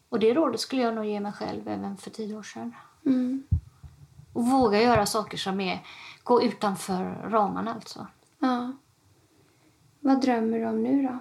Och 0.09 0.19
det 0.19 0.33
rådet 0.33 0.59
skulle 0.59 0.81
jag 0.81 0.95
nog 0.95 1.05
ge 1.05 1.19
mig 1.19 1.31
själv 1.31 1.67
även 1.67 1.97
för 1.97 2.09
tio 2.09 2.37
år 2.37 2.43
sedan. 2.43 2.75
Mm. 3.05 3.43
Och 4.33 4.47
våga 4.47 4.81
göra 4.81 5.05
saker 5.05 5.37
som 5.37 5.59
är, 5.59 5.79
gå 6.23 6.41
utanför 6.41 7.29
ramarna 7.29 7.73
alltså. 7.73 8.07
Ja. 8.39 8.71
Vad 9.99 10.21
drömmer 10.21 10.59
du 10.59 10.65
om 10.65 10.83
nu 10.83 11.03
då? 11.03 11.17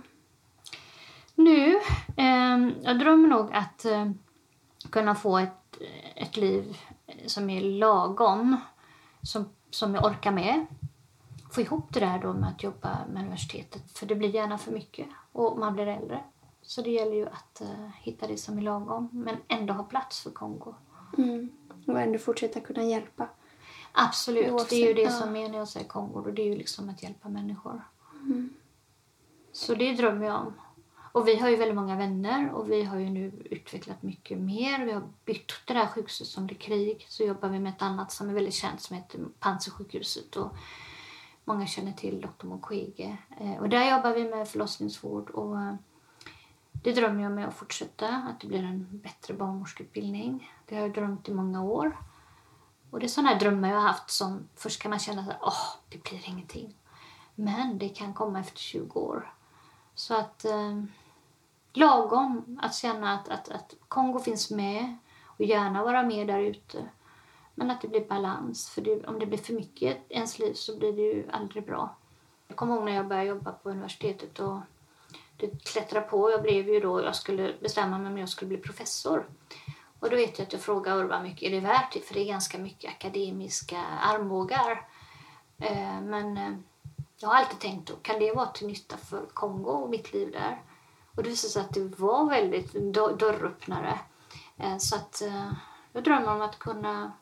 Nu? 1.34 1.80
Eh, 2.16 2.58
jag 2.82 2.98
drömmer 2.98 3.28
nog 3.28 3.52
att 3.52 3.84
eh, 3.84 4.10
kunna 4.90 5.14
få 5.14 5.38
ett, 5.38 5.57
ett 6.14 6.36
liv 6.36 6.78
som 7.26 7.50
är 7.50 7.60
lagom. 7.60 8.56
Som, 9.22 9.48
som 9.70 9.94
jag 9.94 10.04
orkar 10.04 10.30
med. 10.30 10.66
Få 11.52 11.60
ihop 11.60 11.94
det 11.94 12.00
där 12.00 12.18
då 12.18 12.32
med 12.32 12.48
att 12.48 12.62
jobba 12.62 12.98
med 13.12 13.22
universitetet. 13.22 13.98
För 13.98 14.06
det 14.06 14.14
blir 14.14 14.34
gärna 14.34 14.58
för 14.58 14.72
mycket 14.72 15.06
och 15.32 15.58
man 15.58 15.74
blir 15.74 15.86
äldre. 15.86 16.22
Så 16.62 16.82
det 16.82 16.90
gäller 16.90 17.16
ju 17.16 17.26
att 17.26 17.62
uh, 17.62 17.88
hitta 18.02 18.26
det 18.26 18.36
som 18.36 18.58
är 18.58 18.62
lagom 18.62 19.08
men 19.12 19.36
ändå 19.48 19.74
ha 19.74 19.84
plats 19.84 20.20
för 20.20 20.30
Kongo. 20.30 20.74
Mm 21.18 21.50
och 21.92 22.00
ändå 22.00 22.18
fortsätta 22.18 22.60
kunna 22.60 22.82
hjälpa. 22.82 23.28
Absolut, 23.92 24.50
Oavsett, 24.50 24.70
det 24.70 24.76
är 24.76 24.88
ju 24.88 24.94
det 24.94 25.10
som 25.10 25.36
är 25.36 25.48
när 25.48 25.58
jag 25.58 25.68
säger 25.68 25.86
Kongo 25.86 26.20
och 26.20 26.32
det 26.32 26.42
är 26.42 26.46
ju 26.46 26.56
liksom 26.56 26.88
att 26.88 27.02
hjälpa 27.02 27.28
människor. 27.28 27.82
Mm. 28.22 28.54
Så 29.52 29.74
det 29.74 29.92
drömmer 29.92 30.26
jag 30.26 30.40
om. 30.40 30.54
Och 31.12 31.28
vi 31.28 31.38
har 31.38 31.48
ju 31.48 31.56
väldigt 31.56 31.76
många 31.76 31.96
vänner 31.96 32.50
och 32.52 32.70
vi 32.70 32.84
har 32.84 32.98
ju 32.98 33.10
nu 33.10 33.32
utvecklat 33.44 34.02
mycket 34.02 34.38
mer. 34.38 34.84
Vi 34.84 34.92
har 34.92 35.02
bytt 35.24 35.52
det 35.66 35.74
där 35.74 35.86
sjukhuset 35.86 36.26
som 36.26 36.46
det 36.46 36.54
krig. 36.54 37.06
Så 37.08 37.22
jobbar 37.24 37.48
vi 37.48 37.58
med 37.58 37.70
ett 37.70 37.82
annat 37.82 38.12
som 38.12 38.28
är 38.28 38.34
väldigt 38.34 38.54
känt 38.54 38.80
som 38.80 38.96
heter 38.96 39.20
Panzersjukhuset. 39.38 40.36
Och 40.36 40.56
många 41.44 41.66
känner 41.66 41.92
till 41.92 42.20
Dr. 42.20 42.46
Mukwege. 42.46 43.16
Eh, 43.40 43.56
och 43.56 43.68
där 43.68 43.90
jobbar 43.90 44.14
vi 44.14 44.24
med 44.24 44.48
förlossningsvård 44.48 45.30
och 45.30 45.60
eh, 45.60 45.74
det 46.72 46.92
drömmer 46.92 47.22
jag 47.22 47.32
med 47.32 47.48
att 47.48 47.54
fortsätta, 47.54 48.08
att 48.08 48.40
det 48.40 48.46
blir 48.46 48.62
en 48.62 48.86
bättre 48.90 49.34
barnmorskeutbildning. 49.34 50.52
Det 50.66 50.74
har 50.74 50.82
jag 50.82 50.94
drömt 50.94 51.28
i 51.28 51.34
många 51.34 51.62
år. 51.62 51.96
Och 52.90 53.00
det 53.00 53.06
är 53.06 53.08
sådana 53.08 53.28
här 53.28 53.40
drömmar 53.40 53.68
jag 53.68 53.76
har 53.76 53.88
haft 53.88 54.10
som 54.10 54.48
först 54.54 54.82
kan 54.82 54.90
man 54.90 54.98
känna 54.98 55.22
att 55.22 55.42
oh, 55.42 55.76
det 55.88 56.02
blir 56.02 56.28
ingenting. 56.28 56.74
Men 57.34 57.78
det 57.78 57.88
kan 57.88 58.14
komma 58.14 58.40
efter 58.40 58.58
20 58.58 59.00
år. 59.00 59.32
Så 59.98 60.14
att 60.14 60.44
eh, 60.44 60.82
lagom 61.72 62.58
att 62.62 62.74
känna 62.74 63.14
att, 63.14 63.28
att, 63.28 63.48
att 63.48 63.74
Kongo 63.88 64.18
finns 64.18 64.50
med 64.50 64.96
och 65.26 65.44
gärna 65.44 65.84
vara 65.84 66.02
med 66.02 66.26
där 66.26 66.38
ute. 66.38 66.88
Men 67.54 67.70
att 67.70 67.80
det 67.80 67.88
blir 67.88 68.08
balans. 68.08 68.68
För 68.68 68.82
det, 68.82 69.06
om 69.06 69.18
det 69.18 69.26
blir 69.26 69.38
för 69.38 69.52
mycket 69.52 69.96
i 70.08 70.14
ens 70.14 70.38
liv 70.38 70.54
så 70.54 70.78
blir 70.78 70.92
det 70.92 71.02
ju 71.02 71.28
aldrig 71.30 71.66
bra. 71.66 71.96
Jag 72.48 72.56
kommer 72.56 72.74
ihåg 72.74 72.84
när 72.84 72.92
jag 72.92 73.08
började 73.08 73.28
jobba 73.28 73.52
på 73.52 73.70
universitetet 73.70 74.38
och 74.38 74.60
det 75.36 75.64
klättrade 75.64 76.06
på. 76.06 76.30
Jag 76.30 76.42
blev 76.42 76.68
ju 76.68 76.80
då, 76.80 77.02
jag 77.02 77.16
skulle 77.16 77.54
bestämma 77.60 77.98
mig 77.98 78.12
om 78.12 78.18
jag 78.18 78.28
skulle 78.28 78.48
bli 78.48 78.58
professor. 78.58 79.26
Och 80.00 80.10
då 80.10 80.16
vet 80.16 80.38
jag 80.38 80.46
att 80.46 80.52
jag 80.52 80.62
frågade 80.62 81.00
Urban 81.00 81.22
mycket, 81.22 81.42
är 81.42 81.50
det 81.50 81.60
värt 81.60 81.92
det? 81.92 82.00
För 82.00 82.14
det 82.14 82.20
är 82.20 82.26
ganska 82.26 82.58
mycket 82.58 82.90
akademiska 82.90 83.78
armbågar. 84.00 84.88
Eh, 85.58 86.00
men 86.00 86.36
eh, 86.36 86.54
jag 87.18 87.28
har 87.28 87.36
alltid 87.36 87.58
tänkt, 87.58 87.88
då, 87.88 87.94
kan 87.96 88.18
det 88.18 88.32
vara 88.32 88.46
till 88.46 88.66
nytta 88.66 88.96
för 88.96 89.26
Kongo 89.26 89.70
och 89.70 89.90
mitt 89.90 90.12
liv 90.12 90.32
där? 90.32 90.62
Och 91.14 91.22
det 91.22 91.28
visade 91.28 91.50
sig 91.52 91.62
att 91.62 91.74
det 91.74 92.00
var 92.00 92.30
väldigt 92.30 92.72
dörröppnare. 93.18 93.98
Eh, 94.56 94.76
så 94.78 94.96
att 94.96 95.22
jag 95.92 96.04
drömmer 96.04 96.34
om 96.34 96.42
att 96.42 96.58
kunna 96.58 97.12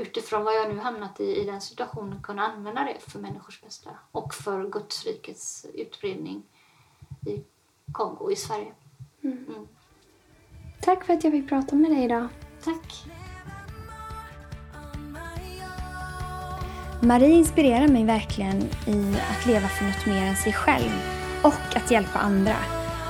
utifrån 0.00 0.44
vad 0.44 0.54
jag 0.54 0.74
nu 0.74 0.80
hamnat 0.80 1.20
i, 1.20 1.40
i 1.40 1.44
den 1.44 1.60
situationen 1.60 2.22
kunna 2.22 2.46
använda 2.46 2.84
det 2.84 3.10
för 3.10 3.18
människors 3.18 3.62
bästa 3.62 3.90
och 4.12 4.34
för 4.34 4.68
Guds 4.68 5.04
rikets 5.06 5.66
utbredning 5.74 6.42
i 7.26 7.42
Kongo 7.92 8.30
i 8.30 8.36
Sverige. 8.36 8.72
Mm. 9.22 9.46
Mm. 9.48 9.68
Tack 10.80 11.04
för 11.04 11.12
att 11.14 11.24
jag 11.24 11.32
fick 11.32 11.48
prata 11.48 11.76
med 11.76 11.90
dig 11.90 12.04
idag. 12.04 12.28
Tack. 12.64 13.04
Marie 17.02 17.34
inspirerar 17.34 17.88
mig 17.88 18.04
verkligen 18.04 18.62
i 18.86 19.16
att 19.30 19.46
leva 19.46 19.68
för 19.68 19.84
något 19.84 20.06
mer 20.06 20.26
än 20.26 20.36
sig 20.36 20.52
själv 20.52 20.90
och 21.42 21.76
att 21.76 21.90
hjälpa 21.90 22.18
andra. 22.18 22.56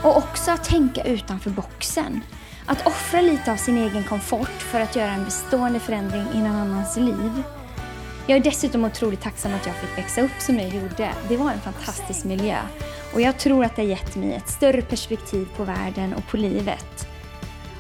Och 0.03 0.17
också 0.17 0.51
att 0.51 0.65
tänka 0.65 1.05
utanför 1.05 1.51
boxen. 1.51 2.21
Att 2.67 2.87
offra 2.87 3.21
lite 3.21 3.53
av 3.53 3.57
sin 3.57 3.79
egen 3.79 4.05
komfort 4.05 4.63
för 4.63 4.81
att 4.81 4.97
göra 4.97 5.11
en 5.11 5.25
bestående 5.25 5.81
förändring 5.81 6.27
i 6.35 6.39
någon 6.39 6.57
annans 6.57 6.97
liv. 6.97 7.43
Jag 8.27 8.39
är 8.39 8.43
dessutom 8.45 8.85
otroligt 8.85 9.21
tacksam 9.21 9.55
att 9.55 9.67
jag 9.67 9.75
fick 9.75 9.99
växa 9.99 10.21
upp 10.21 10.41
som 10.41 10.59
jag 10.59 10.69
gjorde. 10.69 11.11
Det 11.29 11.37
var 11.37 11.51
en 11.51 11.61
fantastisk 11.61 12.25
miljö. 12.25 12.59
Och 13.15 13.21
jag 13.21 13.39
tror 13.39 13.65
att 13.65 13.77
det 13.77 13.83
har 13.83 13.89
gett 13.89 14.17
mig 14.17 14.33
ett 14.35 14.49
större 14.49 14.83
perspektiv 14.83 15.49
på 15.57 15.65
världen 15.65 16.15
och 16.15 16.27
på 16.27 16.37
livet. 16.37 17.07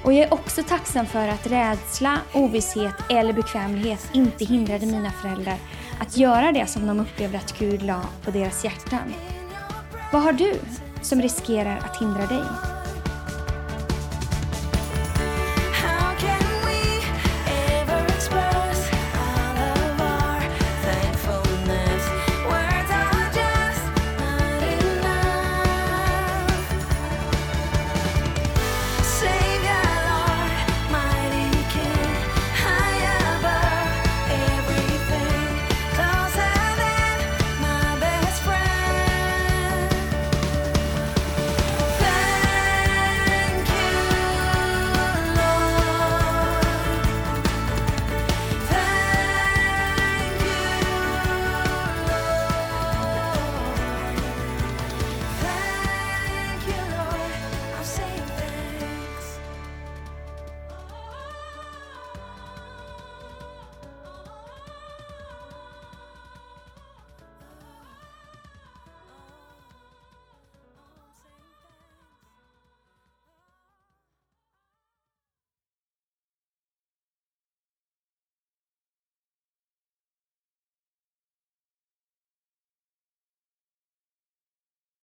Och 0.02 0.12
jag 0.12 0.22
är 0.22 0.34
också 0.34 0.62
tacksam 0.62 1.06
för 1.06 1.28
att 1.28 1.46
rädsla, 1.46 2.18
ovisshet 2.32 2.94
eller 3.08 3.32
bekvämlighet 3.32 4.08
inte 4.12 4.44
hindrade 4.44 4.86
mina 4.86 5.10
föräldrar 5.10 5.56
att 6.00 6.16
göra 6.16 6.52
det 6.52 6.66
som 6.66 6.86
de 6.86 7.00
upplevde 7.00 7.38
att 7.38 7.58
Gud 7.58 7.82
la 7.82 8.02
på 8.24 8.30
deras 8.30 8.64
hjärtan. 8.64 9.14
Vad 10.12 10.22
har 10.22 10.32
du 10.32 10.54
som 11.02 11.22
riskerar 11.22 11.76
att 11.78 12.00
hindra 12.00 12.26
dig? 12.26 12.44